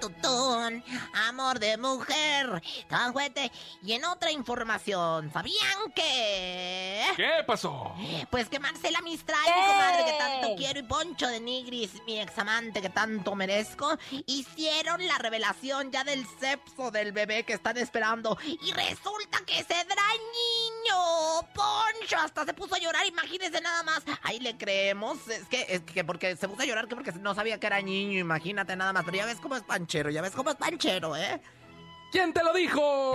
tutón. 0.00 0.82
Amor 1.28 1.58
de 1.58 1.76
mujer. 1.76 2.62
Tan 2.88 3.12
fuerte. 3.12 3.50
Y 3.82 3.92
en 3.92 4.04
otra 4.04 4.30
información, 4.30 5.30
¿sabían 5.32 5.92
que? 5.94 7.04
¿Qué 7.16 7.30
pasó? 7.46 7.94
Pues 8.30 8.48
que 8.48 8.58
Marcela 8.58 9.00
Mistral, 9.02 9.40
mi 9.44 9.66
comadre 9.66 10.04
que 10.04 10.18
tanto 10.18 10.56
quiero, 10.56 10.80
y 10.80 10.82
Poncho 10.82 11.26
de 11.26 11.40
Nigris, 11.40 12.02
mi 12.06 12.18
examante 12.18 12.82
que 12.82 12.90
tanto 12.90 13.34
merezco, 13.34 13.98
hicieron 14.26 15.06
la 15.06 15.18
revelación 15.18 15.90
ya 15.90 16.04
del 16.04 16.26
sexo 16.38 16.90
del 16.90 17.12
bebé 17.12 17.44
que 17.44 17.54
están 17.54 17.76
esperando. 17.78 18.38
Y 18.44 18.72
resulta 18.72 19.38
que 19.46 19.62
será 19.64 20.02
niño. 20.12 21.48
Poncho 21.54 22.16
hasta 22.18 22.44
se 22.44 22.54
puso 22.54 22.74
a 22.74 22.78
llorar, 22.78 23.06
imagínense 23.06 23.60
nada 23.60 23.82
más. 23.82 24.02
Ahí 24.22 24.38
le 24.40 24.56
creemos. 24.56 25.28
Es 25.28 25.46
que, 25.46 25.66
es 25.68 25.80
que 25.82 26.04
porque 26.04 26.36
se 26.36 26.48
puso 26.48 26.62
a 26.62 26.64
llorar, 26.64 26.88
que 26.88 26.94
porque 26.94 27.12
no 27.12 27.34
sabía 27.34 27.58
que 27.58 27.66
era 27.66 27.80
niño, 27.80 28.18
imagínate 28.18 28.76
nada 28.76 28.92
más. 28.92 29.04
Pero 29.04 29.18
ya 29.18 29.26
ves 29.30 29.40
cómo 29.40 29.56
es 29.56 29.62
panchero, 29.62 30.10
ya 30.10 30.22
ves 30.22 30.32
cómo 30.32 30.50
es 30.50 30.56
panchero, 30.56 31.16
¿eh? 31.16 31.40
¿Quién 32.10 32.32
te 32.32 32.42
lo 32.42 32.52
dijo? 32.52 33.14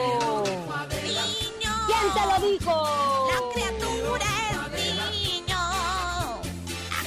Niño. 1.03 1.73
¿Quién 1.87 2.13
te 2.13 2.25
lo 2.25 2.47
dijo? 2.47 3.27
La 3.31 3.39
criatura 3.53 4.25
es 4.73 4.95
niño. 5.11 5.59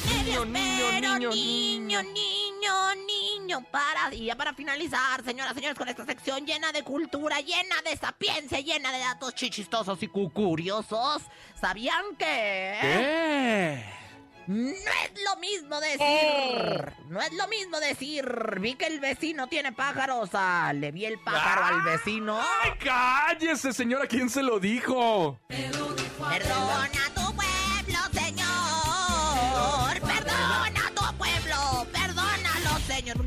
Niño, 0.05 0.45
niño, 0.45 1.31
niño, 1.31 1.31
niño, 1.33 2.03
niño, 2.03 2.95
niño. 3.07 3.65
Para, 3.71 4.11
ya 4.11 4.37
para 4.37 4.53
finalizar, 4.53 5.25
señoras 5.25 5.53
y 5.53 5.55
señores, 5.55 5.79
con 5.79 5.89
esta 5.89 6.05
sección 6.05 6.45
llena 6.45 6.71
de 6.71 6.83
cultura, 6.83 7.41
llena 7.41 7.81
de 7.83 7.97
sapiencia, 7.97 8.61
llena 8.61 8.93
de 8.93 8.99
datos 8.99 9.35
chichistosos 9.35 10.03
y 10.03 10.09
cucuriosos. 10.09 11.23
¿Sabían 11.59 12.15
que? 12.19 12.79
¿Qué? 12.83 13.98
No 14.49 14.71
es 14.71 15.13
lo 15.25 15.37
mismo 15.41 15.79
decir. 15.79 16.93
No 17.11 17.21
es 17.21 17.33
lo 17.35 17.47
mismo 17.49 17.79
decir. 17.81 18.25
Vi 18.59 18.77
que 18.77 18.87
el 18.87 18.99
vecino 18.99 19.47
tiene 19.47 19.73
pájaros. 19.73 20.31
Ah, 20.33 20.73
le 20.75 20.91
vi 20.91 21.05
el 21.05 21.19
pájaro 21.19 21.67
al 21.67 21.83
vecino. 21.83 22.41
¡Ay, 22.41 22.71
cállese, 22.83 23.75
señora! 23.75 24.07
¿Quién 24.07 24.31
se 24.31 24.43
lo 24.43 24.59
dijo? 24.59 25.39
Perdona 25.49 26.89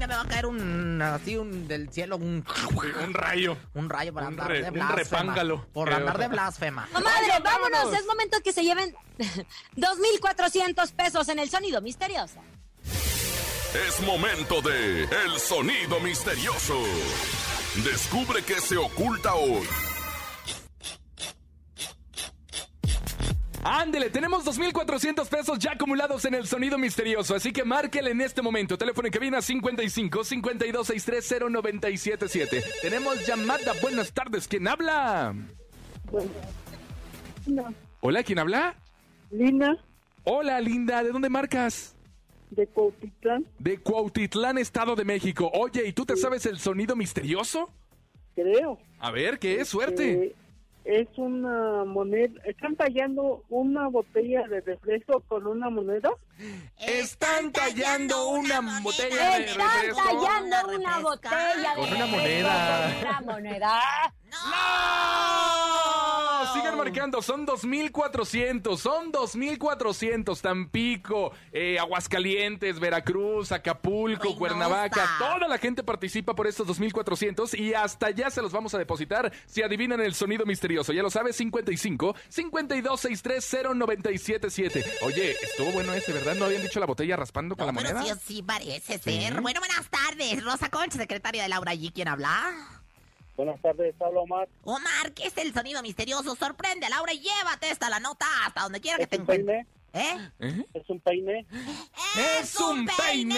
Me 0.07 0.15
va 0.15 0.21
a 0.21 0.27
caer 0.27 0.45
un, 0.47 1.01
así, 1.01 1.37
un, 1.37 1.67
del 1.67 1.89
cielo, 1.91 2.17
un... 2.17 2.43
Un 3.05 3.13
rayo. 3.13 3.55
Un 3.75 3.89
rayo 3.89 4.13
para 4.13 4.27
Un 4.27 4.33
andar 4.33 4.47
re- 4.49 4.61
de 4.63 4.67
un 4.69 4.73
blasfema. 4.73 4.95
repángalo. 4.95 5.65
Por 5.73 5.89
Eh, 5.89 5.93
andar 5.95 6.17
de 6.17 6.27
blasfema. 6.27 6.87
Comadre, 6.91 7.27
vámonos. 7.43 7.71
vámonos. 7.71 7.99
Es 7.99 8.05
momento 8.07 8.37
que 8.43 8.51
se 8.51 8.63
lleven 8.63 8.95
2.400 9.77 10.91
pesos 10.93 11.29
en 11.29 11.39
el 11.39 11.49
sonido 11.49 11.81
misterioso. 11.81 12.39
Es 13.87 14.01
momento 14.01 14.61
de 14.61 15.03
El 15.03 15.39
Sonido 15.39 15.99
Misterioso. 16.01 16.81
Descubre 17.85 18.43
qué 18.43 18.55
se 18.59 18.75
oculta 18.77 19.33
hoy. 19.35 19.65
Ándele, 23.63 24.09
tenemos 24.09 24.43
2.400 24.45 25.27
pesos 25.29 25.59
ya 25.59 25.73
acumulados 25.73 26.25
en 26.25 26.33
el 26.33 26.47
sonido 26.47 26.77
misterioso, 26.79 27.35
así 27.35 27.53
que 27.53 27.63
márquele 27.63 28.09
en 28.11 28.21
este 28.21 28.41
momento. 28.41 28.75
Teléfono 28.77 29.07
en 29.07 29.11
cabina 29.13 29.41
55 29.41 30.23
52 30.23 30.87
63 30.87 31.35
0977. 31.51 32.63
Tenemos 32.81 33.25
llamada. 33.27 33.73
Buenas 33.81 34.11
tardes, 34.11 34.47
¿quién 34.47 34.67
habla? 34.67 35.35
Hola, 38.01 38.23
¿quién 38.23 38.39
habla? 38.39 38.75
Lina 39.29 39.77
Hola, 40.23 40.59
linda, 40.59 41.03
¿de 41.03 41.11
dónde 41.11 41.29
marcas? 41.29 41.95
de 42.51 42.67
Cuautitlán, 42.67 43.45
De 43.59 43.77
Cuautitlán, 43.77 44.57
Estado 44.57 44.93
de 44.95 45.05
México. 45.05 45.49
Oye, 45.53 45.87
¿y 45.87 45.93
tú 45.93 46.05
te 46.05 46.17
sabes 46.17 46.45
el 46.45 46.59
sonido 46.59 46.95
misterioso? 46.97 47.69
creo. 48.35 48.77
A 48.99 49.09
ver, 49.11 49.39
¿qué 49.39 49.61
es? 49.61 49.69
Suerte. 49.69 50.35
Es 50.83 51.07
una 51.17 51.83
moneda. 51.85 52.41
Están 52.45 52.75
tallando 52.75 53.43
una 53.49 53.87
botella 53.87 54.47
de 54.47 54.61
refresco 54.61 55.21
con 55.27 55.45
una 55.45 55.69
moneda. 55.69 56.09
Están 56.79 57.51
tallando 57.51 58.29
una 58.29 58.79
botella 58.81 59.37
de 59.37 59.45
Están 59.45 59.67
refresco. 59.69 60.01
tallando 60.03 60.75
Una 60.75 60.99
botella 60.99 61.69
de 61.69 61.75
Con 61.75 61.87
una 61.89 62.05
refresco 62.05 62.07
moneda. 62.17 62.93
Con 62.93 63.07
una 63.07 63.21
moneda. 63.21 63.81
¡No! 64.31 64.41
Sigan 66.53 66.75
marcando, 66.77 67.21
son 67.21 67.45
2.400, 67.47 68.77
son 68.77 69.11
2.400. 69.11 70.41
Tampico, 70.41 71.31
eh, 71.53 71.77
Aguascalientes, 71.79 72.79
Veracruz, 72.79 73.51
Acapulco, 73.51 74.23
Reynosa. 74.23 74.37
Cuernavaca. 74.39 75.09
Toda 75.19 75.47
la 75.47 75.57
gente 75.57 75.83
participa 75.83 76.35
por 76.35 76.47
estos 76.47 76.67
2.400 76.67 77.57
y 77.57 77.73
hasta 77.73 78.09
ya 78.09 78.29
se 78.29 78.41
los 78.41 78.51
vamos 78.51 78.73
a 78.73 78.77
depositar 78.77 79.31
si 79.45 79.61
adivinan 79.61 80.01
el 80.01 80.13
sonido 80.13 80.45
misterioso. 80.45 80.91
Ya 80.93 81.03
lo 81.03 81.09
sabes, 81.09 81.35
55 81.37 82.15
52 82.29 82.99
63 82.99 83.57
0977. 83.75 84.83
Oye, 85.03 85.37
estuvo 85.41 85.71
bueno 85.71 85.93
ese, 85.93 86.11
¿verdad? 86.11 86.35
¿No 86.35 86.45
habían 86.45 86.61
dicho 86.63 86.79
la 86.79 86.85
botella 86.85 87.15
raspando 87.15 87.55
con 87.55 87.67
No, 87.67 87.71
la 87.71 87.77
pero 87.79 87.93
moneda? 87.99 88.15
sí, 88.15 88.21
sí 88.35 88.43
parece 88.43 88.97
ser. 88.97 89.39
Bueno, 89.41 89.59
buenas 89.61 89.87
tardes. 89.89 90.43
Rosa 90.43 90.69
Concha, 90.69 90.97
secretaria 90.97 91.43
de 91.43 91.49
Laura 91.49 91.73
G. 91.73 91.91
¿Quién 91.93 92.07
habla? 92.07 92.80
Buenas 93.35 93.59
tardes, 93.61 93.95
hablo 94.01 94.21
Omar. 94.23 94.47
Omar, 94.63 95.11
¿qué 95.15 95.27
es 95.27 95.37
el 95.37 95.53
sonido 95.53 95.81
misterioso? 95.81 96.35
Sorprende 96.35 96.85
a 96.85 96.89
Laura 96.89 97.13
y 97.13 97.19
llévate 97.19 97.69
esta 97.71 97.89
la 97.89 97.99
nota 97.99 98.25
hasta 98.45 98.61
donde 98.63 98.79
quiera 98.81 98.97
que 98.97 99.03
¿Es 99.03 99.09
te 99.09 99.15
un 99.17 99.21
encuentres. 99.23 99.65
peine? 99.65 99.67
¿Eh? 99.93 100.29
¿Eh? 100.39 100.65
¿Es 100.73 100.89
un 100.89 100.99
peine? 100.99 101.45
¡Es 102.39 102.55
un 102.59 102.85
peine! 102.85 103.37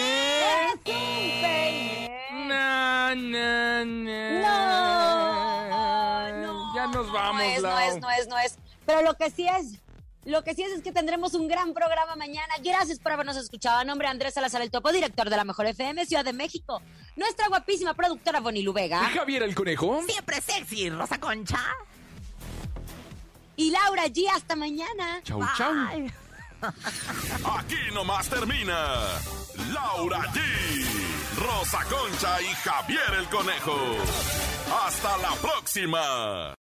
Na, 2.46 3.14
na, 3.14 3.84
na. 3.84 5.68
No, 5.70 6.42
no, 6.52 6.74
Ya 6.74 6.86
nos 6.88 7.06
no, 7.06 7.12
vamos, 7.12 7.42
No 7.42 7.48
es, 7.48 7.62
no 7.62 7.78
es, 7.78 8.00
no 8.00 8.10
es, 8.10 8.28
no 8.28 8.38
es. 8.38 8.58
Pero 8.84 9.02
lo 9.02 9.14
que 9.14 9.30
sí 9.30 9.46
es, 9.48 9.80
lo 10.24 10.42
que 10.42 10.54
sí 10.54 10.62
es 10.62 10.72
es 10.72 10.82
que 10.82 10.92
tendremos 10.92 11.34
un 11.34 11.48
gran 11.48 11.74
programa 11.74 12.16
mañana. 12.16 12.54
Gracias 12.62 12.98
por 12.98 13.12
habernos 13.12 13.36
escuchado. 13.36 13.78
A 13.78 13.84
nombre 13.84 14.06
de 14.06 14.12
Andrés 14.12 14.34
Salazar 14.34 14.62
el 14.62 14.70
Topo, 14.70 14.92
director 14.92 15.28
de 15.28 15.36
la 15.36 15.44
Mejor 15.44 15.66
FM 15.66 16.06
Ciudad 16.06 16.24
de 16.24 16.32
México. 16.32 16.80
Nuestra 17.16 17.48
guapísima 17.48 17.94
productora 17.94 18.40
Bonnie 18.40 18.62
Lubega. 18.62 19.00
Javier 19.10 19.42
el 19.42 19.54
Conejo. 19.54 20.02
Siempre 20.06 20.40
sexy, 20.40 20.90
Rosa 20.90 21.18
Concha. 21.18 21.60
Y 23.56 23.70
Laura 23.70 24.06
G. 24.06 24.28
Hasta 24.34 24.56
mañana. 24.56 25.20
Chau, 25.22 25.40
chau. 25.56 25.74
Aquí 27.58 27.76
nomás 27.92 28.28
termina 28.28 29.20
Laura 29.72 30.20
G, 30.32 30.40
Rosa 31.36 31.84
Concha 31.84 32.40
y 32.40 32.46
Javier 32.46 33.14
el 33.18 33.26
Conejo. 33.28 33.76
Hasta 34.86 35.18
la 35.18 35.32
próxima. 35.36 36.54